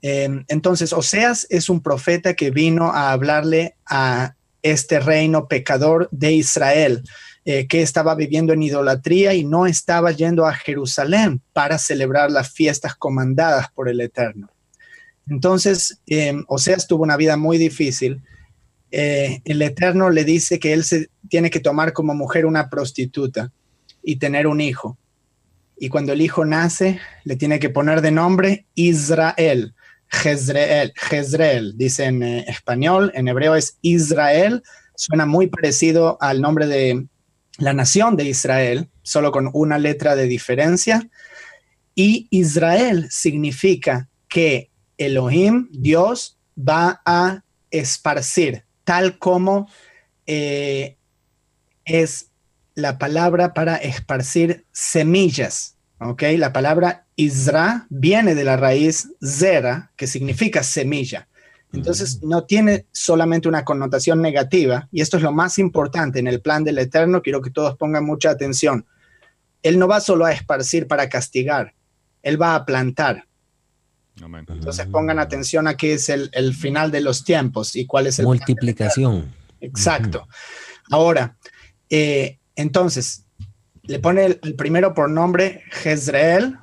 Em, 0.00 0.44
entonces, 0.48 0.92
Oseas 0.92 1.46
es 1.50 1.68
un 1.68 1.82
profeta 1.82 2.34
que 2.34 2.50
vino 2.50 2.90
a 2.90 3.12
hablarle 3.12 3.76
a 3.86 4.34
este 4.62 4.98
reino 4.98 5.46
pecador 5.46 6.08
de 6.10 6.32
Israel. 6.32 7.02
Eh, 7.44 7.66
que 7.66 7.82
estaba 7.82 8.14
viviendo 8.14 8.52
en 8.52 8.62
idolatría 8.62 9.34
y 9.34 9.42
no 9.42 9.66
estaba 9.66 10.12
yendo 10.12 10.46
a 10.46 10.54
Jerusalén 10.54 11.42
para 11.52 11.76
celebrar 11.76 12.30
las 12.30 12.52
fiestas 12.52 12.94
comandadas 12.94 13.68
por 13.72 13.88
el 13.88 14.00
Eterno. 14.00 14.48
Entonces, 15.28 15.98
eh, 16.06 16.40
Oseas 16.46 16.86
tuvo 16.86 17.02
una 17.02 17.16
vida 17.16 17.36
muy 17.36 17.58
difícil. 17.58 18.22
Eh, 18.92 19.40
el 19.44 19.60
Eterno 19.60 20.08
le 20.10 20.22
dice 20.22 20.60
que 20.60 20.72
él 20.72 20.84
se 20.84 21.10
tiene 21.28 21.50
que 21.50 21.58
tomar 21.58 21.92
como 21.92 22.14
mujer 22.14 22.46
una 22.46 22.70
prostituta 22.70 23.50
y 24.04 24.16
tener 24.16 24.46
un 24.46 24.60
hijo. 24.60 24.96
Y 25.76 25.88
cuando 25.88 26.12
el 26.12 26.20
hijo 26.20 26.44
nace, 26.44 27.00
le 27.24 27.34
tiene 27.34 27.58
que 27.58 27.70
poner 27.70 28.02
de 28.02 28.12
nombre 28.12 28.66
Israel. 28.76 29.74
Jezreel, 30.06 30.92
Jezreel, 30.94 31.76
dice 31.76 32.04
en 32.04 32.22
español, 32.22 33.10
en 33.16 33.26
hebreo 33.26 33.56
es 33.56 33.78
Israel, 33.82 34.62
suena 34.94 35.26
muy 35.26 35.48
parecido 35.48 36.18
al 36.20 36.40
nombre 36.40 36.68
de 36.68 37.08
la 37.62 37.72
nación 37.72 38.16
de 38.16 38.24
Israel, 38.24 38.88
solo 39.02 39.30
con 39.30 39.48
una 39.52 39.78
letra 39.78 40.16
de 40.16 40.26
diferencia. 40.26 41.08
Y 41.94 42.26
Israel 42.30 43.06
significa 43.08 44.08
que 44.28 44.72
Elohim, 44.98 45.68
Dios, 45.70 46.38
va 46.58 47.02
a 47.06 47.44
esparcir, 47.70 48.64
tal 48.82 49.16
como 49.18 49.68
eh, 50.26 50.96
es 51.84 52.30
la 52.74 52.98
palabra 52.98 53.54
para 53.54 53.76
esparcir 53.76 54.66
semillas. 54.72 55.76
La 56.18 56.52
palabra 56.52 57.06
Isra 57.14 57.86
viene 57.90 58.34
de 58.34 58.42
la 58.42 58.56
raíz 58.56 59.08
Zera, 59.24 59.92
que 59.94 60.08
significa 60.08 60.64
semilla. 60.64 61.28
Entonces, 61.72 62.22
no 62.22 62.44
tiene 62.44 62.86
solamente 62.92 63.48
una 63.48 63.64
connotación 63.64 64.20
negativa, 64.20 64.88
y 64.92 65.00
esto 65.00 65.16
es 65.16 65.22
lo 65.22 65.32
más 65.32 65.58
importante 65.58 66.18
en 66.18 66.26
el 66.26 66.40
plan 66.40 66.64
del 66.64 66.78
Eterno, 66.78 67.22
quiero 67.22 67.40
que 67.40 67.50
todos 67.50 67.76
pongan 67.76 68.04
mucha 68.04 68.30
atención. 68.30 68.86
Él 69.62 69.78
no 69.78 69.88
va 69.88 70.00
solo 70.00 70.24
a 70.24 70.32
esparcir 70.32 70.86
para 70.86 71.08
castigar, 71.08 71.74
Él 72.22 72.40
va 72.40 72.54
a 72.54 72.64
plantar. 72.66 73.26
Entonces 74.14 74.86
pongan 74.86 75.18
atención 75.18 75.66
a 75.66 75.76
qué 75.76 75.94
es 75.94 76.08
el, 76.08 76.54
final 76.54 76.90
de 76.90 77.00
los 77.00 77.24
tiempos 77.24 77.74
y 77.74 77.86
cuál 77.86 78.06
es 78.06 78.18
el... 78.18 78.26
Multiplicación. 78.26 79.34
Exacto. 79.60 80.28
Ahora, 80.90 81.36
eh, 81.88 82.38
entonces, 82.54 83.24
le 83.84 83.98
pone 83.98 84.38
el, 84.42 84.54
primero 84.54 84.94
por 84.94 85.10
nombre 85.10 85.62
Jezreel 85.70 86.58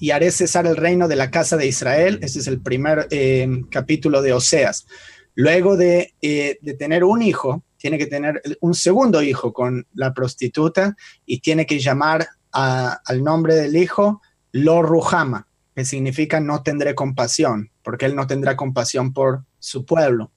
y 0.00 0.10
haré 0.10 0.30
cesar 0.32 0.66
el 0.66 0.76
reino 0.76 1.06
de 1.06 1.14
la 1.14 1.30
casa 1.30 1.58
de 1.58 1.66
Israel. 1.66 2.18
Este 2.22 2.38
es 2.40 2.46
el 2.46 2.60
primer 2.60 3.06
eh, 3.10 3.46
capítulo 3.70 4.22
de 4.22 4.32
Oseas. 4.32 4.86
Luego 5.34 5.76
de, 5.76 6.14
eh, 6.22 6.58
de, 6.62 6.74
tener 6.74 7.04
un 7.04 7.20
hijo, 7.20 7.62
tiene 7.76 7.98
que 7.98 8.06
tener 8.06 8.42
un 8.60 8.74
segundo 8.74 9.22
hijo 9.22 9.52
con 9.52 9.86
la 9.94 10.12
prostituta 10.14 10.96
y 11.26 11.40
tiene 11.40 11.66
que 11.66 11.78
llamar 11.78 12.26
al 12.50 13.22
nombre 13.22 13.54
del 13.54 13.76
hijo 13.76 14.22
Lo 14.52 14.82
Ruhama, 14.82 15.46
que 15.76 15.84
significa 15.84 16.40
no 16.40 16.62
tendré 16.62 16.94
compasión, 16.94 17.70
porque 17.82 18.06
él 18.06 18.16
no 18.16 18.26
tendrá 18.26 18.56
compasión 18.56 19.12
por 19.12 19.44
su 19.58 19.84
pueblo. 19.84 20.32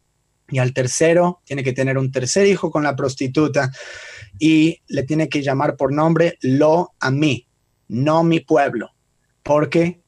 Y 0.49 0.59
al 0.59 0.73
tercero 0.73 1.41
tiene 1.45 1.63
que 1.63 1.73
tener 1.73 1.97
un 1.97 2.11
tercer 2.11 2.45
hijo 2.47 2.69
con 2.69 2.83
la 2.83 2.95
prostituta 2.97 3.71
y 4.37 4.81
le 4.87 5.03
tiene 5.03 5.29
que 5.29 5.41
llamar 5.41 5.77
por 5.77 5.93
nombre 5.93 6.37
Lo 6.41 6.91
a 6.99 7.09
mí, 7.09 7.47
no 7.87 8.23
mi 8.23 8.41
pueblo, 8.41 8.93
porque 9.43 10.01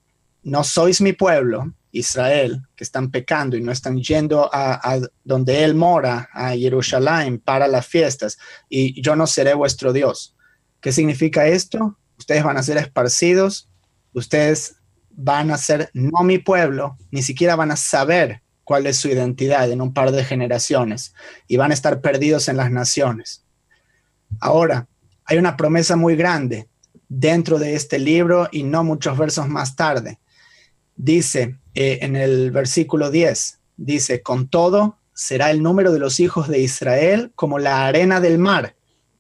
no 0.43 0.63
sois 0.63 1.01
mi 1.01 1.13
pueblo, 1.13 1.73
Israel, 1.91 2.61
que 2.75 2.83
están 2.83 3.09
pecando 3.09 3.55
y 3.55 3.61
no 3.61 3.71
están 3.71 3.97
yendo 4.01 4.49
a, 4.51 4.99
donde 5.23 5.63
Él 5.63 5.75
mora, 5.75 6.29
a 6.33 6.51
Jerusalén, 6.51 7.39
para 7.39 7.67
las 7.67 7.85
fiestas, 7.85 8.37
y 8.69 9.01
yo 9.01 9.15
no 9.15 9.27
seré 9.27 9.53
vuestro 9.53 9.93
Dios. 9.93 10.35
¿Qué 10.81 10.91
significa 10.91 11.47
esto? 11.47 11.97
Ustedes 12.17 12.43
van 12.43 12.57
a 12.57 12.63
ser 12.63 12.77
esparcidos, 12.77 13.69
ustedes 14.13 14.75
van 15.09 15.51
a 15.51 15.57
ser 15.57 15.89
no 15.93 16.23
mi 16.23 16.37
pueblo, 16.37 16.97
ni 17.11 17.21
siquiera 17.21 17.55
van 17.55 17.71
a 17.71 17.77
saber 17.77 18.41
cuál 18.63 18.87
es 18.87 18.97
su 18.97 19.07
identidad 19.07 19.71
en 19.71 19.81
un 19.81 19.93
par 19.93 20.11
de 20.11 20.25
generaciones 20.25 21.13
y 21.47 21.55
van 21.55 21.71
a 21.71 21.73
estar 21.73 22.01
perdidos 22.01 22.49
en 22.49 22.57
las 22.57 22.71
naciones. 22.71 23.45
Ahora, 24.39 24.87
hay 25.23 25.37
una 25.37 25.55
promesa 25.55 25.95
muy 25.95 26.15
grande 26.15 26.67
dentro 27.09 27.59
de 27.59 27.75
este 27.75 27.99
libro 27.99 28.47
y 28.51 28.63
no 28.63 28.83
muchos 28.83 29.17
versos 29.17 29.47
más 29.47 29.75
tarde. 29.75 30.19
Dice 30.95 31.57
eh, 31.73 31.99
en 32.01 32.15
el 32.15 32.51
versículo 32.51 33.11
10, 33.11 33.59
dice, 33.77 34.21
con 34.21 34.47
todo 34.47 34.97
será 35.13 35.51
el 35.51 35.61
número 35.63 35.91
de 35.91 35.99
los 35.99 36.19
hijos 36.19 36.47
de 36.47 36.59
Israel 36.59 37.31
como 37.35 37.59
la 37.59 37.87
arena 37.87 38.19
del 38.19 38.37
mar. 38.37 38.75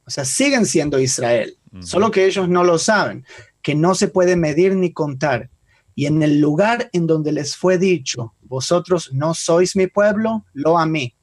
O 0.05 0.09
sea, 0.09 0.25
siguen 0.25 0.65
siendo 0.65 0.99
Israel, 0.99 1.57
solo 1.81 2.11
que 2.11 2.25
ellos 2.25 2.47
no 2.47 2.63
lo 2.63 2.77
saben, 2.77 3.25
que 3.61 3.75
no 3.75 3.95
se 3.95 4.07
puede 4.07 4.35
medir 4.35 4.75
ni 4.75 4.91
contar. 4.93 5.49
Y 5.95 6.05
en 6.05 6.21
el 6.21 6.39
lugar 6.39 6.89
en 6.93 7.07
donde 7.07 7.31
les 7.31 7.55
fue 7.55 7.77
dicho, 7.77 8.35
vosotros 8.41 9.11
no 9.13 9.33
sois 9.33 9.75
mi 9.75 9.87
pueblo, 9.87 10.45
lo 10.53 10.77
a 10.77 10.85
mí. 10.85 11.15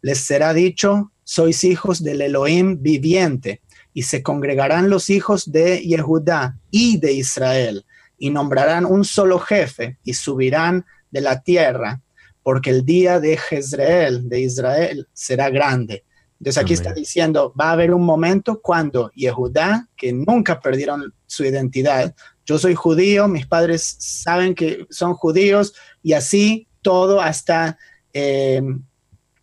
Les 0.00 0.18
será 0.18 0.54
dicho, 0.54 1.12
sois 1.24 1.64
hijos 1.64 2.02
del 2.02 2.20
Elohim 2.20 2.80
viviente, 2.80 3.61
y 3.94 4.02
se 4.02 4.22
congregarán 4.22 4.90
los 4.90 5.10
hijos 5.10 5.50
de 5.50 5.80
Yehudá 5.80 6.58
y 6.70 6.98
de 6.98 7.12
Israel, 7.12 7.84
y 8.18 8.30
nombrarán 8.30 8.84
un 8.84 9.04
solo 9.04 9.38
jefe, 9.38 9.98
y 10.04 10.14
subirán 10.14 10.84
de 11.10 11.20
la 11.20 11.42
tierra, 11.42 12.00
porque 12.42 12.70
el 12.70 12.84
día 12.84 13.20
de 13.20 13.36
Jezreel, 13.36 14.28
de 14.28 14.40
Israel, 14.40 15.08
será 15.12 15.50
grande. 15.50 16.04
Entonces 16.40 16.60
aquí 16.60 16.72
está 16.72 16.92
diciendo, 16.92 17.54
va 17.58 17.66
a 17.66 17.72
haber 17.72 17.94
un 17.94 18.04
momento 18.04 18.60
cuando 18.60 19.12
Yehudá, 19.14 19.88
que 19.96 20.12
nunca 20.12 20.58
perdieron 20.58 21.14
su 21.26 21.44
identidad, 21.44 22.14
yo 22.44 22.58
soy 22.58 22.74
judío, 22.74 23.28
mis 23.28 23.46
padres 23.46 23.96
saben 24.00 24.54
que 24.54 24.86
son 24.90 25.14
judíos 25.14 25.74
y 26.02 26.14
así 26.14 26.66
todo 26.82 27.20
hasta 27.20 27.78
eh, 28.12 28.60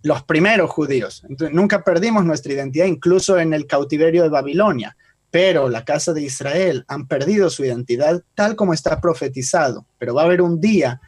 los 0.02 0.24
primeros 0.24 0.70
judíos. 0.70 1.24
Entonces, 1.28 1.56
nunca 1.56 1.84
perdimos 1.84 2.26
nuestra 2.26 2.54
identidad, 2.54 2.86
incluso 2.86 3.38
en 3.38 3.54
el 3.54 3.68
cautiverio 3.68 4.24
de 4.24 4.30
Babilonia, 4.30 4.96
pero 5.32 5.70
la 5.70 5.86
casa 5.86 6.14
de 6.14 6.22
Israel 6.22 6.86
han 6.88 7.08
perdido 7.08 7.50
su 7.50 7.64
identidad 7.64 8.24
tal 8.34 8.56
como 8.56 8.74
está 8.74 9.00
profetizado, 9.00 9.86
pero 9.98 10.14
va 10.14 10.24
a 10.24 10.26
haber 10.26 10.42
un 10.42 10.60
día 10.60 11.02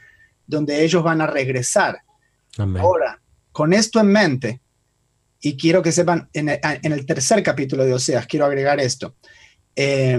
donde 0.46 0.84
ellos 0.84 1.02
van 1.02 1.20
a 1.20 1.26
regresar. 1.26 2.02
Ahora, 2.58 3.20
con 3.50 3.72
esto 3.72 4.00
en 4.00 4.08
mente, 4.08 4.60
y 5.40 5.56
quiero 5.56 5.82
que 5.82 5.90
sepan, 5.90 6.28
en 6.34 6.48
el, 6.48 7.06
tercer 7.06 7.42
capítulo 7.42 7.84
de 7.84 7.94
Oseas, 7.94 8.26
quiero 8.26 8.46
agregar 8.46 8.78
esto. 8.78 9.16
Eh, 9.74 10.12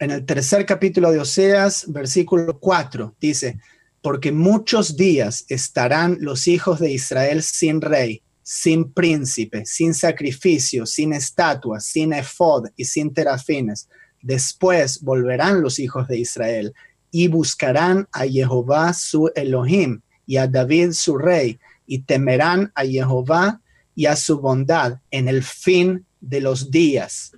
en 0.00 0.10
el 0.10 0.24
tercer 0.24 0.64
capítulo 0.64 1.12
de 1.12 1.20
Oseas, 1.20 1.84
versículo 1.88 2.58
4, 2.58 3.14
dice, 3.20 3.60
porque 4.02 4.32
muchos 4.32 4.96
días 4.96 5.44
estarán 5.48 6.18
los 6.20 6.48
hijos 6.48 6.80
de 6.80 6.92
Israel 6.92 7.42
sin 7.42 7.80
rey, 7.80 8.22
sin 8.42 8.92
príncipe, 8.92 9.66
sin 9.66 9.94
sacrificio, 9.94 10.86
sin 10.86 11.12
estatua, 11.12 11.80
sin 11.80 12.12
efod 12.12 12.66
y 12.76 12.84
sin 12.84 13.12
terafines. 13.12 13.88
Después 14.22 15.02
volverán 15.02 15.62
los 15.62 15.78
hijos 15.78 16.08
de 16.08 16.18
Israel 16.18 16.74
y 17.10 17.28
buscarán 17.28 18.08
a 18.12 18.26
Jehová 18.26 18.92
su 18.92 19.30
Elohim 19.34 20.00
y 20.26 20.36
a 20.36 20.46
David 20.46 20.92
su 20.92 21.18
rey, 21.18 21.58
y 21.86 22.02
temerán 22.02 22.70
a 22.76 22.84
Jehová 22.84 23.60
y 23.96 24.06
a 24.06 24.14
su 24.14 24.40
bondad 24.40 25.00
en 25.10 25.26
el 25.26 25.42
fin 25.42 26.06
de 26.20 26.40
los 26.40 26.70
días. 26.70 27.32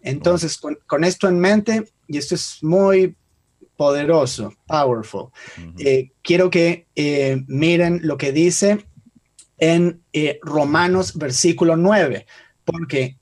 Entonces, 0.00 0.58
con, 0.58 1.04
esto 1.04 1.28
en 1.28 1.40
mente, 1.40 1.92
y 2.06 2.18
esto 2.18 2.36
es 2.36 2.58
muy 2.62 3.16
poderoso, 3.76 4.54
powerful, 4.66 5.30
eh, 5.78 6.10
quiero 6.22 6.50
que 6.50 6.86
eh, 6.94 7.42
miren 7.46 8.00
lo 8.02 8.16
que 8.16 8.32
dice 8.32 8.84
en 9.58 10.02
eh, 10.12 10.38
Romanos 10.42 11.16
versículo 11.16 11.76
9, 11.76 12.26
porque 12.64 13.16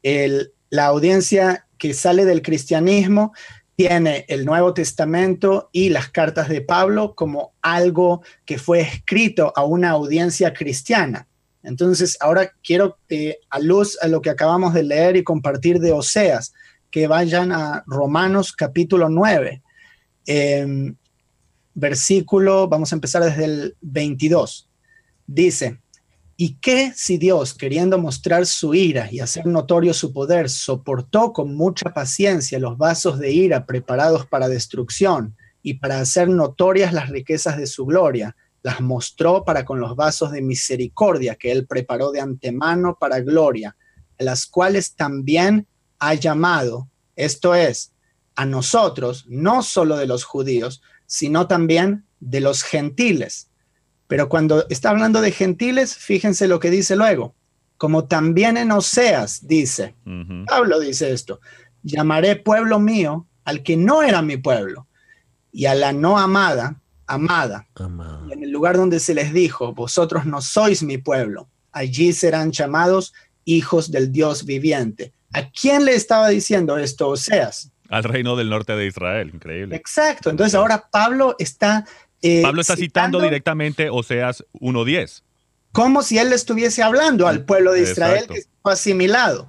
la 0.70 0.86
audiencia 0.86 1.66
que 1.78 1.94
sale 1.94 2.24
del 2.24 2.42
cristianismo 2.42 3.32
tiene 3.80 4.26
el 4.28 4.44
Nuevo 4.44 4.74
Testamento 4.74 5.70
y 5.72 5.88
las 5.88 6.10
cartas 6.10 6.50
de 6.50 6.60
Pablo 6.60 7.14
como 7.14 7.54
algo 7.62 8.22
que 8.44 8.58
fue 8.58 8.82
escrito 8.82 9.54
a 9.56 9.64
una 9.64 9.88
audiencia 9.88 10.52
cristiana. 10.52 11.26
Entonces, 11.62 12.18
ahora 12.20 12.52
quiero, 12.62 12.98
eh, 13.08 13.38
a 13.48 13.58
luz 13.58 13.98
a 14.02 14.08
lo 14.08 14.20
que 14.20 14.28
acabamos 14.28 14.74
de 14.74 14.82
leer 14.82 15.16
y 15.16 15.24
compartir 15.24 15.80
de 15.80 15.92
Oseas, 15.92 16.52
que 16.90 17.06
vayan 17.06 17.52
a 17.52 17.82
Romanos 17.86 18.52
capítulo 18.52 19.08
9, 19.08 19.62
em, 20.26 20.94
versículo, 21.74 22.68
vamos 22.68 22.92
a 22.92 22.96
empezar 22.96 23.22
desde 23.22 23.44
el 23.44 23.76
22. 23.80 24.68
Dice, 25.26 25.80
¿y 26.36 26.54
qué 26.54 26.92
si 26.94 27.18
Dios, 27.18 27.54
queriendo 27.54 27.98
mostrar 27.98 28.46
su 28.46 28.74
ira 28.74 29.08
y 29.10 29.20
hacer 29.20 29.46
notorio 29.46 29.94
su 29.94 30.12
poder, 30.12 30.50
soportó 30.50 31.32
con 31.32 31.54
mucha 31.54 31.92
paciencia 31.94 32.58
los 32.58 32.76
vasos 32.76 33.18
de 33.18 33.32
ira 33.32 33.66
preparados 33.66 34.26
para 34.26 34.48
destrucción 34.48 35.36
y 35.62 35.74
para 35.74 36.00
hacer 36.00 36.28
notorias 36.28 36.92
las 36.92 37.08
riquezas 37.10 37.56
de 37.56 37.66
su 37.66 37.86
gloria? 37.86 38.36
las 38.62 38.80
mostró 38.80 39.44
para 39.44 39.64
con 39.64 39.80
los 39.80 39.96
vasos 39.96 40.32
de 40.32 40.42
misericordia 40.42 41.34
que 41.36 41.50
él 41.50 41.66
preparó 41.66 42.10
de 42.10 42.20
antemano 42.20 42.96
para 42.98 43.20
gloria, 43.20 43.76
las 44.18 44.46
cuales 44.46 44.94
también 44.94 45.66
ha 45.98 46.14
llamado, 46.14 46.88
esto 47.16 47.54
es, 47.54 47.92
a 48.40 48.46
nosotros, 48.46 49.26
no 49.28 49.62
solo 49.62 49.98
de 49.98 50.06
los 50.06 50.24
judíos, 50.24 50.80
sino 51.04 51.46
también 51.46 52.06
de 52.20 52.40
los 52.40 52.62
gentiles. 52.62 53.50
Pero 54.06 54.30
cuando 54.30 54.66
está 54.70 54.88
hablando 54.88 55.20
de 55.20 55.30
gentiles, 55.30 55.94
fíjense 55.94 56.48
lo 56.48 56.58
que 56.58 56.70
dice 56.70 56.96
luego, 56.96 57.34
como 57.76 58.06
también 58.06 58.56
en 58.56 58.72
Oseas 58.72 59.46
dice, 59.46 59.94
Pablo 60.46 60.80
dice 60.80 61.12
esto, 61.12 61.40
llamaré 61.82 62.34
pueblo 62.36 62.80
mío 62.80 63.26
al 63.44 63.62
que 63.62 63.76
no 63.76 64.02
era 64.02 64.22
mi 64.22 64.38
pueblo, 64.38 64.86
y 65.52 65.66
a 65.66 65.74
la 65.74 65.92
no 65.92 66.18
amada, 66.18 66.80
amada. 67.06 67.66
en 68.30 68.42
el 68.42 68.50
lugar 68.50 68.78
donde 68.78 69.00
se 69.00 69.12
les 69.12 69.34
dijo, 69.34 69.74
vosotros 69.74 70.24
no 70.24 70.40
sois 70.40 70.82
mi 70.82 70.96
pueblo, 70.96 71.50
allí 71.72 72.14
serán 72.14 72.52
llamados 72.52 73.12
hijos 73.44 73.90
del 73.90 74.10
Dios 74.10 74.46
viviente. 74.46 75.12
¿A 75.34 75.50
quién 75.50 75.84
le 75.84 75.94
estaba 75.94 76.30
diciendo 76.30 76.78
esto 76.78 77.10
Oseas? 77.10 77.70
Al 77.90 78.04
reino 78.04 78.36
del 78.36 78.48
norte 78.48 78.74
de 78.74 78.86
Israel, 78.86 79.30
increíble. 79.34 79.76
Exacto, 79.76 80.30
entonces 80.30 80.54
ahora 80.54 80.88
Pablo 80.90 81.36
está... 81.38 81.84
Eh, 82.22 82.42
Pablo 82.42 82.60
está 82.60 82.76
citando, 82.76 83.20
directamente 83.20 83.90
Oseas 83.90 84.44
1.10 84.54 85.22
como 85.72 86.02
si 86.02 86.18
él 86.18 86.30
le 86.30 86.36
estuviese 86.36 86.82
hablando 86.82 87.28
al 87.28 87.44
pueblo 87.44 87.72
de 87.72 87.82
Israel 87.82 88.26
que 88.26 88.42
fue 88.62 88.72
asimilado. 88.72 89.48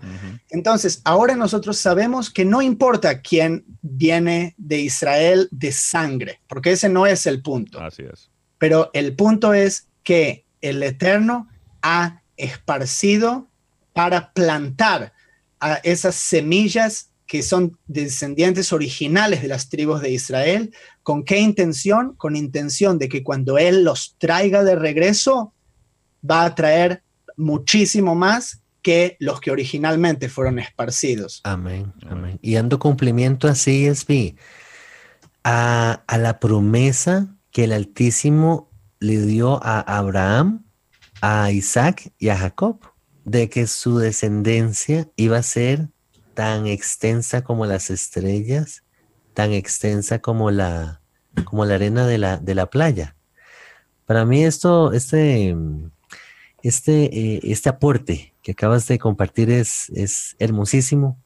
Entonces, 0.49 1.01
ahora 1.03 1.35
nosotros 1.35 1.77
sabemos 1.77 2.29
que 2.29 2.45
no 2.45 2.61
importa 2.61 3.21
quién 3.21 3.65
viene 3.81 4.53
de 4.57 4.81
Israel 4.81 5.47
de 5.51 5.71
sangre, 5.71 6.41
porque 6.47 6.73
ese 6.73 6.89
no 6.89 7.07
es 7.07 7.25
el 7.25 7.41
punto. 7.41 7.79
Así 7.79 8.03
es. 8.03 8.29
Pero 8.57 8.91
el 8.93 9.15
punto 9.15 9.53
es 9.53 9.87
que 10.03 10.45
el 10.61 10.83
Eterno 10.83 11.47
ha 11.81 12.21
esparcido 12.37 13.47
para 13.93 14.31
plantar 14.33 15.13
a 15.59 15.75
esas 15.83 16.15
semillas 16.15 17.10
que 17.31 17.43
son 17.43 17.77
descendientes 17.87 18.73
originales 18.73 19.41
de 19.41 19.47
las 19.47 19.69
tribus 19.69 20.01
de 20.01 20.11
Israel. 20.11 20.75
¿Con 21.01 21.23
qué 21.23 21.39
intención? 21.39 22.13
Con 22.17 22.35
intención 22.35 22.97
de 22.97 23.07
que 23.07 23.23
cuando 23.23 23.57
Él 23.57 23.85
los 23.85 24.17
traiga 24.17 24.65
de 24.65 24.75
regreso, 24.75 25.53
va 26.29 26.43
a 26.43 26.53
traer 26.55 27.03
muchísimo 27.37 28.15
más 28.15 28.63
que 28.81 29.15
los 29.19 29.39
que 29.39 29.49
originalmente 29.49 30.27
fueron 30.27 30.59
esparcidos. 30.59 31.39
Amén, 31.45 31.93
amén. 32.09 32.37
Y 32.41 32.55
dando 32.55 32.79
cumplimiento 32.79 33.47
así 33.47 33.89
a, 35.45 36.03
a 36.05 36.17
la 36.17 36.37
promesa 36.37 37.33
que 37.51 37.63
el 37.63 37.71
Altísimo 37.71 38.69
le 38.99 39.19
dio 39.19 39.63
a 39.63 39.79
Abraham, 39.79 40.65
a 41.21 41.49
Isaac 41.53 42.11
y 42.19 42.27
a 42.27 42.35
Jacob, 42.35 42.81
de 43.23 43.47
que 43.47 43.67
su 43.67 43.99
descendencia 43.99 45.07
iba 45.15 45.37
a 45.37 45.43
ser 45.43 45.87
tan 46.41 46.65
extensa 46.65 47.43
como 47.43 47.67
las 47.67 47.91
estrellas, 47.91 48.83
tan 49.35 49.51
extensa 49.51 50.17
como 50.17 50.49
la, 50.49 50.99
como 51.45 51.65
la 51.65 51.75
arena 51.75 52.07
de 52.07 52.17
la, 52.17 52.37
de 52.37 52.55
la 52.55 52.65
playa. 52.65 53.15
Para 54.07 54.25
mí 54.25 54.43
esto, 54.43 54.91
este, 54.91 55.55
este, 56.63 57.35
eh, 57.35 57.41
este 57.43 57.69
aporte 57.69 58.33
que 58.41 58.53
acabas 58.53 58.87
de 58.87 58.97
compartir 58.97 59.51
es, 59.51 59.91
es 59.93 60.35
hermosísimo. 60.39 61.19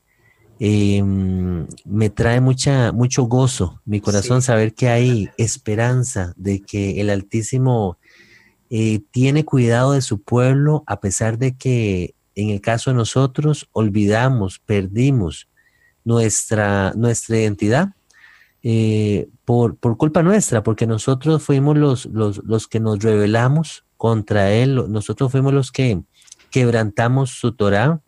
Em, 0.59 1.65
me 1.85 2.09
trae 2.09 2.41
mucha, 2.41 2.91
mucho 2.91 3.23
gozo, 3.23 3.81
mi 3.85 4.01
corazón, 4.01 4.41
saber 4.41 4.73
que 4.73 4.89
hay 4.89 5.29
esperanza 5.37 6.33
de 6.35 6.59
que 6.59 6.99
el 6.99 7.09
Altísimo 7.09 7.97
eh, 8.69 8.99
tiene 9.11 9.45
cuidado 9.45 9.93
de 9.93 10.01
su 10.01 10.21
pueblo 10.21 10.83
a 10.87 10.99
pesar 10.99 11.37
de 11.37 11.55
que 11.55 12.15
en 12.35 12.49
el 12.49 12.61
caso 12.61 12.91
de 12.91 12.97
nosotros, 12.97 13.69
olvidamos, 13.71 14.59
perdimos 14.59 15.47
nuestra, 16.03 16.93
nuestra 16.95 17.37
identidad 17.37 17.89
eh, 18.61 19.29
por, 19.45 19.77
por, 19.77 19.97
culpa 19.97 20.21
nuestra, 20.21 20.63
porque 20.63 20.85
nosotros 20.85 21.43
fuimos 21.43 21.77
los, 21.77 22.05
los, 22.07 22.67
que 22.67 22.79
nos 22.79 22.99
rebelamos 22.99 23.85
contra 23.95 24.51
Él, 24.51 24.91
nosotros 24.91 25.31
fuimos 25.31 25.53
los 25.53 25.71
que 25.71 26.01
quebrantamos 26.51 27.31
su 27.31 27.53
Torah. 27.53 28.01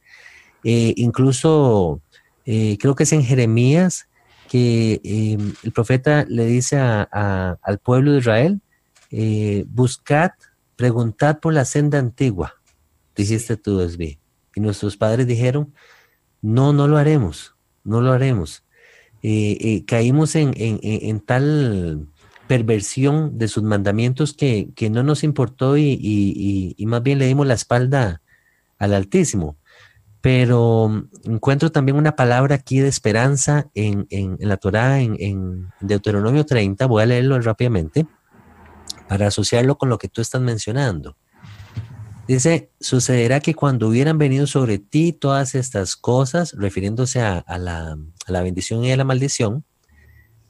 Eh, 0.64 0.94
incluso 0.98 2.02
eh, 2.46 2.78
creo 2.80 2.96
que 2.96 3.04
es 3.04 3.14
en 3.14 3.24
Jeremías 3.24 4.08
que 4.50 5.02
el 5.64 5.72
profeta 5.74 6.26
le 6.28 6.46
dice 6.46 6.78
al 6.78 7.80
pueblo 7.84 8.14
de 8.14 8.20
Israel, 8.20 8.62
buscad, 9.68 10.32
preguntad 10.78 11.40
por 11.40 11.54
la 11.54 11.66
senda 11.66 12.00
antigua 12.00 12.57
tú, 13.58 13.82
Esbi. 13.82 14.20
Y 14.56 14.60
nuestros 14.60 14.98
padres 14.98 15.28
dijeron, 15.28 15.74
no, 16.42 16.74
no 16.74 16.88
lo 16.88 16.98
haremos, 16.98 17.56
no 17.84 18.02
lo 18.02 18.12
haremos. 18.12 18.64
Eh, 19.24 19.58
eh, 19.60 19.86
caímos 19.86 20.36
en, 20.36 21.20
tal 21.22 22.08
perversión 22.48 23.38
de 23.38 23.48
sus 23.48 23.64
mandamientos 23.64 24.34
que, 24.34 24.72
no 24.92 25.04
nos 25.04 25.24
importó 25.24 25.78
y, 25.78 26.76
más 26.88 27.04
bien 27.04 27.20
le 27.20 27.28
dimos 27.28 27.48
la 27.48 27.56
espalda 27.56 28.22
al 28.78 28.94
Altísimo. 28.94 29.58
Pero 30.22 31.08
encuentro 31.24 31.72
también 31.72 31.98
una 31.98 32.16
palabra 32.16 32.56
aquí 32.56 32.80
de 32.80 32.88
esperanza 32.88 33.70
en, 33.74 34.08
la 34.40 34.58
Torá, 34.58 35.02
en, 35.02 35.70
Deuteronomio 35.82 36.46
30, 36.46 36.86
voy 36.86 37.04
a 37.04 37.06
leerlo 37.06 37.40
rápidamente, 37.42 38.08
para 39.08 39.28
asociarlo 39.28 39.78
con 39.78 39.90
lo 39.90 39.98
que 39.98 40.10
tú 40.10 40.22
estás 40.22 40.42
mencionando. 40.42 41.16
Dice, 42.28 42.72
sucederá 42.82 43.40
que 43.40 43.56
cuando 43.56 43.88
hubieran 43.88 44.18
venido 44.18 44.48
sobre 44.48 44.80
ti 44.80 45.14
todas 45.14 45.56
estas 45.56 45.96
cosas, 45.96 46.54
refiriéndose 46.58 47.22
a, 47.22 47.46
la, 47.58 47.98
bendición 48.44 48.84
y 48.84 48.92
a 48.92 48.98
la 48.98 49.06
maldición 49.06 49.64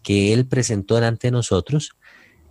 que 0.01 0.33
Él 0.33 0.47
presentó 0.47 0.95
delante 0.95 1.27
de 1.27 1.31
nosotros, 1.31 1.91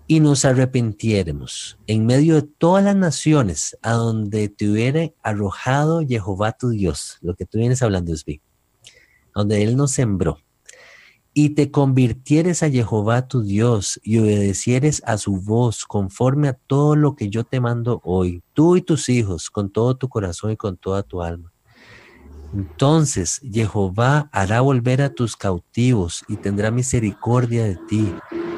y 0.07 0.21
nos 0.21 0.45
arrepintiéramos 0.45 1.77
en 1.89 2.07
medio 2.07 2.37
de 2.37 2.43
todas 2.43 2.85
las 2.85 2.95
naciones 2.95 3.77
a 3.83 3.95
donde 3.95 4.49
te 4.49 4.71
hubiera 4.71 5.11
arrojado 5.25 6.07
Jehová 6.07 6.53
tu 6.53 6.71
Dios, 6.71 7.19
lo 7.21 7.35
que 7.35 7.45
tú 7.45 7.59
vienes 7.59 7.83
hablando 7.83 8.15
donde 9.35 9.63
Él 9.65 9.77
nos 9.77 9.91
sembró 9.91 10.39
y 11.39 11.51
te 11.51 11.71
convirtieres 11.71 12.63
a 12.63 12.71
Jehová 12.71 13.29
tu 13.29 13.43
Dios 13.43 14.01
y 14.03 14.17
obedecieres 14.21 15.03
a 15.05 15.19
su 15.19 15.39
voz 15.39 15.85
conforme 15.85 16.49
a 16.49 16.55
todo 16.55 16.97
lo 16.97 17.15
que 17.15 17.29
yo 17.29 17.45
te 17.45 17.61
mando 17.61 18.01
hoy, 18.05 18.43
tú 18.55 18.75
y 18.77 18.81
tus 18.81 19.11
hijos, 19.11 19.51
con 19.51 19.69
todo 19.69 19.99
tu 19.99 20.09
corazón 20.09 20.53
y 20.53 20.57
con 20.57 20.79
toda 20.79 21.03
tu 21.03 21.21
alma. 21.21 21.53
Entonces 22.55 23.43
Jehová 23.53 24.31
hará 24.33 24.63
volver 24.63 25.03
a 25.03 25.11
tus 25.11 25.37
cautivos 25.37 26.25
y 26.27 26.37
tendrá 26.37 26.71
misericordia 26.71 27.65
de 27.65 27.77
ti 27.87 28.15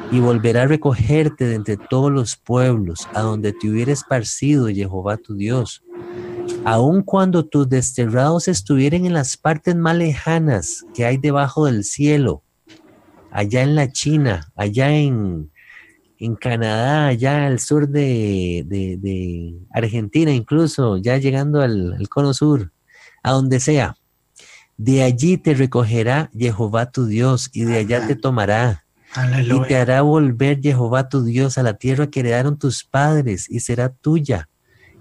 y 0.09 0.21
volverá 0.21 0.61
a 0.61 0.67
recogerte 0.67 1.47
de 1.47 1.55
entre 1.55 1.75
todos 1.75 2.09
los 2.09 2.37
pueblos 2.37 3.09
a 3.13 3.19
donde 3.19 3.51
te 3.51 3.69
hubiera 3.69 3.91
esparcido 3.91 4.69
Jehová 4.69 5.17
tu 5.17 5.35
Dios. 5.35 5.83
Aun 6.63 7.03
cuando 7.03 7.43
tus 7.43 7.67
desterrados 7.67 8.47
estuvieren 8.47 9.05
en 9.05 9.11
las 9.11 9.35
partes 9.35 9.75
más 9.75 9.97
lejanas 9.97 10.85
que 10.93 11.03
hay 11.03 11.17
debajo 11.17 11.65
del 11.65 11.83
cielo, 11.83 12.41
allá 13.31 13.61
en 13.61 13.75
la 13.75 13.91
China, 13.91 14.51
allá 14.55 14.91
en, 14.91 15.51
Canadá, 16.39 17.07
allá 17.07 17.47
al 17.47 17.59
sur 17.59 17.87
de, 17.87 19.55
Argentina, 19.71 20.31
incluso 20.31 20.97
ya 20.97 21.17
llegando 21.17 21.61
al, 21.61 21.97
cono 22.09 22.33
sur, 22.33 22.71
a 23.23 23.31
donde 23.31 23.59
sea. 23.59 23.95
De 24.77 25.03
allí 25.03 25.37
te 25.37 25.53
recogerá 25.53 26.29
Jehová 26.37 26.91
tu 26.91 27.05
Dios 27.05 27.49
y 27.53 27.63
de 27.63 27.77
allá 27.77 28.07
te 28.07 28.15
tomará. 28.15 28.85
Y 29.43 29.61
te 29.67 29.75
hará 29.75 30.01
volver 30.01 30.59
Jehová 30.61 31.09
tu 31.09 31.23
Dios 31.23 31.57
a 31.57 31.63
la 31.63 31.73
tierra 31.73 32.07
que 32.07 32.19
heredaron 32.19 32.59
tus 32.59 32.83
padres 32.83 33.49
y 33.49 33.59
será 33.59 33.89
tuya. 33.89 34.49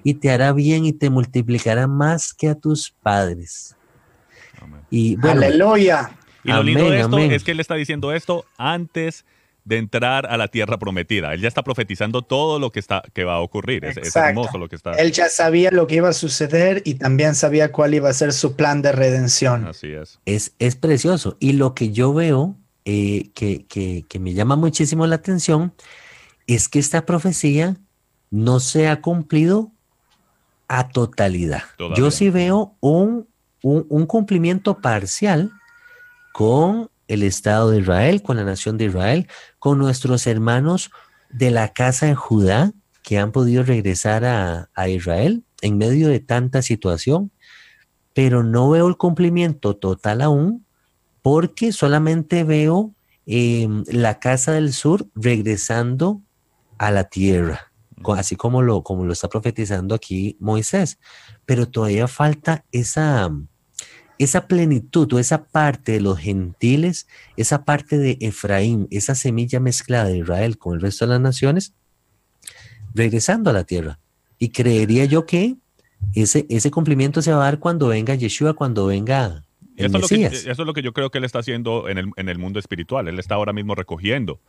Y 0.02 0.14
te 0.14 0.30
hará 0.30 0.52
bien 0.52 0.84
y 0.84 0.92
te 0.92 1.10
multiplicará 1.10 1.86
más 1.86 2.32
que 2.32 2.48
a 2.48 2.54
tus 2.54 2.90
padres. 3.02 3.76
Y 4.90 5.16
Aleluya. 5.26 6.17
Y 6.44 6.52
lo 6.52 6.62
lindo 6.62 6.90
de 6.90 7.00
esto 7.00 7.18
es 7.18 7.44
que 7.44 7.50
él 7.52 7.60
está 7.60 7.74
diciendo 7.74 8.12
esto 8.12 8.44
antes 8.56 9.24
de 9.68 9.76
entrar 9.76 10.24
a 10.26 10.38
la 10.38 10.48
tierra 10.48 10.78
prometida. 10.78 11.34
Él 11.34 11.42
ya 11.42 11.48
está 11.48 11.62
profetizando 11.62 12.22
todo 12.22 12.58
lo 12.58 12.72
que, 12.72 12.80
está, 12.80 13.02
que 13.12 13.24
va 13.24 13.34
a 13.34 13.40
ocurrir. 13.40 13.84
Es, 13.84 14.16
hermoso 14.16 14.56
lo 14.56 14.66
que 14.68 14.76
está. 14.76 14.92
Él 14.92 15.12
ya 15.12 15.28
sabía 15.28 15.70
lo 15.70 15.86
que 15.86 15.96
iba 15.96 16.08
a 16.08 16.14
suceder 16.14 16.80
y 16.86 16.94
también 16.94 17.34
sabía 17.34 17.70
cuál 17.70 17.92
iba 17.92 18.08
a 18.08 18.12
ser 18.14 18.32
su 18.32 18.56
plan 18.56 18.80
de 18.80 18.92
redención. 18.92 19.66
Así 19.66 19.88
es. 19.88 20.20
Es, 20.24 20.54
es 20.58 20.74
precioso. 20.74 21.36
Y 21.38 21.52
lo 21.52 21.74
que 21.74 21.90
yo 21.92 22.14
veo 22.14 22.56
eh, 22.86 23.28
que, 23.34 23.66
que, 23.66 24.18
me 24.18 24.32
llama 24.32 24.56
muchísimo 24.56 25.06
la 25.06 25.16
atención 25.16 25.74
es 26.46 26.70
que 26.70 26.78
esta 26.78 27.04
profecía 27.04 27.76
no 28.30 28.60
se 28.60 28.88
ha 28.88 29.02
cumplido 29.02 29.70
a 30.68 30.88
totalidad. 30.88 31.64
Yo 31.94 32.10
sí 32.10 32.30
veo 32.30 32.74
un, 32.80 33.28
un, 33.62 33.84
un 33.90 34.06
cumplimiento 34.06 34.80
parcial 34.80 35.52
con 36.38 36.88
el 37.08 37.24
Estado 37.24 37.72
de 37.72 37.80
Israel, 37.80 38.22
con 38.22 38.36
la 38.36 38.44
nación 38.44 38.78
de 38.78 38.84
Israel, 38.84 39.26
con 39.58 39.76
nuestros 39.76 40.24
hermanos 40.28 40.92
de 41.30 41.50
la 41.50 41.72
casa 41.72 42.06
de 42.06 42.14
Judá 42.14 42.74
que 43.02 43.18
han 43.18 43.32
podido 43.32 43.64
regresar 43.64 44.24
a, 44.24 44.88
Israel 44.88 45.42
en 45.62 45.78
medio 45.78 46.06
de 46.06 46.20
tanta 46.20 46.62
situación, 46.62 47.32
pero 48.14 48.44
no 48.44 48.70
veo 48.70 48.86
el 48.86 48.96
cumplimiento 48.96 49.74
total 49.74 50.22
aún 50.22 50.64
porque 51.22 51.72
solamente 51.72 52.44
veo 52.44 52.94
em, 53.26 53.82
la 53.88 54.20
casa 54.20 54.52
del 54.52 54.72
sur 54.72 55.08
regresando 55.16 56.22
a 56.78 56.92
la 56.92 57.02
tierra, 57.02 57.72
así 58.16 58.36
como 58.36 58.62
lo, 58.62 58.84
como 58.84 59.04
lo 59.04 59.12
está 59.12 59.28
profetizando 59.28 59.92
aquí 59.92 60.36
Moisés, 60.38 61.00
pero 61.44 61.68
todavía 61.68 62.06
falta 62.06 62.64
esa 62.70 63.28
esa 64.18 64.46
plenitud 64.46 65.12
o 65.12 65.18
esa 65.18 65.44
parte 65.44 65.92
de 65.92 66.00
los 66.00 66.18
gentiles, 66.18 67.06
esa 67.36 67.64
parte 67.64 67.98
de 67.98 68.18
Efraín, 68.20 68.88
esa 68.90 69.14
semilla 69.14 69.60
mezclada 69.60 70.06
de 70.06 70.18
Israel 70.18 70.58
con 70.58 70.74
el 70.74 70.80
resto 70.80 71.06
de 71.06 71.12
las 71.12 71.20
naciones, 71.20 71.74
regresando 72.94 73.50
a 73.50 73.52
la 73.52 73.64
tierra. 73.64 74.00
Y 74.38 74.50
creería 74.50 75.04
yo 75.04 75.24
que 75.24 75.56
ese, 76.14 76.46
ese 76.48 76.70
cumplimiento 76.70 77.22
se 77.22 77.32
va 77.32 77.42
a 77.42 77.44
dar 77.44 77.58
cuando 77.58 77.88
venga 77.88 78.14
Yeshua, 78.14 78.54
cuando 78.54 78.86
venga 78.86 79.44
el 79.76 79.86
eso, 79.86 79.98
Mesías. 79.98 80.32
Es 80.32 80.46
eso 80.46 80.62
es 80.62 80.66
lo 80.66 80.74
que 80.74 80.82
yo 80.82 80.92
creo 80.92 81.10
que 81.10 81.18
él 81.18 81.24
está 81.24 81.38
haciendo 81.38 81.88
en 81.88 81.98
el, 81.98 82.10
en 82.16 82.28
el 82.28 82.38
mundo 82.38 82.58
espiritual. 82.58 83.06
Él 83.06 83.18
está 83.18 83.36
ahora 83.36 83.52
mismo 83.52 83.74
recogiendo 83.76 84.40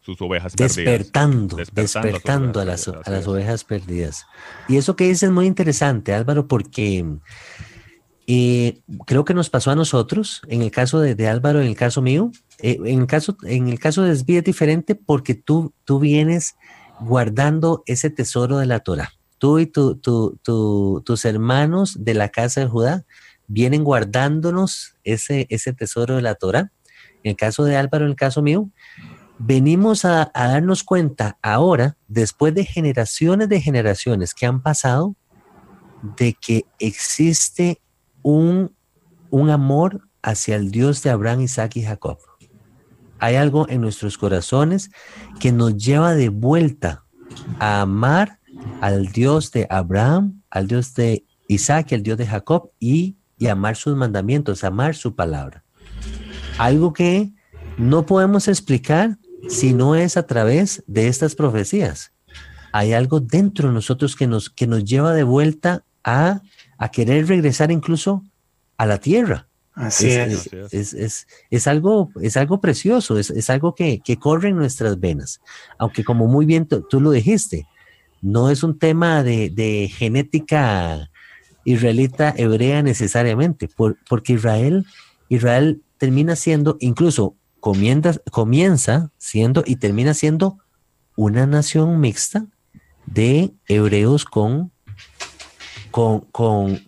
sus 0.00 0.20
ovejas 0.20 0.54
despertando, 0.54 1.56
perdidas. 1.56 1.74
Despertando, 1.74 2.12
despertando 2.12 2.60
a, 2.60 2.64
las, 2.64 2.86
a 2.86 3.10
las 3.10 3.26
ovejas 3.26 3.64
perdidas. 3.64 4.24
Y 4.68 4.76
eso 4.76 4.94
que 4.94 5.04
dices 5.04 5.24
es 5.24 5.30
muy 5.32 5.46
interesante, 5.46 6.14
Álvaro, 6.14 6.46
porque 6.46 7.04
y 8.26 8.82
creo 9.06 9.24
que 9.24 9.34
nos 9.34 9.50
pasó 9.50 9.70
a 9.70 9.76
nosotros, 9.76 10.42
en 10.48 10.62
el 10.62 10.72
caso 10.72 10.98
de, 10.98 11.28
Álvaro, 11.28 11.60
en 11.60 11.68
el 11.68 11.76
caso 11.76 12.02
mío, 12.02 12.32
eh, 12.58 12.78
en, 12.84 13.00
el 13.02 13.06
caso, 13.06 13.36
en 13.44 13.68
el 13.68 13.78
caso 13.78 14.02
de 14.02 14.12
Esbi 14.12 14.36
es 14.36 14.44
diferente 14.44 14.96
porque 14.96 15.34
tú, 15.34 15.72
tú 15.84 16.00
vienes 16.00 16.56
guardando 16.98 17.84
ese 17.86 18.10
tesoro 18.10 18.58
de 18.58 18.66
la 18.66 18.80
Torah. 18.80 19.12
tú 19.38 19.60
y 19.60 19.66
tus 19.66 21.24
hermanos 21.24 21.96
de 22.04 22.14
la 22.14 22.30
casa 22.30 22.62
de 22.62 22.66
Judá 22.66 23.04
vienen 23.46 23.84
guardándonos 23.84 24.96
ese, 25.04 25.46
ese 25.50 25.72
tesoro 25.72 26.16
de 26.16 26.22
la 26.22 26.34
Torah. 26.34 26.72
En 27.22 27.30
el 27.30 27.36
caso 27.36 27.64
de 27.64 27.76
Álvaro, 27.76 28.06
en 28.06 28.10
el 28.10 28.16
caso 28.16 28.42
mío, 28.42 28.70
venimos 29.38 30.04
a, 30.04 30.30
darnos 30.34 30.82
cuenta 30.82 31.38
ahora, 31.42 31.96
después 32.08 32.54
de 32.54 32.64
generaciones 32.64 33.48
de 33.48 33.60
generaciones 33.60 34.34
que 34.34 34.46
han 34.46 34.62
pasado, 34.62 35.14
de 36.16 36.34
que 36.34 36.64
existe 36.78 37.80
un, 38.26 38.74
un 39.30 39.50
amor 39.50 40.08
hacia 40.20 40.56
el 40.56 40.72
Dios 40.72 41.00
de 41.04 41.10
Abraham, 41.10 41.42
Isaac 41.42 41.76
y 41.76 41.82
Jacob. 41.82 42.18
Hay 43.20 43.36
algo 43.36 43.68
en 43.68 43.80
nuestros 43.80 44.18
corazones 44.18 44.90
que 45.38 45.52
nos 45.52 45.76
lleva 45.76 46.12
de 46.14 46.28
vuelta 46.28 47.04
a 47.60 47.82
amar 47.82 48.40
al 48.80 49.12
Dios 49.12 49.52
de 49.52 49.68
Abraham, 49.70 50.42
al 50.50 50.66
Dios 50.66 50.92
de 50.94 51.24
Isaac, 51.46 51.92
al 51.92 52.02
Dios 52.02 52.18
de 52.18 52.26
Jacob 52.26 52.72
y, 52.80 53.16
y 53.38 53.46
amar 53.46 53.76
sus 53.76 53.94
mandamientos, 53.94 54.64
amar 54.64 54.96
su 54.96 55.14
palabra. 55.14 55.62
Algo 56.58 56.92
que 56.92 57.32
no 57.78 58.06
podemos 58.06 58.48
explicar 58.48 59.18
si 59.48 59.72
no 59.72 59.94
es 59.94 60.16
a 60.16 60.26
través 60.26 60.82
de 60.88 61.06
estas 61.06 61.36
profecías. 61.36 62.12
Hay 62.72 62.92
algo 62.92 63.20
dentro 63.20 63.68
de 63.68 63.74
nosotros 63.74 64.16
que 64.16 64.26
nos, 64.26 64.50
que 64.50 64.66
nos 64.66 64.84
lleva 64.84 65.12
de 65.12 65.22
vuelta 65.22 65.84
a, 66.02 66.40
a 66.78 66.90
querer 66.90 67.26
regresar 67.28 67.70
incluso 67.70 68.22
a 68.76 68.86
la 68.86 68.98
tierra. 68.98 69.48
Así 69.72 70.10
es. 70.10 70.50
Es, 70.72 71.26
es, 71.50 71.66
algo, 71.66 72.10
es 72.22 72.36
algo 72.38 72.60
precioso, 72.60 73.18
es, 73.18 73.50
algo 73.50 73.74
que, 73.74 74.00
corre 74.18 74.48
en 74.48 74.56
nuestras 74.56 74.98
venas. 74.98 75.40
Aunque 75.78 76.02
como 76.02 76.26
muy 76.26 76.46
bien 76.46 76.66
tú 76.66 77.00
lo 77.00 77.10
dijiste, 77.10 77.66
no 78.22 78.50
es 78.50 78.62
un 78.62 78.78
tema 78.78 79.22
de, 79.22 79.90
genética 79.94 81.10
israelita 81.64 82.32
hebrea 82.36 82.82
necesariamente, 82.82 83.68
porque 84.08 84.32
Israel, 84.32 84.86
Israel 85.28 85.82
termina 85.98 86.36
siendo 86.36 86.76
incluso 86.80 87.36
comienza, 87.60 89.10
siendo 89.18 89.64
y 89.66 89.76
termina 89.76 90.14
siendo 90.14 90.58
una 91.16 91.46
nación 91.46 92.00
mixta 92.00 92.46
de 93.06 93.52
hebreos 93.66 94.24
con, 94.24 94.72
con, 95.96 96.20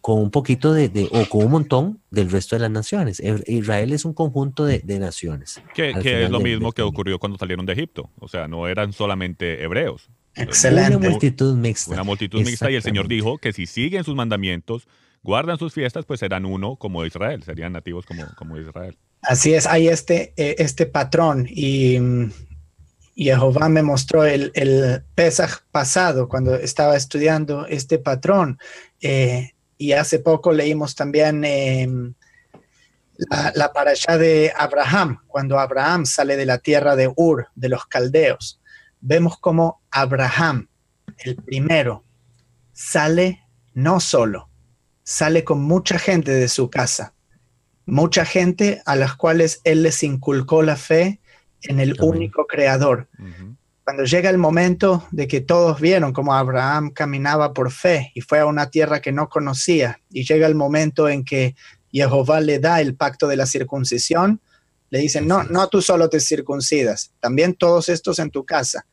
con, 0.03 0.19
un 0.19 0.31
poquito 0.31 0.75
de, 0.75 1.09
o 1.13 1.27
con 1.31 1.47
un 1.47 1.51
montón 1.51 1.99
del 2.11 2.31
resto 2.31 2.57
de 2.57 2.61
las 2.61 2.71
naciones. 2.71 3.23
Israel 3.47 3.95
es 3.95 4.05
un 4.05 4.13
conjunto 4.13 4.67
de, 4.67 4.83
naciones. 4.99 5.63
Que, 5.73 5.93
es 6.25 6.31
lo 6.31 6.41
mismo 6.41 6.73
que 6.73 6.83
ocurrió 6.83 7.19
cuando 7.19 7.39
salieron 7.39 7.65
de 7.65 7.73
Egipto. 7.73 8.11
O 8.19 8.29
sea, 8.29 8.49
no 8.49 8.69
eran 8.69 8.93
solamente 8.93 9.63
hebreos. 9.63 10.11
Excelente. 10.35 10.97
Una 10.97 11.09
multitud 11.09 11.57
mixta. 11.57 11.95
Una 11.95 12.05
multitud 12.05 12.45
mixta 12.45 12.71
y 12.71 12.75
el 12.75 12.83
Señor 12.83 13.09
dijo 13.09 13.39
que 13.39 13.55
si 13.55 13.65
siguen 13.65 14.05
sus 14.05 14.15
mandamientos, 14.15 14.87
guardan 15.23 15.57
sus 15.59 15.73
fiestas, 15.73 16.05
pues 16.05 16.21
serán 16.21 16.45
uno 16.45 16.77
como 16.77 17.07
Israel, 17.07 17.43
serían 17.43 17.73
nativos 17.73 18.05
como, 18.05 18.27
como 18.37 18.59
Israel. 18.59 18.99
Así 19.23 19.55
es, 19.55 19.67
hay 19.67 19.89
este, 19.89 20.35
eh, 20.37 20.57
este 20.59 20.85
patrón 20.85 21.47
y 21.49 21.99
mm, 21.99 22.31
Jehová 23.25 23.69
me 23.69 23.83
mostró 23.83 24.25
el, 24.25 24.51
el 24.55 25.03
Pesaj 25.15 25.63
pasado 25.71 26.29
cuando 26.29 26.55
estaba 26.55 26.97
estudiando 26.97 27.67
este 27.67 27.99
patrón. 27.99 28.59
Eh, 29.01 29.53
y 29.77 29.93
hace 29.93 30.19
poco 30.19 30.53
leímos 30.53 30.95
también 30.95 31.45
em, 31.45 32.15
la, 33.17 33.53
la 33.55 33.73
parasha 33.73 34.19
de 34.19 34.53
Abraham, 34.57 35.21
cuando 35.27 35.59
Abraham 35.59 36.07
sale 36.07 36.37
de 36.37 36.47
la 36.47 36.59
tierra 36.59 36.97
de 36.97 37.13
Ur, 37.15 37.49
de 37.55 37.69
los 37.69 37.87
caldeos. 37.87 38.61
Vemos 39.01 39.39
como 39.39 39.83
Abraham, 39.91 40.69
el 41.19 41.37
primero, 41.37 42.05
sale 42.73 43.43
no 43.75 44.01
solo, 44.01 44.49
sale 45.03 45.45
con 45.45 45.63
mucha 45.63 45.99
gente 45.99 46.33
de 46.33 46.49
su 46.49 46.71
casa 46.71 47.15
mucha 47.89 48.27
gente 48.27 48.83
a 48.85 48.97
las 48.97 49.17
cuales 49.17 49.61
él 49.65 49.83
les 49.83 50.03
inculcó 50.03 50.63
la 50.63 50.77
fe 50.77 51.21
en 51.63 51.81
el 51.81 51.97
único 52.01 52.47
creador. 52.47 53.09
Cuando 53.85 54.05
llega 54.05 54.29
el 54.29 54.39
momento 54.39 55.07
de 55.11 55.27
que 55.27 55.41
todos 55.41 55.81
vieron 55.81 56.13
cómo 56.13 56.35
Abraham 56.35 56.91
caminaba 56.91 57.55
por 57.55 57.71
fe 57.73 58.13
y 58.15 58.21
fue 58.21 58.41
a 58.41 58.47
una 58.47 58.71
tierra 58.71 59.01
que 59.01 59.13
no 59.13 59.29
conocía, 59.29 60.01
y 60.11 60.25
llega 60.25 60.47
el 60.47 60.55
momento 60.55 61.09
en 61.09 61.25
que 61.25 61.57
Jehová 61.91 62.41
le 62.41 62.59
da 62.59 62.81
el 62.81 62.95
pacto 62.95 63.27
de 63.29 63.37
la 63.37 63.47
circuncisión, 63.47 64.41
le 64.91 65.01
dicen, 65.01 65.27
no, 65.27 65.43
no 65.45 65.69
tú 65.69 65.83
solo 65.83 66.09
te 66.09 66.21
circuncidas, 66.21 67.13
también 67.21 67.55
todos 67.55 67.89
estos 67.89 68.19
en 68.19 68.31
tu 68.31 68.45
casa. 68.45 68.87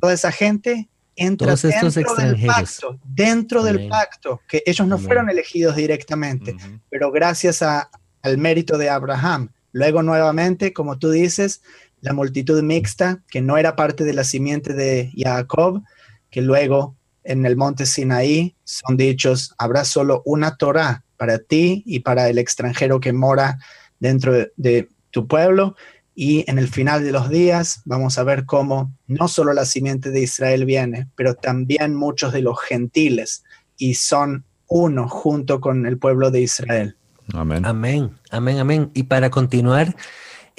Toda 0.00 0.14
esa 0.14 0.32
gente 0.32 0.88
entra 1.16 1.54
dentro 1.54 1.90
del 2.16 2.46
pacto, 2.46 2.98
dentro 3.04 3.62
del 3.62 3.88
pacto, 3.88 4.40
que 4.48 4.62
ellos 4.64 4.86
no 4.86 4.98
fueron 4.98 5.28
elegidos 5.28 5.76
directamente, 5.76 6.56
pero 6.88 7.10
gracias 7.10 7.62
a, 7.62 7.90
al 8.22 8.38
mérito 8.38 8.78
de 8.78 8.88
Abraham. 8.88 9.50
Luego 9.72 10.02
nuevamente, 10.02 10.72
como 10.72 10.98
tú 10.98 11.10
dices, 11.10 11.62
la 12.00 12.12
multitud 12.12 12.62
mixta, 12.62 13.22
que 13.30 13.40
no 13.40 13.58
era 13.58 13.76
parte 13.76 14.04
de 14.04 14.14
la 14.14 14.24
simiente 14.24 14.74
de 14.74 15.12
Jacob, 15.16 15.82
que 16.30 16.42
luego 16.42 16.96
en 17.24 17.44
el 17.44 17.56
monte 17.56 17.86
Sinaí 17.86 18.56
son 18.64 18.96
dichos, 18.96 19.54
habrá 19.58 19.84
solo 19.84 20.22
una 20.24 20.56
Torah 20.56 21.04
para 21.16 21.38
ti 21.38 21.82
y 21.86 22.00
para 22.00 22.28
el 22.28 22.38
extranjero 22.38 23.00
que 23.00 23.12
mora 23.12 23.58
dentro 23.98 24.32
de, 24.56 24.88
tu 25.10 25.26
pueblo. 25.26 25.74
Y 26.14 26.48
en 26.48 26.58
el 26.58 26.68
final 26.68 27.02
de 27.02 27.10
los 27.10 27.30
días 27.30 27.82
vamos 27.84 28.16
a 28.16 28.22
ver 28.22 28.44
cómo 28.44 28.92
no 29.08 29.26
solo 29.26 29.52
la 29.52 29.64
simiente 29.64 30.10
de 30.10 30.22
Israel 30.22 30.64
viene, 30.64 31.08
pero 31.16 31.34
también 31.34 31.94
muchos 31.94 32.32
de 32.32 32.42
los 32.42 32.60
gentiles 32.60 33.42
y 33.76 33.94
son 33.94 34.44
uno 34.68 35.08
junto 35.08 35.60
con 35.60 35.86
el 35.86 35.98
pueblo 35.98 36.30
de 36.30 36.42
Israel. 36.42 36.96
Amén. 37.32 37.64
Amén, 37.66 38.10
amén, 38.30 38.58
amén. 38.58 38.90
Y 38.94 39.04
para 39.04 39.30
continuar 39.30 39.96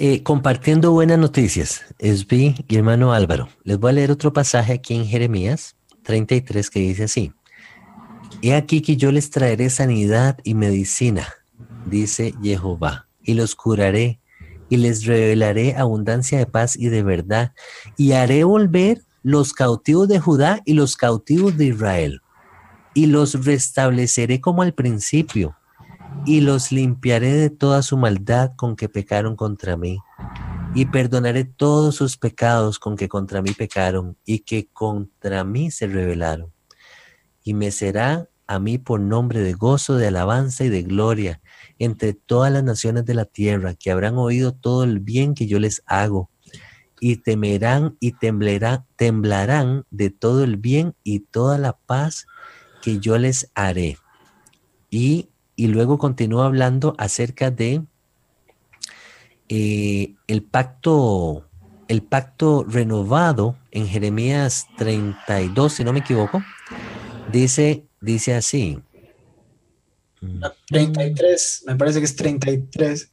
eh, 0.03 0.23
compartiendo 0.23 0.91
buenas 0.93 1.19
noticias, 1.19 1.83
Esbi 1.99 2.55
y 2.67 2.75
hermano 2.75 3.13
Álvaro, 3.13 3.49
les 3.63 3.77
voy 3.77 3.91
a 3.91 3.93
leer 3.93 4.09
otro 4.09 4.33
pasaje 4.33 4.73
aquí 4.73 4.95
en 4.95 5.05
Jeremías 5.05 5.75
33 6.01 6.71
que 6.71 6.79
dice 6.79 7.03
así. 7.03 7.33
He 8.41 8.55
aquí 8.55 8.81
que 8.81 8.97
yo 8.97 9.11
les 9.11 9.29
traeré 9.29 9.69
sanidad 9.69 10.39
y 10.43 10.55
medicina, 10.55 11.27
dice 11.85 12.33
Jehová, 12.41 13.09
y 13.21 13.35
los 13.35 13.53
curaré 13.53 14.19
y 14.69 14.77
les 14.77 15.05
revelaré 15.05 15.75
abundancia 15.75 16.39
de 16.39 16.47
paz 16.47 16.75
y 16.75 16.89
de 16.89 17.03
verdad, 17.03 17.53
y 17.95 18.13
haré 18.13 18.43
volver 18.43 19.03
los 19.21 19.53
cautivos 19.53 20.07
de 20.07 20.19
Judá 20.19 20.61
y 20.65 20.73
los 20.73 20.97
cautivos 20.97 21.57
de 21.57 21.65
Israel, 21.65 22.21
y 22.95 23.05
los 23.05 23.45
restableceré 23.45 24.41
como 24.41 24.63
al 24.63 24.73
principio, 24.73 25.55
y 26.25 26.41
los 26.41 26.71
limpiaré 26.71 27.33
de 27.33 27.49
toda 27.49 27.81
su 27.81 27.97
maldad 27.97 28.51
con 28.55 28.75
que 28.75 28.89
pecaron 28.89 29.35
contra 29.35 29.77
mí, 29.77 29.99
y 30.73 30.85
perdonaré 30.85 31.43
todos 31.43 31.95
sus 31.95 32.17
pecados 32.17 32.79
con 32.79 32.95
que 32.95 33.09
contra 33.09 33.41
mí 33.41 33.51
pecaron 33.51 34.17
y 34.25 34.39
que 34.39 34.67
contra 34.67 35.43
mí 35.43 35.71
se 35.71 35.87
rebelaron. 35.87 36.53
Y 37.43 37.53
me 37.53 37.71
será 37.71 38.29
a 38.47 38.59
mí 38.59 38.77
por 38.77 38.99
nombre 38.99 39.41
de 39.41 39.53
gozo, 39.53 39.95
de 39.95 40.07
alabanza 40.07 40.63
y 40.63 40.69
de 40.69 40.83
gloria 40.83 41.41
entre 41.79 42.13
todas 42.13 42.51
las 42.51 42.63
naciones 42.63 43.05
de 43.05 43.15
la 43.15 43.25
tierra, 43.25 43.73
que 43.75 43.91
habrán 43.91 44.17
oído 44.17 44.53
todo 44.53 44.83
el 44.83 44.99
bien 44.99 45.33
que 45.33 45.47
yo 45.47 45.59
les 45.59 45.81
hago, 45.85 46.29
y 46.99 47.17
temerán 47.17 47.97
y 47.99 48.11
temblarán, 48.11 48.85
temblarán 48.95 49.85
de 49.89 50.11
todo 50.11 50.43
el 50.43 50.57
bien 50.57 50.95
y 51.03 51.21
toda 51.21 51.57
la 51.57 51.73
paz 51.73 52.27
que 52.81 52.99
yo 52.99 53.17
les 53.17 53.49
haré. 53.55 53.97
Y 54.89 55.30
y 55.61 55.67
luego 55.67 55.99
continúa 55.99 56.47
hablando 56.47 56.95
acerca 56.97 57.51
de 57.51 57.83
eh, 59.47 60.15
el 60.25 60.41
pacto 60.41 61.45
el 61.87 62.01
pacto 62.01 62.63
renovado 62.67 63.57
en 63.69 63.85
Jeremías 63.85 64.65
32, 64.79 65.73
si 65.73 65.83
no 65.83 65.93
me 65.93 65.99
equivoco, 65.99 66.41
dice, 67.31 67.83
dice 67.99 68.33
así. 68.33 68.79
33, 70.69 71.65
me 71.67 71.75
parece 71.75 71.99
que 71.99 72.05
es 72.05 72.15
33. 72.15 73.11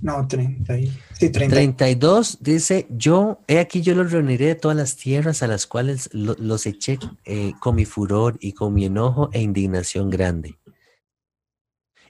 No, 0.00 0.26
30, 0.26 0.74
sí, 1.18 1.28
32 1.28 2.38
dice, 2.40 2.86
yo, 2.88 3.40
he 3.46 3.58
aquí 3.58 3.82
yo 3.82 3.94
los 3.94 4.10
reuniré 4.10 4.46
de 4.46 4.54
todas 4.54 4.76
las 4.76 4.96
tierras 4.96 5.42
a 5.42 5.48
las 5.48 5.66
cuales 5.66 6.08
los 6.12 6.64
eché 6.64 6.98
eh, 7.26 7.52
con 7.60 7.74
mi 7.74 7.84
furor 7.84 8.38
y 8.40 8.52
con 8.52 8.72
mi 8.72 8.86
enojo 8.86 9.28
e 9.34 9.42
indignación 9.42 10.08
grande. 10.08 10.56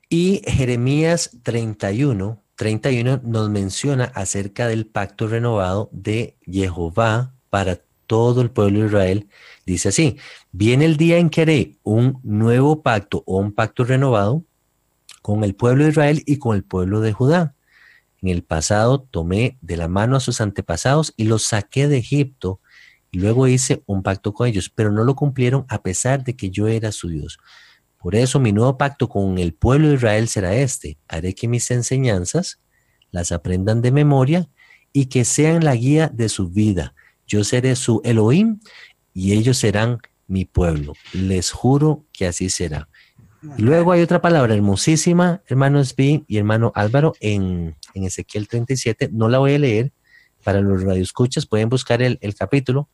Y 0.09 0.43
Jeremías 0.47 1.31
31, 1.43 2.43
31 2.57 3.21
nos 3.25 3.51
menciona 3.51 4.05
acerca 4.15 4.67
del 4.67 4.87
pacto 4.87 5.29
renovado 5.29 5.91
de 5.93 6.37
Jehová 6.47 7.35
para 7.51 7.81
todo 8.07 8.41
el 8.41 8.51
pueblo 8.51 8.81
de 8.81 8.87
Israel. 8.87 9.29
Dice 9.67 9.91
así, 9.91 10.17
viene 10.51 10.87
el 10.87 10.97
día 10.97 11.19
en 11.19 11.29
que 11.29 11.43
haré 11.43 11.77
un 11.83 12.21
nuevo 12.23 12.83
pacto 12.83 13.23
o 13.27 13.39
un 13.39 13.53
pacto 13.53 13.85
renovado 13.85 14.45
con 15.21 15.45
el 15.45 15.55
pueblo 15.55 15.85
de 15.85 15.91
Israel 15.91 16.23
y 16.25 16.39
con 16.39 16.57
el 16.57 16.65
pueblo 16.65 17.01
de 17.01 17.13
Judá. 17.13 17.55
En 18.23 18.31
el 18.31 18.43
pasado 18.43 19.03
tomé 19.03 19.59
de 19.61 19.77
la 19.77 19.89
mano 19.89 20.17
a 20.17 20.21
sus 20.21 20.41
antepasados 20.41 21.13
y 21.17 21.25
los 21.25 21.43
saqué 21.45 21.87
de 21.87 21.99
Egipto 21.99 22.61
Luego 23.13 23.49
hice 23.49 23.83
un 23.87 24.03
pacto 24.03 24.35
con 24.35 24.49
ellos, 24.49 24.71
pero 24.75 24.93
no 24.93 25.05
lo 25.05 25.15
cumplieron 25.15 25.65
a 25.69 25.83
pesar 25.83 26.25
de 26.25 26.37
que 26.37 26.51
yo 26.51 26.69
era 26.69 26.93
su 26.93 27.09
Dios. 27.09 27.39
Por 27.99 28.15
eso 28.15 28.39
mi 28.39 28.53
nuevo 28.53 28.79
pacto 28.79 29.09
con 29.09 29.39
el 29.39 29.55
pueblo 29.55 29.89
de 29.89 29.95
Israel 29.95 30.29
será 30.29 30.55
este. 30.55 30.99
Haré 31.09 31.35
que 31.35 31.49
mis 31.49 31.71
enseñanzas 31.71 32.61
las 33.11 33.33
aprendan 33.33 33.83
de 33.83 33.91
memoria 33.91 34.49
y 34.93 35.07
que 35.07 35.25
sean 35.25 35.65
la 35.65 35.75
guía 35.75 36.09
de 36.09 36.29
su 36.29 36.49
vida. 36.49 36.95
Yo 37.27 37.45
seré 37.45 37.75
su 37.77 38.01
Elohim 38.05 38.61
y 39.13 39.33
ellos 39.33 39.59
serán 39.59 39.99
mi 40.27 40.45
pueblo. 40.45 40.95
Les 41.13 41.51
juro 41.51 42.05
que 42.13 42.27
así 42.27 42.49
será. 42.51 42.89
luego 43.57 43.93
hay 43.93 44.03
otra 44.03 44.21
palabra 44.21 44.55
hermosísima, 44.55 45.43
hermano 45.47 45.85
Spi 45.85 46.25
y 46.29 46.39
hermano 46.39 46.73
Álvaro, 46.75 47.15
en, 47.21 47.77
en 47.95 48.05
Ezequiel 48.05 48.47
37. 48.47 49.11
No 49.13 49.29
la 49.29 49.39
voy 49.39 49.55
a 49.55 49.59
leer. 49.59 49.93
Para 50.45 50.61
los 50.61 50.83
radioescuchas 50.85 51.47
pueden 51.47 51.69
buscar 51.69 52.01
el, 52.01 52.19
el 52.21 52.35
capítulo 52.35 52.89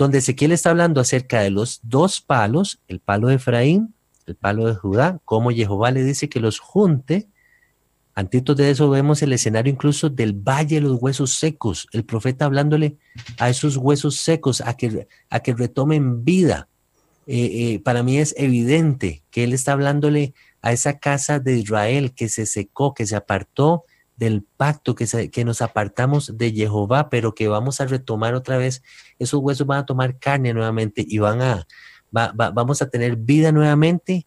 donde 0.00 0.16
Ezequiel 0.16 0.52
está 0.52 0.70
hablando 0.70 0.98
acerca 0.98 1.42
de 1.42 1.50
los 1.50 1.80
dos 1.82 2.22
palos, 2.22 2.80
el 2.88 3.00
palo 3.00 3.28
de 3.28 3.34
Efraín, 3.34 3.94
el 4.30 4.36
palo 4.36 4.66
de 4.66 4.74
Judá, 4.74 5.20
como 5.24 5.50
Jehová 5.50 5.90
le 5.90 6.04
dice 6.04 6.28
que 6.28 6.40
los 6.40 6.58
junte. 6.58 7.28
Antes 8.14 8.44
de 8.44 8.70
eso 8.70 8.90
vemos 8.90 9.22
el 9.22 9.32
escenario 9.32 9.72
incluso 9.72 10.08
del 10.08 10.32
valle 10.32 10.76
de 10.76 10.82
los 10.82 11.00
huesos 11.00 11.34
secos, 11.34 11.88
el 11.92 12.04
profeta 12.04 12.44
hablándole 12.44 12.96
a 13.38 13.48
esos 13.48 13.76
huesos 13.76 14.16
secos 14.16 14.60
a 14.60 14.76
que, 14.76 15.08
a 15.30 15.40
que 15.40 15.54
retomen 15.54 16.24
vida. 16.24 16.68
Eh, 17.26 17.74
eh, 17.74 17.80
para 17.80 18.02
mí 18.02 18.18
es 18.18 18.34
evidente 18.36 19.22
que 19.30 19.44
él 19.44 19.52
está 19.52 19.72
hablándole 19.72 20.34
a 20.62 20.72
esa 20.72 20.98
casa 20.98 21.38
de 21.38 21.58
Israel 21.58 22.12
que 22.14 22.28
se 22.28 22.46
secó, 22.46 22.94
que 22.94 23.06
se 23.06 23.16
apartó 23.16 23.84
del 24.16 24.42
pacto, 24.42 24.94
que, 24.94 25.30
que 25.30 25.44
nos 25.44 25.62
apartamos 25.62 26.36
de 26.36 26.52
Jehová, 26.52 27.08
pero 27.08 27.34
que 27.34 27.48
vamos 27.48 27.80
a 27.80 27.86
retomar 27.86 28.34
otra 28.34 28.58
vez, 28.58 28.82
esos 29.18 29.40
huesos 29.40 29.66
van 29.66 29.78
a 29.78 29.86
tomar 29.86 30.18
carne 30.18 30.52
nuevamente 30.52 31.04
y 31.06 31.18
van 31.18 31.40
a, 31.40 31.66
vamos 32.10 32.82
a 32.82 32.88
tener 32.88 33.16
vida 33.16 33.52
nuevamente. 33.52 34.26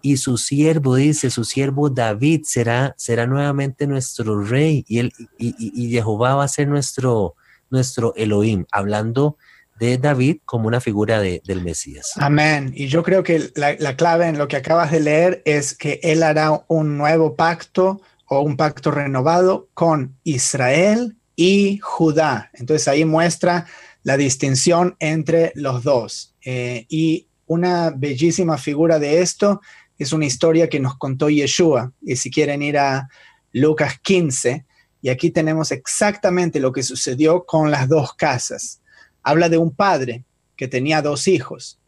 Y 0.00 0.16
su 0.16 0.38
siervo, 0.38 0.94
dice, 0.94 1.28
su 1.28 1.44
siervo 1.44 1.90
David 1.90 2.42
será, 2.44 2.94
será 2.96 3.26
nuevamente 3.26 3.86
nuestro 3.86 4.40
rey 4.42 4.84
y, 4.86 5.00
él, 5.00 5.12
y, 5.38 5.90
Jehová 5.90 6.36
va 6.36 6.44
a 6.44 6.48
ser 6.48 6.68
nuestro, 6.68 7.34
nuestro 7.68 8.14
Elohim, 8.14 8.64
hablando 8.70 9.36
de 9.80 9.98
David 9.98 10.38
como 10.44 10.68
una 10.68 10.80
figura 10.80 11.20
de, 11.20 11.42
del 11.44 11.62
Mesías. 11.62 12.12
Amén. 12.16 12.72
Y 12.76 12.86
yo 12.86 13.02
creo 13.02 13.24
que 13.24 13.50
la, 13.56 13.74
la, 13.78 13.96
clave 13.96 14.28
en 14.28 14.38
lo 14.38 14.46
que 14.46 14.56
acabas 14.56 14.92
de 14.92 15.00
leer 15.00 15.42
es 15.44 15.74
que 15.74 15.98
Él 16.02 16.22
hará 16.22 16.64
un 16.68 16.96
nuevo 16.96 17.34
pacto 17.34 18.00
o 18.26 18.40
un 18.40 18.56
pacto 18.56 18.90
renovado 18.90 19.68
con 19.74 20.16
Israel 20.22 21.16
y 21.34 21.78
Judá. 21.82 22.50
Entonces 22.54 22.88
ahí 22.88 23.04
muestra 23.04 23.66
la 24.02 24.16
distinción 24.16 24.96
entre 24.98 25.52
los 25.54 25.82
dos. 25.82 26.27
Eh, 26.44 26.86
y 26.88 27.26
una 27.46 27.90
bellísima 27.90 28.58
figura 28.58 28.98
de 28.98 29.20
esto 29.20 29.60
es 29.98 30.12
una 30.12 30.26
historia 30.26 30.68
que 30.68 30.80
nos 30.80 30.96
contó 30.96 31.28
Yeshua. 31.28 31.92
Y 32.02 32.16
si 32.16 32.30
quieren 32.30 32.62
ir 32.62 32.78
a 32.78 33.08
Lucas 33.52 33.98
15, 34.00 34.64
y 35.00 35.08
aquí 35.08 35.30
tenemos 35.30 35.70
exactamente 35.72 36.60
lo 36.60 36.72
que 36.72 36.82
sucedió 36.82 37.44
con 37.44 37.70
las 37.70 37.88
dos 37.88 38.14
casas. 38.14 38.80
Habla 39.22 39.48
de 39.48 39.58
un 39.58 39.74
padre 39.74 40.24
que 40.56 40.68
tenía 40.68 41.02
dos 41.02 41.28
hijos 41.28 41.78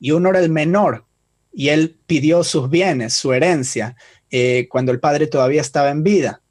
y 0.00 0.12
uno 0.12 0.30
era 0.30 0.40
el 0.40 0.50
menor 0.50 1.04
y 1.52 1.68
él 1.68 1.98
pidió 2.06 2.44
sus 2.44 2.70
bienes, 2.70 3.14
su 3.14 3.32
herencia, 3.32 3.96
eh, 4.30 4.66
cuando 4.70 4.92
el 4.92 5.00
padre 5.00 5.26
todavía 5.26 5.60
estaba 5.60 5.90
en 5.90 6.02
vida. 6.02 6.42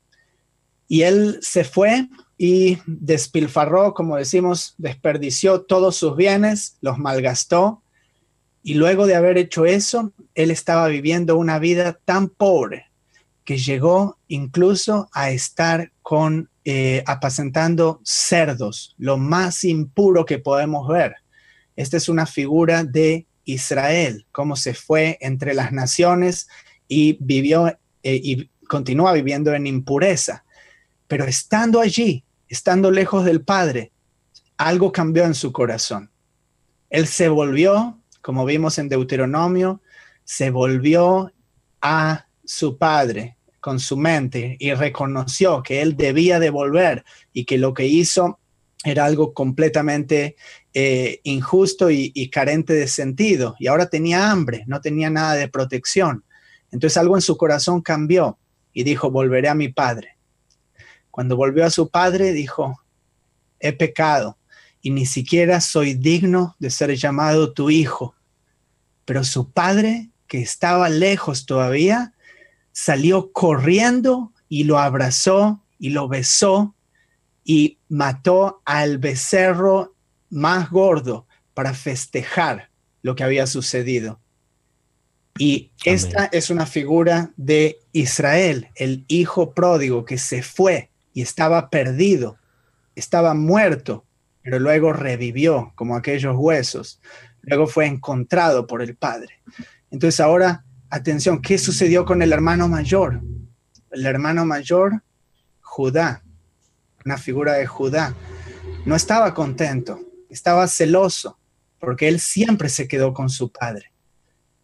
Y 0.88 1.04
él 1.04 1.40
se 1.42 1.64
fue 1.64 2.08
y 2.38 2.78
despilfarró, 2.86 3.94
como 3.94 4.16
decimos, 4.16 4.76
desperdició 4.78 5.62
todos 5.62 5.96
sus 5.96 6.16
bienes, 6.16 6.78
los 6.82 7.00
malgastó. 7.00 7.82
Y 8.62 8.76
luego 8.76 9.08
de 9.08 9.16
haber 9.16 9.38
hecho 9.38 9.66
eso, 9.66 10.12
él 10.36 10.52
estaba 10.52 10.88
viviendo 10.88 11.38
una 11.38 11.58
vida 11.58 11.98
tan 12.06 12.30
pobre 12.30 12.86
que 13.44 13.58
llegó 13.58 14.18
incluso 14.28 15.10
a 15.14 15.32
estar 15.32 15.92
con 16.02 16.50
eh, 16.66 17.02
apacentando 17.08 18.02
cerdos, 18.04 18.94
lo 18.98 19.18
más 19.18 19.64
impuro 19.64 20.26
que 20.26 20.38
podemos 20.38 20.86
ver. 20.88 21.16
Esta 21.78 21.96
es 21.96 22.10
una 22.10 22.26
figura 22.26 22.84
de 22.84 23.26
Israel, 23.46 24.26
cómo 24.34 24.58
se 24.58 24.74
fue 24.74 25.18
entre 25.22 25.54
las 25.54 25.72
naciones 25.72 26.50
y 26.90 27.18
vivió 27.22 27.68
eh, 28.04 28.20
y 28.22 28.50
continúa 28.68 29.14
viviendo 29.14 29.54
en 29.54 29.66
impureza. 29.66 30.44
Pero 31.08 31.24
estando 31.24 31.80
allí, 31.80 32.26
estando 32.50 32.92
lejos 32.92 33.26
del 33.26 33.42
Padre, 33.42 33.92
algo 34.58 34.92
cambió 34.92 35.26
en 35.26 35.36
su 35.36 35.52
corazón. 35.52 36.12
Él 36.90 37.08
se 37.08 37.30
volvió, 37.30 38.00
como 38.22 38.46
vimos 38.46 38.78
en 38.78 38.90
Deuteronomio, 38.90 39.82
se 40.24 40.50
volvió 40.50 41.32
a 41.82 42.28
su 42.44 42.78
Padre 42.78 43.38
con 43.60 43.80
su 43.80 43.98
mente 43.98 44.56
y 44.60 44.74
reconoció 44.74 45.62
que 45.62 45.82
él 45.82 45.98
debía 45.98 46.40
devolver 46.40 47.04
y 47.34 47.46
que 47.46 47.58
lo 47.58 47.74
que 47.74 47.86
hizo 47.86 48.40
era 48.84 49.06
algo 49.06 49.34
completamente 49.34 50.36
eh, 50.74 51.20
injusto 51.24 51.90
y 51.90 52.30
carente 52.30 52.74
de 52.74 52.88
sentido. 52.88 53.56
Y 53.60 53.68
ahora 53.68 53.90
tenía 53.90 54.32
hambre, 54.32 54.64
no 54.68 54.80
tenía 54.80 55.10
nada 55.10 55.34
de 55.34 55.50
protección. 55.50 56.24
Entonces 56.72 56.98
algo 56.98 57.16
en 57.16 57.22
su 57.22 57.38
corazón 57.38 57.82
cambió 57.82 58.38
y 58.74 58.84
dijo, 58.84 59.10
volveré 59.10 59.50
a 59.50 59.56
mi 59.56 59.70
padre. 59.70 60.17
Cuando 61.18 61.36
volvió 61.36 61.66
a 61.66 61.72
su 61.72 61.90
padre, 61.90 62.32
dijo, 62.32 62.80
he 63.60 63.74
pecado 63.74 64.38
y 64.84 64.92
ni 64.92 65.08
siquiera 65.08 65.62
soy 65.62 65.96
digno 65.96 66.56
de 66.60 66.70
ser 66.70 66.96
llamado 66.96 67.54
tu 67.54 67.72
hijo. 67.72 68.14
Pero 69.04 69.24
su 69.24 69.50
padre, 69.50 70.12
que 70.28 70.44
estaba 70.44 70.90
lejos 70.90 71.48
todavía, 71.48 72.14
salió 72.72 73.32
corriendo 73.32 74.32
y 74.48 74.66
lo 74.66 74.78
abrazó 74.78 75.64
y 75.80 75.90
lo 75.90 76.08
besó 76.08 76.76
y 77.44 77.80
mató 77.90 78.62
al 78.64 79.00
becerro 79.00 79.96
más 80.30 80.70
gordo 80.70 81.26
para 81.56 81.74
festejar 81.74 82.70
lo 83.02 83.16
que 83.16 83.24
había 83.24 83.48
sucedido. 83.48 84.20
Y 85.40 85.72
esta 85.84 86.26
es 86.26 86.52
una 86.52 86.68
figura 86.68 87.32
de 87.38 87.80
Israel, 87.92 88.70
el 88.76 89.04
hijo 89.08 89.56
pródigo 89.56 90.06
que 90.06 90.20
se 90.20 90.44
fue 90.44 90.92
y 91.18 91.24
estaba 91.24 91.72
perdido, 91.72 92.38
estaba 92.94 93.34
muerto, 93.34 94.06
pero 94.44 94.60
luego 94.60 94.94
revivió 94.94 95.72
como 95.74 95.96
aquellos 95.96 96.36
huesos, 96.38 97.02
luego 97.42 97.66
fue 97.66 97.88
encontrado 97.88 98.68
por 98.68 98.84
el 98.84 98.96
Padre. 98.96 99.42
Entonces 99.90 100.20
ahora, 100.20 100.64
atención, 100.92 101.42
¿qué 101.42 101.58
sucedió 101.58 102.06
con 102.06 102.22
el 102.22 102.34
hermano 102.34 102.68
mayor? 102.68 103.20
El 103.90 104.06
hermano 104.06 104.46
mayor, 104.46 105.02
Judá, 105.60 106.22
una 107.04 107.18
figura 107.18 107.54
de 107.54 107.66
Judá, 107.66 108.14
no 108.86 108.96
estaba 108.96 109.34
contento, 109.34 110.00
estaba 110.30 110.68
celoso, 110.68 111.40
porque 111.80 112.10
él 112.10 112.20
siempre 112.20 112.70
se 112.70 112.88
quedó 112.88 113.16
con 113.16 113.30
su 113.30 113.52
padre. 113.52 113.92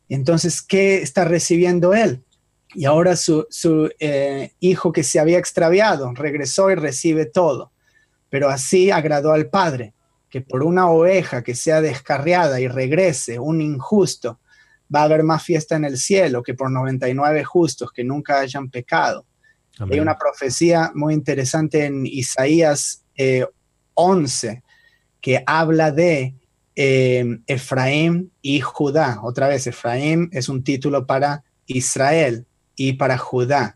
Entonces, 0.08 0.62
¿qué 0.62 1.02
está 1.02 1.26
recibiendo 1.26 1.96
él? 1.96 2.24
Y 2.76 2.86
ahora 2.86 3.16
su, 3.16 3.46
eh, 4.00 4.54
hijo 4.60 4.92
que 4.92 5.04
se 5.04 5.20
había 5.20 5.38
extraviado 5.38 6.12
regresó 6.14 6.72
y 6.72 6.76
recibe 6.76 7.26
todo. 7.26 7.72
Pero 8.30 8.50
así 8.50 8.90
agradó 8.92 9.32
al 9.32 9.50
padre, 9.50 9.94
que 10.30 10.42
por 10.42 10.64
una 10.64 10.90
oveja 10.90 11.44
que 11.44 11.56
sea 11.56 11.82
descarriada 11.82 12.60
y 12.60 12.68
regrese, 12.68 13.38
un 13.40 13.62
injusto, 13.62 14.40
va 14.94 15.02
a 15.02 15.04
haber 15.04 15.24
más 15.24 15.44
fiesta 15.44 15.76
en 15.76 15.86
el 15.86 15.98
cielo 15.98 16.42
que 16.44 16.54
por 16.54 16.72
99 16.72 17.44
justos 17.44 17.92
que 17.92 18.04
nunca 18.04 18.40
hayan 18.40 18.70
pecado. 18.70 19.26
Hay 19.80 20.00
una 20.00 20.18
profecía 20.18 20.92
muy 20.94 21.16
interesante 21.16 21.86
en 21.86 22.06
Isaías 22.06 23.04
11 23.96 24.48
eh, 24.48 24.62
que 25.20 25.44
habla 25.48 25.92
de 25.92 26.36
eh, 26.76 27.40
Efraín 27.48 28.32
y 28.42 28.60
Judá. 28.60 29.20
Otra 29.24 29.48
vez, 29.48 29.66
Efraín 29.66 30.30
es 30.32 30.48
un 30.48 30.64
título 30.64 31.08
para 31.08 31.44
Israel 31.66 32.46
y 32.76 32.94
para 32.94 33.18
Judá. 33.18 33.76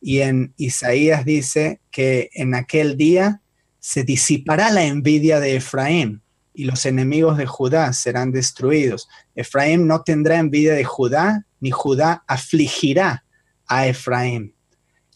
Y 0.00 0.20
en 0.20 0.54
Isaías 0.56 1.24
dice 1.24 1.80
que 1.90 2.30
en 2.34 2.54
aquel 2.54 2.96
día 2.96 3.40
se 3.80 4.04
disipará 4.04 4.70
la 4.70 4.84
envidia 4.84 5.40
de 5.40 5.56
Efraín 5.56 6.22
y 6.56 6.64
los 6.64 6.86
enemigos 6.86 7.36
de 7.36 7.46
Judá 7.46 7.92
serán 7.92 8.32
destruidos. 8.32 9.08
Efraín 9.34 9.86
no 9.86 10.02
tendrá 10.02 10.38
envidia 10.38 10.74
de 10.74 10.84
Judá, 10.84 11.44
ni 11.60 11.70
Judá 11.70 12.24
afligirá 12.26 13.24
a 13.66 13.86
Efraín. 13.86 14.54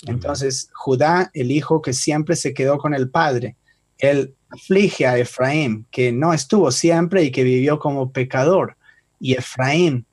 Entonces, 0.07 0.71
Judá, 0.75 1.31
el 1.35 1.51
hijo 1.51 1.83
que 1.83 1.93
siempre 1.93 2.37
se 2.37 2.55
quedó 2.55 2.79
con 2.79 2.95
el 2.95 3.11
padre, 3.11 3.57
él 3.99 4.35
aflige 4.51 5.07
a 5.07 5.19
Efraín, 5.19 5.87
que 5.91 6.13
no 6.13 6.33
estuvo 6.33 6.71
siempre 6.71 7.25
y 7.25 7.31
que 7.31 7.45
vivió 7.45 7.79
como 7.79 8.13
pecador. 8.13 8.77
Y 9.19 9.35
Efraín, 9.35 10.07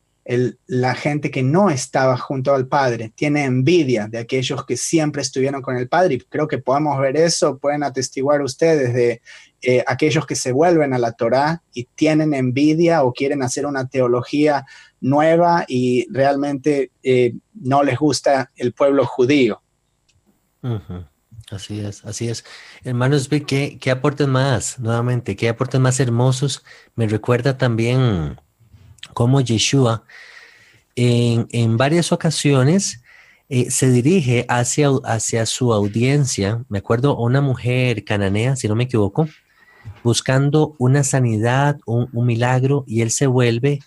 la 0.66 0.94
gente 0.94 1.32
que 1.32 1.42
no 1.42 1.70
estaba 1.70 2.18
junto 2.18 2.54
al 2.54 2.68
Padre, 2.68 3.14
tiene 3.16 3.46
envidia 3.46 4.08
de 4.08 4.18
aquellos 4.18 4.66
que 4.66 4.76
siempre 4.76 5.22
estuvieron 5.22 5.62
con 5.62 5.78
el 5.78 5.88
Padre. 5.88 6.16
Y 6.16 6.20
creo 6.20 6.48
que 6.48 6.58
podemos 6.58 7.00
ver 7.00 7.16
eso, 7.16 7.58
pueden 7.58 7.84
atestiguar 7.84 8.42
ustedes 8.42 8.94
de 8.94 9.22
eh, 9.62 9.84
aquellos 9.88 10.26
que 10.26 10.36
se 10.36 10.52
vuelven 10.52 10.94
a 10.94 11.00
la 11.00 11.14
Torá 11.14 11.64
y 11.74 11.86
tienen 11.96 12.34
envidia 12.34 13.04
o 13.04 13.14
quieren 13.14 13.42
hacer 13.42 13.66
una 13.66 13.88
teología 13.88 14.66
nueva 15.00 15.64
y 15.68 16.08
realmente 16.12 16.92
eh, 17.04 17.36
no 17.54 17.84
les 17.84 17.98
gusta 17.98 18.52
el 18.58 18.74
pueblo 18.74 19.06
judío. 19.06 19.62
Así 21.50 21.80
es, 21.80 22.04
así 22.04 22.28
es. 22.28 22.44
Hermanos, 22.84 23.30
¿qué, 23.30 23.78
qué 23.80 23.92
aportes 23.92 24.28
más? 24.28 24.78
Nuevamente, 24.80 25.38
¿qué 25.38 25.48
aportes 25.48 25.80
más 25.80 26.02
hermosos? 26.02 26.66
Me 26.96 27.08
recuerda 27.08 27.58
también 27.58 28.38
cómo 29.14 29.42
Yeshua 29.42 30.04
en, 30.96 31.48
en 31.52 31.78
varias 31.78 32.12
ocasiones 32.12 33.02
eh, 33.50 33.72
se 33.72 33.90
dirige 33.92 34.46
hacia, 34.50 34.90
hacia 35.06 35.46
su 35.46 35.72
audiencia. 35.72 36.66
Me 36.68 36.80
acuerdo 36.80 37.16
una 37.18 37.40
mujer 37.40 38.04
cananea, 38.04 38.58
si 38.58 38.68
no 38.68 38.76
me 38.76 38.84
equivoco, 38.84 39.30
buscando 40.04 40.76
una 40.80 41.04
sanidad, 41.04 41.78
un, 41.86 42.10
milagro, 42.14 42.84
y 42.88 43.02
él 43.02 43.12
se 43.12 43.28
vuelve 43.28 43.80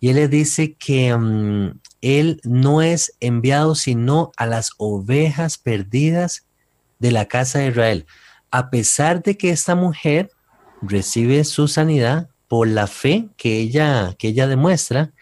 y 0.00 0.08
él 0.08 0.16
le 0.16 0.28
dice 0.28 0.74
que 0.74 1.14
mm, 1.14 1.78
él 2.00 2.40
no 2.42 2.82
es 2.82 3.14
enviado 3.20 3.74
sino 3.74 4.32
a 4.36 4.46
las 4.46 4.70
ovejas 4.78 5.58
perdidas 5.58 6.46
de 6.98 7.12
la 7.12 7.26
casa 7.26 7.60
de 7.60 7.68
Israel. 7.68 8.06
A 8.50 8.70
pesar 8.70 9.22
de 9.22 9.36
que 9.36 9.50
esta 9.50 9.76
mujer 9.76 10.30
recibe 10.82 11.44
su 11.44 11.68
sanidad 11.68 12.29
por 12.50 12.66
la 12.66 12.88
fe 12.88 13.28
que 13.36 13.60
ella, 13.60 14.16
que 14.18 14.26
ella 14.26 14.48
demuestra, 14.48 15.12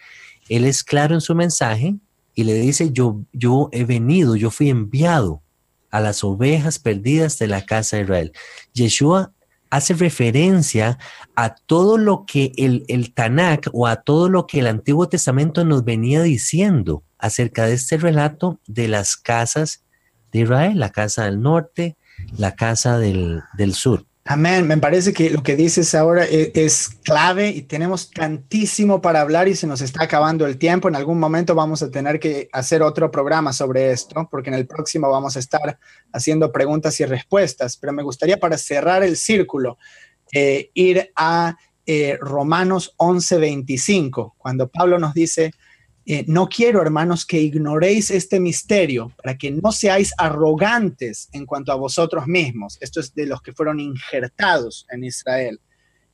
él 0.49 0.65
es 0.65 0.83
claro 0.83 1.13
en 1.13 1.21
su 1.21 1.35
mensaje 1.35 1.93
y 2.33 2.43
le 2.43 2.55
dice, 2.55 2.89
yo, 2.91 3.21
yo 3.33 3.69
he 3.71 3.83
venido, 3.83 4.35
yo 4.35 4.49
fui 4.49 4.71
enviado 4.71 5.43
a 5.91 5.99
las 5.99 6.23
ovejas 6.23 6.79
perdidas 6.79 7.37
de 7.37 7.45
la 7.45 7.67
casa 7.67 7.97
de 7.97 8.03
Israel. 8.03 8.31
Yeshua 8.73 9.31
hace 9.69 9.93
referencia 9.93 10.97
a 11.35 11.53
todo 11.53 11.99
lo 11.99 12.25
que 12.25 12.51
el, 12.57 12.83
el 12.87 13.13
Tanakh 13.13 13.67
o 13.73 13.85
a 13.85 13.97
todo 13.97 14.27
lo 14.27 14.47
que 14.47 14.61
el 14.61 14.65
Antiguo 14.65 15.07
Testamento 15.07 15.63
nos 15.63 15.85
venía 15.85 16.23
diciendo 16.23 17.03
acerca 17.19 17.67
de 17.67 17.73
este 17.73 17.97
relato 17.97 18.59
de 18.65 18.87
las 18.87 19.15
casas 19.15 19.83
de 20.31 20.39
Israel, 20.39 20.79
la 20.79 20.89
casa 20.89 21.25
del 21.25 21.41
norte, 21.41 21.95
la 22.39 22.55
casa 22.55 22.97
del, 22.97 23.43
del 23.55 23.75
sur. 23.75 24.07
Amén. 24.25 24.67
Me 24.67 24.77
parece 24.77 25.11
que 25.11 25.29
lo 25.29 25.41
que 25.41 25.55
dices 25.55 25.95
ahora 25.95 26.23
es, 26.23 26.51
es, 26.53 26.89
clave 27.03 27.49
y 27.49 27.63
tenemos 27.63 28.11
tantísimo 28.11 29.01
para 29.01 29.21
hablar 29.21 29.47
y 29.47 29.55
se 29.55 29.65
nos 29.65 29.81
está 29.81 30.03
acabando 30.03 30.45
el 30.45 30.57
tiempo. 30.57 30.87
En 30.87 30.95
algún 30.95 31.19
momento 31.19 31.55
vamos 31.55 31.81
a 31.81 31.89
tener 31.89 32.19
que 32.19 32.47
hacer 32.51 32.83
otro 32.83 33.09
programa 33.09 33.53
sobre 33.53 33.91
esto, 33.91 34.27
porque 34.29 34.49
en 34.49 34.55
el 34.55 34.67
próximo 34.67 35.09
vamos 35.09 35.35
a 35.35 35.39
estar 35.39 35.79
haciendo 36.13 36.51
preguntas 36.51 36.99
y 36.99 37.05
respuestas. 37.05 37.77
Pero 37.77 37.93
me 37.93 38.03
gustaría 38.03 38.37
para 38.37 38.57
cerrar 38.57 39.03
el 39.03 39.17
círculo, 39.17 39.77
eh, 40.31 40.69
ir 40.75 41.11
a 41.15 41.57
eh, 41.91 42.19
Romanos 42.21 42.93
11:25, 42.97 44.35
cuando 44.37 44.67
Pablo 44.67 44.99
nos 44.99 45.15
dice, 45.15 45.53
eh, 46.11 46.25
no 46.25 46.49
quiero, 46.49 46.81
hermanos, 46.81 47.23
que 47.23 47.39
ignoréis 47.39 48.09
este 48.09 48.39
misterio 48.39 49.11
para 49.21 49.37
que 49.37 49.51
no 49.51 49.71
seáis 49.71 50.11
arrogantes 50.17 51.29
en 51.33 51.45
cuanto 51.45 51.71
a 51.71 51.75
vosotros 51.75 52.25
mismos. 52.25 52.79
Esto 52.81 52.99
es 52.99 53.13
de 53.13 53.27
los 53.27 53.43
que 53.43 53.53
fueron 53.53 53.79
injertados 53.79 54.87
en 54.89 55.03
Israel. 55.03 55.59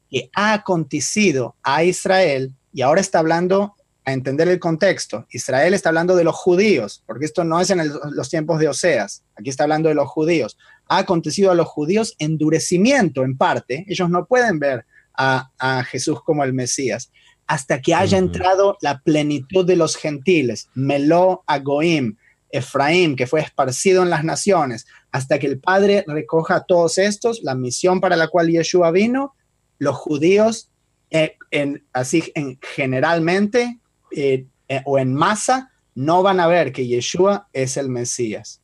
Que 0.10 0.30
ha 0.36 0.52
acontecido 0.52 1.56
a 1.64 1.86
Israel, 1.86 2.52
y 2.74 2.82
ahora 2.82 3.00
está 3.00 3.20
hablando 3.20 3.74
a 4.04 4.12
entender 4.12 4.50
el 4.50 4.60
contexto. 4.60 5.28
Israel 5.30 5.74
está 5.74 5.88
hablando 5.88 6.18
de 6.18 6.26
los 6.26 6.36
judíos, 6.36 7.02
porque 7.06 7.24
esto 7.24 7.46
no 7.46 7.62
es 7.62 7.70
en 7.70 7.90
los 8.12 8.30
tiempos 8.30 8.60
de 8.60 8.68
Oseas. 8.68 9.24
Aquí 9.38 9.50
está 9.50 9.64
hablando 9.64 9.88
de 9.88 9.96
los 9.96 10.10
judíos. 10.10 10.58
Ha 10.90 10.98
acontecido 10.98 11.52
a 11.52 11.56
los 11.56 11.68
judíos 11.68 12.16
endurecimiento 12.20 13.24
en 13.24 13.38
parte. 13.38 13.86
Ellos 13.88 14.10
no 14.10 14.26
pueden 14.26 14.60
ver 14.60 14.86
a, 15.14 15.52
a 15.58 15.86
Jesús 15.86 16.22
como 16.22 16.44
el 16.44 16.52
Mesías 16.52 17.14
hasta 17.48 17.82
que 17.82 17.94
haya 17.94 18.18
entrado 18.18 18.78
la 18.82 19.00
plenitud 19.00 19.66
de 19.66 19.76
los 19.76 19.96
gentiles, 19.96 20.70
Meló 20.74 21.44
Agoim, 21.46 22.18
Efraín, 22.50 23.16
que 23.16 23.28
fue 23.28 23.42
esparcido 23.42 24.04
en 24.04 24.10
las 24.10 24.24
naciones, 24.24 24.86
hasta 25.12 25.40
que 25.40 25.48
el 25.48 25.60
Padre 25.60 26.04
recoja 26.08 26.56
a 26.56 26.64
todos 26.64 26.98
estos, 26.98 27.42
la 27.44 27.56
misión 27.56 28.00
para 28.00 28.16
la 28.16 28.28
cual 28.28 28.50
Yeshua 28.50 28.92
vino, 28.92 29.36
los 29.78 29.96
judíos, 29.96 30.70
eh, 31.12 31.38
en, 31.52 31.84
así 31.94 32.32
en, 32.34 32.58
generalmente 32.62 33.80
eh, 34.12 34.46
eh, 34.68 34.82
o 34.86 34.98
en 34.98 35.14
masa, 35.14 35.72
no 35.94 36.24
van 36.24 36.40
a 36.40 36.48
ver 36.48 36.72
que 36.72 36.88
Yeshua 36.88 37.48
es 37.54 37.78
el 37.78 37.90
Mesías. 37.90 38.62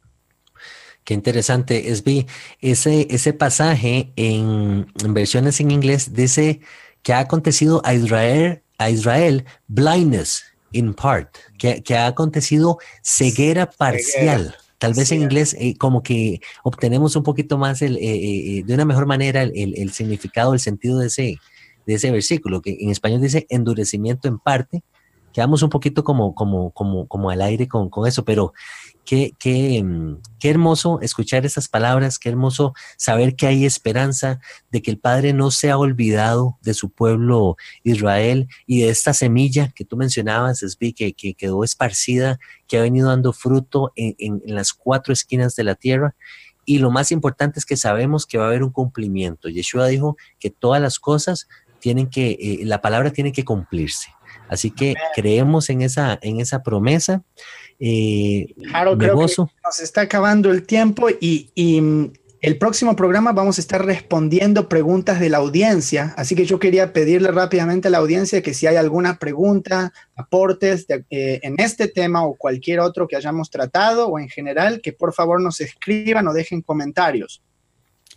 Qué 1.04 1.14
interesante, 1.14 1.90
Esbi. 1.90 2.28
Ese, 2.60 3.08
ese 3.10 3.34
pasaje 3.34 4.12
en, 4.16 4.92
en 5.04 5.14
versiones 5.14 5.60
en 5.60 5.72
inglés 5.72 6.14
dice 6.14 6.62
que 7.02 7.14
ha 7.14 7.20
acontecido 7.20 7.82
a 7.84 7.94
Israel 7.94 8.61
a 8.82 8.90
Israel 8.90 9.46
blindness 9.68 10.44
in 10.72 10.94
part, 10.94 11.36
que, 11.58 11.84
ha 11.96 12.08
acontecido 12.08 12.78
ceguera 13.04 13.70
parcial. 13.70 14.56
Tal 14.78 14.94
vez 14.94 15.12
en 15.12 15.22
inglés 15.22 15.56
eh, 15.60 15.78
como 15.78 16.02
que 16.02 16.42
obtenemos 16.64 17.16
un 17.16 17.24
poquito 17.24 17.58
más 17.58 17.82
el, 17.82 17.98
eh, 17.98 18.00
eh, 18.02 18.64
de 18.66 18.74
una 18.74 18.86
mejor 18.86 19.06
manera 19.06 19.44
el, 19.44 19.92
significado, 19.92 20.54
el 20.54 20.60
sentido 20.60 20.98
de 21.00 21.08
ese, 21.08 21.38
de 21.86 21.94
ese 21.94 22.10
versículo, 22.10 22.62
que 22.62 22.78
en 22.80 22.90
español 22.90 23.22
dice 23.22 23.46
endurecimiento 23.50 24.28
en 24.28 24.40
parte. 24.40 24.84
Quedamos 25.34 25.62
un 25.62 25.70
poquito 25.70 26.04
como, 26.04 26.34
como, 26.34 26.72
como, 26.72 27.08
como 27.08 27.30
al 27.30 27.42
aire 27.42 27.68
con, 27.68 27.90
con 27.90 28.08
eso, 28.08 28.26
pero 28.26 28.54
Qué, 29.06 29.34
qué, 29.40 29.84
mm, 29.84 30.22
qué, 30.40 30.50
hermoso 30.50 31.02
escuchar 31.02 31.46
estas 31.46 31.68
palabras, 31.68 32.20
qué 32.20 32.30
hermoso 32.30 32.74
saber 32.98 33.36
que 33.36 33.48
hay 33.48 33.66
esperanza 33.66 34.40
de 34.72 34.82
que 34.82 34.92
el 34.92 35.00
Padre 35.00 35.34
no 35.34 35.52
se 35.52 35.72
ha 35.72 35.78
olvidado 35.78 36.58
de 36.62 36.74
su 36.74 36.90
pueblo 36.90 37.58
Israel 37.84 38.48
y 38.68 38.82
de 38.82 38.90
esta 38.90 39.14
semilla 39.14 39.72
que 39.76 39.86
tú 39.86 39.98
mencionabas, 39.98 40.64
Esbi, 40.64 40.94
que, 40.94 41.14
que 41.14 41.34
quedó 41.34 41.64
esparcida, 41.64 42.40
que 42.68 42.78
ha 42.78 42.82
venido 42.82 43.10
dando 43.10 43.34
fruto 43.34 43.92
en, 43.96 44.16
en, 44.20 44.56
las 44.56 44.74
cuatro 44.74 45.14
esquinas 45.14 45.56
de 45.56 45.64
la 45.64 45.76
tierra. 45.76 46.16
Y 46.64 46.78
lo 46.78 46.92
más 46.92 47.12
importante 47.12 47.60
es 47.60 47.66
que 47.66 47.76
sabemos 47.76 48.26
que 48.26 48.38
va 48.38 48.46
a 48.46 48.48
haber 48.48 48.64
un 48.64 48.72
cumplimiento. 48.72 49.50
Yeshua 49.50 49.88
dijo 49.88 50.16
que 50.40 50.52
todas 50.52 50.82
las 50.82 51.00
cosas 51.00 51.48
tienen 51.82 52.08
que, 52.08 52.38
eh, 52.40 52.60
la 52.64 52.80
palabra 52.80 53.12
tiene 53.12 53.34
que 53.34 53.44
cumplirse. 53.44 54.14
Así 54.50 54.72
que 54.72 54.96
creemos 55.16 55.70
en 55.70 55.82
esa, 55.82 56.20
en 56.22 56.40
esa 56.40 56.62
promesa. 56.62 57.24
Eh, 57.80 58.54
claro, 58.70 58.98
creo 58.98 59.18
que 59.18 59.36
nos 59.64 59.80
está 59.80 60.02
acabando 60.02 60.52
el 60.52 60.64
tiempo 60.64 61.08
y, 61.10 61.50
mm, 61.82 62.14
el 62.42 62.58
próximo 62.58 62.96
programa 62.96 63.34
vamos 63.34 63.60
a 63.60 63.62
estar 63.62 63.86
respondiendo 63.86 64.68
preguntas 64.68 65.20
de 65.20 65.30
la 65.30 65.38
audiencia, 65.38 66.14
así 66.18 66.36
que 66.36 66.46
yo 66.46 66.58
quería 66.58 66.92
pedirle 66.92 67.30
rápidamente 67.30 67.88
a 67.88 67.92
la 67.92 68.00
audiencia 68.00 68.42
que 68.42 68.56
si 68.56 68.66
hay 68.66 68.78
alguna 68.78 69.20
pregunta, 69.20 69.94
aportes 70.16 70.88
eh, 70.90 71.40
en 71.44 71.60
este 71.60 71.88
tema 71.88 72.26
o 72.26 72.34
cualquier 72.34 72.80
otro 72.80 73.08
que 73.08 73.16
hayamos 73.16 73.52
tratado 73.52 74.08
o 74.08 74.18
en 74.18 74.28
general, 74.28 74.82
que 74.82 74.92
por 74.92 75.14
favor 75.14 75.40
nos 75.40 75.62
escriban 75.62 76.28
o 76.28 76.34
dejen 76.34 76.64
comentarios. 76.64 77.44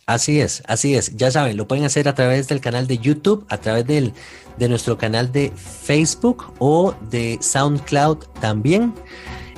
Así 0.07 0.41
es, 0.41 0.63
así 0.67 0.95
es. 0.95 1.17
Ya 1.17 1.31
saben, 1.31 1.57
lo 1.57 1.67
pueden 1.67 1.85
hacer 1.85 2.09
a 2.09 2.15
través 2.15 2.49
del 2.49 2.61
canal 2.61 2.87
de 2.87 2.99
YouTube, 2.99 3.47
a 3.49 3.57
través 3.57 3.87
del, 3.87 4.13
de 4.59 4.69
nuestro 4.69 4.99
canal 4.99 5.33
de 5.33 5.51
Facebook 5.57 6.53
o 6.59 6.95
de 7.11 7.39
SoundCloud 7.41 8.19
también. 8.41 8.93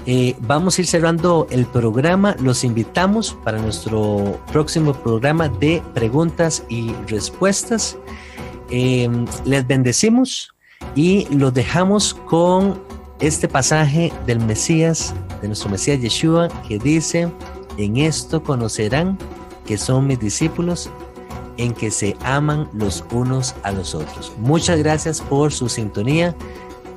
Eh, 0.07 0.37
vamos 0.39 0.79
a 0.79 0.83
ir 0.83 0.87
cerrando 0.87 1.49
el 1.51 1.67
programa. 1.67 2.37
Los 2.39 2.63
invitamos 2.63 3.37
para 3.43 3.59
nuestro 3.59 4.41
próximo 4.53 4.93
programa 4.93 5.49
de 5.49 5.83
preguntas 5.95 6.63
y 6.69 6.93
respuestas. 7.09 7.97
Em, 8.71 9.27
les 9.45 9.67
bendecimos 9.67 10.55
y 10.95 11.27
los 11.35 11.53
dejamos 11.55 12.15
con 12.15 12.81
este 13.19 13.49
pasaje 13.49 14.13
del 14.27 14.39
Mesías, 14.39 15.13
de 15.43 15.49
nuestro 15.49 15.71
Mesías 15.71 16.01
Yeshua, 16.01 16.49
que 16.69 16.79
dice, 16.79 17.29
en 17.77 17.97
esto 17.97 18.43
conocerán 18.45 19.19
que 19.67 19.77
son 19.79 20.07
mis 20.07 20.19
discípulos, 20.19 20.89
en 21.59 21.73
que 21.73 21.91
se 21.91 22.17
aman 22.23 22.69
los 22.73 23.05
unos 23.11 23.55
a 23.63 23.73
los 23.73 23.95
otros. 23.95 24.33
Muchas 24.39 24.79
gracias 24.79 25.21
por 25.21 25.53
su 25.53 25.69
sintonía. 25.69 26.35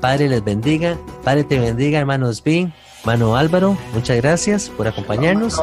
Padre 0.01 0.29
les 0.29 0.43
bendiga. 0.43 0.97
Padre 1.23 1.43
te 1.43 1.59
bendiga, 1.59 1.99
hermanos 1.99 2.43
B. 2.43 2.71
Mano 3.05 3.35
Álvaro, 3.35 3.77
muchas 3.93 4.17
gracias 4.17 4.69
por 4.69 4.87
acompañarnos. 4.87 5.59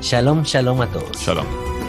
Shalom, 0.00 0.42
shalom 0.42 0.82
a 0.82 0.86
todos. 0.86 1.16
Shalom. 1.16 1.81